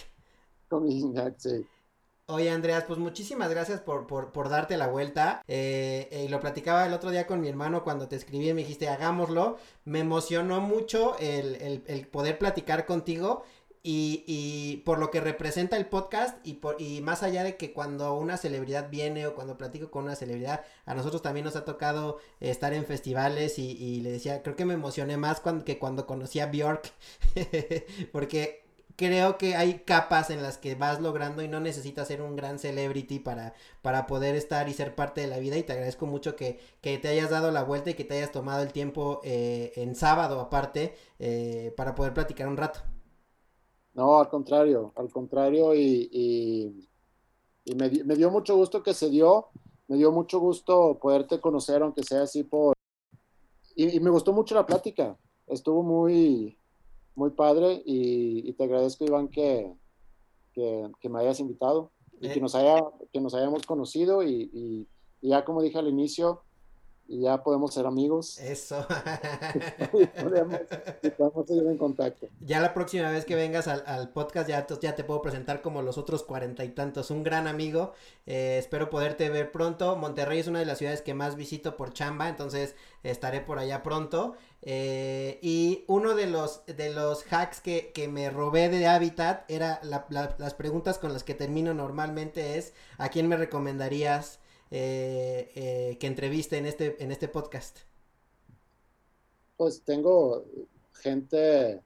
Con 0.70 0.88
Guiñac, 0.88 1.38
sí. 1.38 1.66
Oye, 2.34 2.50
Andreas, 2.50 2.86
pues 2.88 2.98
muchísimas 2.98 3.52
gracias 3.52 3.80
por, 3.82 4.08
por, 4.08 4.50
darte 4.50 4.76
la 4.76 4.88
vuelta. 4.88 5.44
Eh, 5.48 6.08
eh, 6.12 6.28
lo 6.30 6.40
platicaba 6.40 6.84
el 6.88 6.94
otro 6.94 7.12
día 7.12 7.28
con 7.28 7.40
mi 7.40 7.48
hermano 7.48 7.84
cuando 7.84 8.08
te 8.08 8.16
escribí 8.16 8.50
y 8.50 8.54
me 8.56 8.62
dijiste, 8.62 8.90
hagámoslo. 8.90 9.58
Me 9.86 10.00
emocionó 10.00 10.60
mucho 10.60 11.16
el, 11.20 11.84
el, 11.86 12.08
poder 12.08 12.40
platicar 12.40 12.88
contigo 12.88 13.44
y, 13.84 14.24
y, 14.26 14.78
por 14.78 14.98
lo 14.98 15.12
que 15.12 15.22
representa 15.22 15.78
el 15.78 15.86
podcast 15.86 16.36
y, 16.44 16.56
por, 16.56 16.82
y 16.82 17.02
más 17.02 17.22
allá 17.22 17.44
de 17.44 17.56
que 17.56 17.72
cuando 17.72 18.16
una 18.16 18.38
celebridad 18.38 18.90
viene 18.90 19.28
o 19.28 19.36
cuando 19.36 19.56
platico 19.56 19.92
con 19.92 20.06
una 20.06 20.16
celebridad, 20.16 20.64
a 20.88 20.96
nosotros 20.96 21.22
también 21.22 21.44
nos 21.44 21.56
ha 21.56 21.66
tocado 21.66 22.18
estar 22.40 22.74
en 22.74 22.86
festivales 22.86 23.60
y, 23.60 23.74
y 23.74 24.02
le 24.02 24.12
decía, 24.12 24.42
creo 24.42 24.56
que 24.56 24.66
me 24.66 24.74
emocioné 24.74 25.18
más 25.18 25.44
que 25.64 25.78
cuando 25.78 26.08
conocí 26.08 26.40
a 26.40 26.48
Bjork, 26.48 26.94
porque 28.12 28.63
creo 28.96 29.38
que 29.38 29.56
hay 29.56 29.80
capas 29.80 30.30
en 30.30 30.42
las 30.42 30.58
que 30.58 30.76
vas 30.76 31.02
logrando 31.02 31.42
y 31.44 31.48
no 31.48 31.60
necesitas 31.60 32.08
ser 32.08 32.22
un 32.22 32.36
gran 32.36 32.60
celebrity 32.60 33.20
para, 33.20 33.54
para 33.82 34.08
poder 34.08 34.36
estar 34.36 34.70
y 34.70 34.74
ser 34.74 34.96
parte 34.96 35.22
de 35.22 35.28
la 35.28 35.40
vida. 35.40 35.58
Y 35.58 35.64
te 35.64 35.74
agradezco 35.74 36.06
mucho 36.06 36.36
que, 36.36 36.60
que 36.82 36.98
te 36.98 37.08
hayas 37.10 37.30
dado 37.30 37.52
la 37.52 37.64
vuelta 37.64 37.92
y 37.92 37.94
que 37.96 38.04
te 38.06 38.16
hayas 38.18 38.32
tomado 38.32 38.64
el 38.64 38.74
tiempo 38.74 39.22
eh, 39.24 39.74
en 39.76 39.96
sábado 39.96 40.40
aparte 40.40 40.96
eh, 41.20 41.74
para 41.78 41.96
poder 41.96 42.14
platicar 42.14 42.48
un 42.48 42.58
rato. 42.58 42.82
No, 43.94 44.20
al 44.20 44.28
contrario, 44.30 44.92
al 44.96 45.12
contrario 45.12 45.76
y, 45.76 46.10
y, 46.12 46.90
y 47.66 47.76
me, 47.76 47.90
me, 48.04 48.16
dio 48.16 48.32
mucho 48.32 48.56
gusto 48.56 48.82
que 48.82 48.94
se 48.94 49.10
dio, 49.10 49.50
me 49.88 49.98
dio 49.98 50.12
mucho 50.12 50.40
gusto 50.40 50.98
poderte 51.00 51.40
conocer 51.40 51.82
aunque 51.84 52.04
sea 52.04 52.24
así 52.24 52.44
por... 52.44 52.74
y, 53.76 53.98
y 53.98 54.00
me 54.00 54.10
gustó 54.10 54.34
mucho 54.34 54.56
la 54.56 54.66
plática, 54.66 55.18
estuvo 55.48 55.84
muy, 55.84 56.58
muy 57.16 57.32
padre 57.32 57.82
y, 57.86 58.52
te 58.54 58.64
agradezco, 58.64 59.06
Iván, 59.06 59.28
que, 59.28 59.74
que, 60.54 61.10
me 61.10 61.20
hayas 61.20 61.40
invitado 61.40 61.92
y 62.20 62.30
que, 62.30 62.40
eh. 62.40 62.42
nos 62.42 62.56
haya, 62.56 62.84
que 63.12 63.22
nos 63.22 63.34
hayamos 63.34 63.66
conocido 63.66 64.24
y, 64.24 64.50
y, 64.54 64.88
ya 65.22 65.46
como 65.46 65.62
dije 65.62 65.80
al 65.80 65.88
inicio, 65.88 66.44
ya 67.08 67.44
podemos 67.44 67.74
ser 67.74 67.86
amigos. 67.86 68.40
Eso. 68.40 68.86
podemos, 70.22 70.60
podemos, 71.18 71.48
seguir 71.48 71.68
en 71.68 71.78
contacto. 71.78 72.28
Ya 72.42 72.62
la 72.62 72.74
próxima 72.74 73.10
vez 73.12 73.26
que 73.26 73.36
vengas 73.36 73.68
al, 73.68 73.84
al 73.86 74.10
podcast 74.10 74.50
ya, 74.50 74.66
ya 74.82 74.96
te 74.96 75.04
puedo 75.04 75.22
presentar 75.22 75.62
como 75.62 75.82
los 75.82 75.98
otros 75.98 76.24
cuarenta 76.24 76.64
y 76.64 76.70
tantos. 76.70 77.12
Un 77.12 77.24
gran 77.24 77.48
amigo. 77.48 77.94
Eh, 78.26 78.58
espero 78.58 78.90
poderte 78.90 79.30
ver 79.30 79.52
pronto. 79.52 79.96
Monterrey 79.96 80.40
es 80.40 80.48
una 80.48 80.60
de 80.60 80.66
las 80.66 80.78
ciudades 80.78 81.02
que 81.02 81.14
más 81.14 81.36
visito 81.36 81.76
por 81.78 81.94
chamba, 81.94 82.30
entonces 82.30 82.76
estaré 83.04 83.42
por 83.42 83.60
allá 83.60 83.84
pronto. 83.84 84.36
Eh, 84.66 85.40
y 85.42 85.84
uno 85.88 86.16
de 86.16 86.26
los, 86.26 86.66
de 86.66 86.94
los 86.94 87.26
hacks 87.32 87.60
que, 87.60 87.92
que 87.94 88.08
me 88.08 88.30
robé 88.30 88.70
de 88.70 88.88
Habitat 88.88 89.50
era 89.52 89.82
la, 89.84 90.08
las 90.38 90.54
preguntas 90.54 90.98
con 90.98 91.12
las 91.12 91.26
que 91.26 91.34
termino 91.34 91.74
normalmente 91.74 92.58
es 92.58 92.74
¿a 92.98 93.10
quién 93.10 93.28
me 93.28 93.36
recomendarías 93.36 94.40
eh, 94.72 95.52
eh, 95.56 95.98
que 96.00 96.08
entreviste 96.08 96.58
en 96.58 96.66
este, 96.66 96.96
en 97.04 97.12
este 97.12 97.28
podcast? 97.28 97.80
Pues 99.58 99.82
tengo 99.84 100.46
gente 100.94 101.82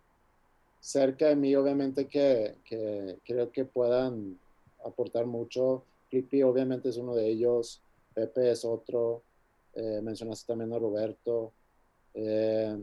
cerca 0.79 1.27
de 1.27 1.35
mí, 1.35 1.55
obviamente, 1.55 2.07
que, 2.07 2.55
que 2.63 3.17
creo 3.25 3.51
que 3.51 3.65
puedan 3.65 4.39
aportar 4.85 5.25
mucho. 5.25 5.83
Flippy 6.09 6.43
obviamente 6.43 6.89
es 6.89 6.97
uno 6.97 7.15
de 7.15 7.27
ellos, 7.27 7.81
Pepe 8.13 8.51
es 8.51 8.63
otro, 8.63 9.21
eh, 9.73 9.99
mencionaste 10.01 10.47
también 10.47 10.71
a 10.73 10.79
Roberto. 10.79 11.51
Eh, 12.17 12.75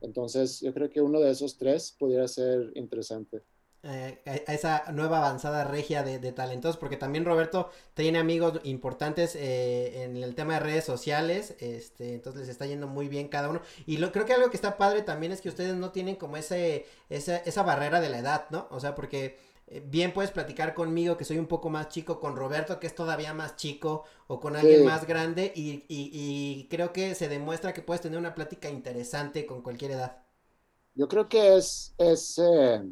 entonces, 0.00 0.60
yo 0.60 0.72
creo 0.72 0.88
que 0.88 1.00
uno 1.00 1.20
de 1.20 1.32
esos 1.32 1.58
tres 1.58 1.94
pudiera 1.98 2.28
ser 2.28 2.72
interesante. 2.76 3.42
eh, 3.82 4.42
a 4.46 4.54
esa 4.54 4.84
nueva 4.92 5.18
avanzada 5.18 5.64
regia 5.64 6.02
de, 6.02 6.32
talentos, 6.32 6.76
porque 6.76 6.96
también 6.96 7.24
Roberto 7.24 7.70
tiene 7.94 8.18
amigos 8.18 8.60
importantes 8.64 9.34
eh, 9.36 10.04
en 10.04 10.16
el 10.16 10.34
tema 10.34 10.54
de 10.54 10.60
redes 10.60 10.84
sociales, 10.84 11.56
este, 11.60 12.14
entonces 12.14 12.42
les 12.42 12.50
está 12.50 12.66
yendo 12.66 12.86
muy 12.88 13.08
bien 13.08 13.28
cada 13.28 13.48
uno. 13.50 13.60
Y 13.86 13.98
lo, 13.98 14.12
creo 14.12 14.26
que 14.26 14.34
algo 14.34 14.50
que 14.50 14.56
está 14.56 14.76
padre 14.78 15.02
también 15.02 15.32
es 15.32 15.40
que 15.40 15.48
ustedes 15.48 15.74
no 15.74 15.90
tienen 15.90 16.16
como 16.16 16.36
ese, 16.36 16.86
esa, 17.08 17.38
esa 17.38 17.62
barrera 17.62 18.00
de 18.00 18.10
la 18.10 18.18
edad, 18.18 18.46
¿no? 18.50 18.68
O 18.70 18.80
sea, 18.80 18.94
porque 18.94 19.38
bien 19.86 20.12
puedes 20.14 20.30
platicar 20.30 20.74
conmigo 20.74 21.16
que 21.16 21.24
soy 21.24 21.38
un 21.38 21.46
poco 21.46 21.68
más 21.68 21.88
chico, 21.88 22.20
con 22.20 22.36
Roberto 22.36 22.80
que 22.80 22.86
es 22.86 22.94
todavía 22.94 23.34
más 23.34 23.56
chico 23.56 24.04
o 24.26 24.40
con 24.40 24.56
alguien 24.56 24.84
más 24.84 25.06
grande 25.06 25.52
y, 25.54 25.84
y, 25.88 26.10
y, 26.12 26.68
creo 26.68 26.92
que 26.92 27.14
se 27.14 27.28
demuestra 27.28 27.74
que 27.74 27.82
puedes 27.82 28.00
tener 28.00 28.18
una 28.18 28.34
plática 28.34 28.70
interesante 28.70 29.46
con 29.46 29.62
cualquier 29.62 29.92
edad. 29.92 30.22
Yo 30.94 31.08
creo 31.08 31.28
que 31.28 31.56
es, 31.56 31.94
es 31.98 32.38
eh, 32.38 32.82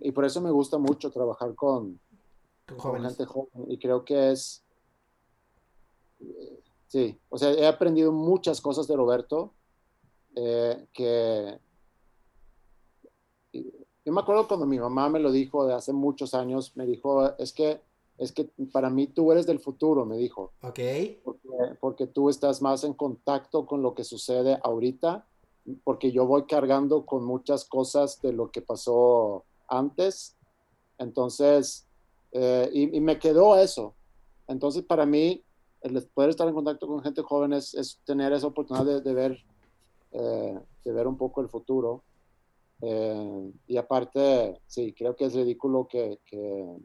y 0.00 0.12
por 0.12 0.24
eso 0.24 0.40
me 0.40 0.50
gusta 0.50 0.78
mucho 0.78 1.10
trabajar 1.10 1.54
con, 1.54 1.98
con, 2.76 3.02
gente 3.02 3.24
joven 3.24 3.66
y 3.68 3.78
creo 3.78 4.04
que 4.04 4.32
es, 4.32 4.62
eh, 6.20 6.62
sí, 6.86 7.18
o 7.28 7.38
sea, 7.38 7.50
he 7.52 7.66
aprendido 7.66 8.12
muchas 8.12 8.60
cosas 8.60 8.86
de 8.86 8.96
Roberto 8.96 9.54
eh, 10.36 10.86
que 10.92 11.58
yo 14.08 14.14
me 14.14 14.22
acuerdo 14.22 14.48
cuando 14.48 14.64
mi 14.64 14.78
mamá 14.78 15.10
me 15.10 15.18
lo 15.18 15.30
dijo 15.30 15.66
de 15.66 15.74
hace 15.74 15.92
muchos 15.92 16.32
años, 16.32 16.72
me 16.76 16.86
dijo, 16.86 17.36
es 17.36 17.52
que, 17.52 17.82
es 18.16 18.32
que 18.32 18.48
para 18.72 18.88
mí 18.88 19.06
tú 19.06 19.30
eres 19.32 19.46
del 19.46 19.60
futuro, 19.60 20.06
me 20.06 20.16
dijo. 20.16 20.52
Ok. 20.62 20.80
Porque, 21.22 21.48
porque 21.78 22.06
tú 22.06 22.30
estás 22.30 22.62
más 22.62 22.84
en 22.84 22.94
contacto 22.94 23.66
con 23.66 23.82
lo 23.82 23.92
que 23.92 24.04
sucede 24.04 24.58
ahorita, 24.62 25.26
porque 25.84 26.10
yo 26.10 26.26
voy 26.26 26.44
cargando 26.44 27.04
con 27.04 27.22
muchas 27.22 27.66
cosas 27.66 28.22
de 28.22 28.32
lo 28.32 28.50
que 28.50 28.62
pasó 28.62 29.44
antes. 29.68 30.38
Entonces, 30.96 31.86
eh, 32.32 32.70
y, 32.72 33.00
me 33.02 33.18
quedó 33.18 33.58
eso. 33.58 33.92
Entonces, 34.46 34.84
para 34.84 35.04
mí, 35.04 35.44
el 35.82 36.02
poder 36.14 36.30
estar 36.30 36.48
en 36.48 36.54
contacto 36.54 36.86
con 36.86 37.02
gente 37.02 37.20
joven 37.20 37.52
es, 37.52 37.74
es 37.74 38.00
tener 38.06 38.32
esa 38.32 38.46
oportunidad 38.46 39.02
de, 39.02 39.12
ver, 39.12 39.38
eh, 40.12 40.58
de 40.82 40.92
ver 40.92 41.06
un 41.06 41.18
poco 41.18 41.42
el 41.42 41.50
futuro. 41.50 42.04
Eh, 42.80 43.52
y 43.66 43.76
aparte, 43.76 44.60
sí, 44.66 44.94
creo 44.96 45.16
que 45.16 45.26
es 45.26 45.34
ridículo 45.34 45.88
que, 45.88 46.20
que, 46.24 46.76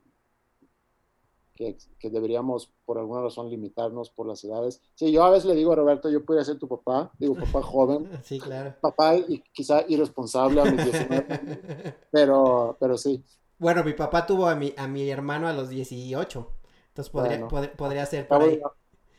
que, 1.56 2.10
deberíamos 2.10 2.72
por 2.84 2.98
alguna 2.98 3.22
razón 3.22 3.50
limitarnos 3.50 4.10
por 4.10 4.28
las 4.28 4.44
edades. 4.44 4.82
Sí, 4.96 5.12
yo 5.12 5.24
a 5.24 5.30
veces 5.30 5.46
le 5.46 5.56
digo 5.56 5.72
a 5.72 5.76
Roberto, 5.76 6.10
yo 6.10 6.26
podría 6.26 6.44
ser 6.44 6.58
tu 6.58 6.68
papá, 6.68 7.12
digo 7.20 7.36
papá 7.36 7.62
joven. 7.62 8.10
Sí, 8.24 8.40
claro. 8.40 8.76
Papá 8.82 9.16
y 9.16 9.44
quizá 9.54 9.84
irresponsable 9.88 10.62
a 10.62 10.66
mis 10.66 10.84
19, 10.84 11.96
pero, 12.12 12.76
pero 12.80 12.98
sí. 12.98 13.24
Bueno, 13.60 13.84
mi 13.84 13.94
papá 13.94 14.26
tuvo 14.26 14.48
a 14.48 14.56
mi, 14.56 14.74
a 14.76 14.88
mi 14.88 15.10
hermano 15.10 15.48
a 15.48 15.54
los 15.54 15.70
18, 15.70 16.52
entonces 16.88 17.12
podría, 17.12 17.48
podría 17.48 18.06
ser 18.06 18.28
por 18.28 18.42
ahí 18.42 18.60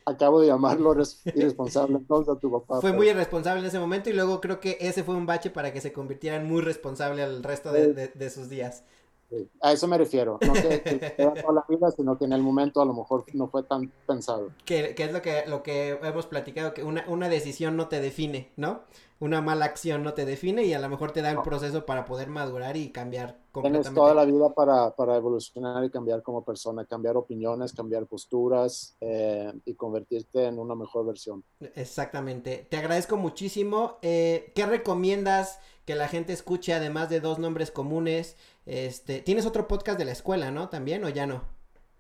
acabo 0.07 0.41
de 0.41 0.49
llamarlo 0.49 0.95
irresponsable 1.25 1.97
entonces 1.97 2.35
a 2.35 2.39
tu 2.39 2.51
papá. 2.51 2.81
Fue 2.81 2.93
muy 2.93 3.09
irresponsable 3.09 3.61
en 3.61 3.67
ese 3.67 3.79
momento 3.79 4.11
y 4.11 4.13
luego 4.13 4.41
creo 4.41 4.61
que 4.61 4.77
ese 4.81 5.03
fue 5.05 5.15
un 5.15 5.27
bache 5.27 5.51
para 5.51 5.73
que 5.73 5.81
se 5.81 5.93
convirtiera 5.93 6.37
en 6.37 6.47
muy 6.47 6.63
responsable 6.63 7.23
al 7.23 7.43
resto 7.43 7.73
de, 7.73 8.31
sus 8.31 8.49
días. 8.49 8.85
A 9.63 9.73
eso 9.73 9.89
me 9.89 9.99
refiero, 9.99 10.39
no 10.47 10.53
que, 10.53 10.83
que 10.83 11.15
toda 11.17 11.53
la 11.53 11.65
vida, 11.69 11.91
sino 11.91 12.17
que 12.17 12.25
en 12.25 12.33
el 12.33 12.43
momento 12.43 12.81
a 12.81 12.85
lo 12.85 12.95
mejor 12.95 13.25
no 13.33 13.49
fue 13.49 13.65
tan 13.65 13.91
pensado. 14.07 14.51
Que, 14.65 14.95
que 14.95 15.05
es 15.05 15.13
lo 15.13 15.23
que, 15.23 15.45
lo 15.49 15.63
que 15.63 15.99
hemos 16.03 16.27
platicado, 16.27 16.73
que 16.73 16.85
una, 16.85 17.05
una 17.09 17.29
decisión 17.29 17.77
no 17.77 17.89
te 17.89 18.01
define, 18.01 18.53
¿no? 18.57 18.83
Una 19.21 19.41
mala 19.41 19.65
acción 19.65 20.03
no 20.03 20.12
te 20.12 20.25
define 20.25 20.65
y 20.65 20.75
a 20.75 20.81
lo 20.81 20.89
mejor 20.89 21.12
te 21.12 21.23
da 21.23 21.31
el 21.31 21.41
proceso 21.43 21.87
para 21.87 22.05
poder 22.05 22.29
madurar 22.29 22.77
y 22.77 22.91
cambiar 22.91 23.39
completamente. 23.53 23.89
Tienes 23.89 23.95
toda 23.95 24.15
la 24.15 24.25
vida 24.25 24.53
para, 24.53 24.95
para 24.95 25.17
evolucionar 25.17 25.85
y 25.85 25.91
cambiar 25.91 26.23
como 26.23 26.45
persona, 26.45 26.85
cambiar 26.85 27.17
opiniones, 27.17 27.73
cambiar 27.73 28.07
posturas 28.07 28.97
eh, 29.01 29.53
y 29.65 29.75
convertirte 29.75 30.45
en 30.47 30.59
una 30.59 30.75
mejor 30.75 31.07
versión. 31.07 31.45
Exactamente. 31.75 32.67
Te 32.69 32.77
agradezco 32.77 33.17
muchísimo. 33.17 33.99
Eh, 34.03 34.53
¿Qué 34.55 34.67
recomiendas 34.67 35.61
que 35.85 35.95
la 35.95 36.09
gente 36.09 36.33
escuche 36.33 36.75
además 36.75 37.09
de 37.09 37.21
dos 37.21 37.39
nombres 37.39 37.71
comunes? 37.71 38.37
Este, 38.67 39.21
tienes 39.21 39.47
otro 39.47 39.69
podcast 39.69 39.97
de 39.99 40.07
la 40.07 40.12
escuela, 40.12 40.51
¿no? 40.51 40.69
También 40.69 41.05
o 41.05 41.09
ya 41.09 41.27
no? 41.27 41.45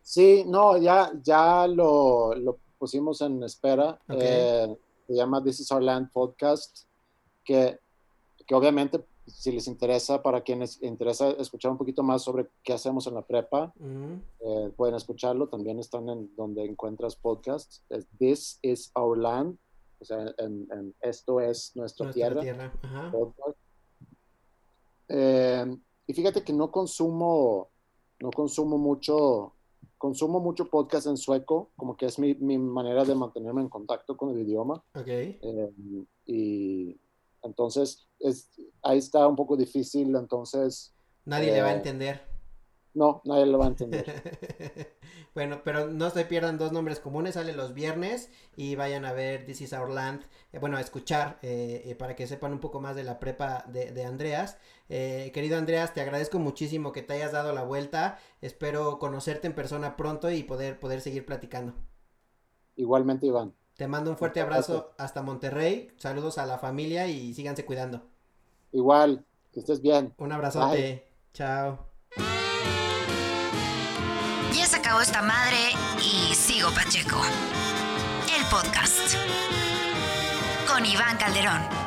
Sí, 0.02 0.44
no, 0.46 0.76
ya, 0.76 1.12
ya 1.22 1.66
lo, 1.68 2.34
lo 2.34 2.58
pusimos 2.76 3.20
en 3.20 3.42
espera. 3.44 3.98
Eh, 4.08 4.76
se 5.06 5.14
llama 5.14 5.42
This 5.42 5.60
is 5.60 5.70
Our 5.70 5.82
Land 5.82 6.10
Podcast 6.12 6.86
que, 7.44 7.78
que 8.46 8.54
obviamente 8.54 9.04
si 9.26 9.52
les 9.52 9.66
interesa, 9.68 10.22
para 10.22 10.42
quienes 10.42 10.82
interesa 10.82 11.30
escuchar 11.30 11.70
un 11.70 11.78
poquito 11.78 12.02
más 12.02 12.22
sobre 12.22 12.48
qué 12.62 12.72
hacemos 12.72 13.06
en 13.06 13.14
la 13.14 13.22
prepa, 13.22 13.72
eh, 13.80 14.72
pueden 14.76 14.94
escucharlo. 14.94 15.48
También 15.48 15.78
están 15.78 16.08
en 16.08 16.34
donde 16.36 16.64
encuentras 16.64 17.16
podcasts. 17.16 17.82
This 18.18 18.58
is 18.62 18.90
our 18.94 19.16
land. 19.16 19.58
O 20.00 20.04
sea, 20.04 20.26
en, 20.38 20.94
esto 21.00 21.40
es 21.40 21.72
nuestra, 21.74 22.10
tierra. 22.10 22.42
Eh, 25.08 25.76
y 26.06 26.12
fíjate 26.12 26.44
que 26.44 26.52
no 26.52 26.70
consumo, 26.70 27.70
no 28.20 28.30
consumo 28.30 28.76
mucho, 28.76 29.54
consumo 29.96 30.40
mucho 30.40 30.68
podcast 30.68 31.06
en 31.06 31.16
sueco, 31.16 31.70
como 31.76 31.96
que 31.96 32.06
es 32.06 32.18
mi, 32.18 32.34
mi 32.34 32.58
manera 32.58 33.04
de 33.04 33.14
mantenerme 33.14 33.62
en 33.62 33.70
contacto 33.70 34.16
con 34.16 34.30
el 34.30 34.40
idioma. 34.40 34.82
Okay. 34.94 35.38
Eh, 35.40 35.72
y 36.26 37.00
entonces, 37.44 38.08
es, 38.18 38.50
ahí 38.82 38.98
está 38.98 39.26
un 39.26 39.36
poco 39.36 39.56
difícil, 39.56 40.14
entonces... 40.16 40.94
Nadie 41.24 41.52
le 41.52 41.62
va 41.62 41.68
a 41.68 41.72
eh, 41.72 41.76
entender. 41.76 42.22
No, 42.92 43.22
nadie 43.24 43.46
lo 43.46 43.58
va 43.58 43.64
a 43.64 43.68
entender. 43.68 44.96
bueno, 45.34 45.62
pero 45.64 45.88
no 45.88 46.10
se 46.10 46.24
pierdan 46.26 46.58
dos 46.58 46.72
nombres 46.72 47.00
comunes, 47.00 47.34
sale 47.34 47.52
los 47.52 47.74
viernes 47.74 48.30
y 48.56 48.76
vayan 48.76 49.04
a 49.04 49.12
ver 49.12 49.46
This 49.46 49.62
is 49.62 49.72
Our 49.72 49.90
Land, 49.90 50.22
eh, 50.52 50.58
bueno, 50.58 50.76
a 50.76 50.80
escuchar 50.80 51.38
eh, 51.42 51.96
para 51.98 52.14
que 52.14 52.26
sepan 52.26 52.52
un 52.52 52.60
poco 52.60 52.80
más 52.80 52.94
de 52.94 53.04
la 53.04 53.18
prepa 53.18 53.64
de, 53.68 53.90
de 53.92 54.04
Andreas. 54.04 54.58
querido 54.88 55.56
Andreas, 55.56 55.94
te 55.94 56.02
agradezco 56.02 56.38
muchísimo 56.38 56.92
que 56.92 57.02
te 57.02 57.14
hayas 57.14 57.32
dado 57.32 57.52
la 57.52 57.64
vuelta, 57.64 58.18
espero 58.42 58.98
conocerte 58.98 59.46
en 59.46 59.54
persona 59.54 59.96
pronto 59.96 60.30
y 60.30 60.42
poder, 60.42 60.78
poder 60.78 61.00
seguir 61.00 61.24
platicando. 61.24 61.74
Igualmente, 62.76 63.26
Iván. 63.26 63.54
Te 63.76 63.88
mando 63.88 64.10
un 64.10 64.16
fuerte 64.16 64.40
abrazo 64.40 64.94
hasta 64.98 65.22
Monterrey. 65.22 65.90
Saludos 65.96 66.38
a 66.38 66.46
la 66.46 66.58
familia 66.58 67.08
y 67.08 67.34
síganse 67.34 67.64
cuidando. 67.64 68.06
Igual, 68.70 69.24
que 69.52 69.60
estés 69.60 69.80
bien. 69.80 70.14
Un 70.18 70.30
abrazote. 70.30 71.08
Chao. 71.32 71.78
Ya 74.52 74.66
se 74.66 74.76
acabó 74.76 75.00
esta 75.00 75.22
madre 75.22 75.72
y 75.98 76.34
sigo 76.34 76.70
Pacheco. 76.70 77.20
El 78.36 78.44
podcast. 78.46 79.16
Con 80.68 80.86
Iván 80.86 81.16
Calderón. 81.18 81.83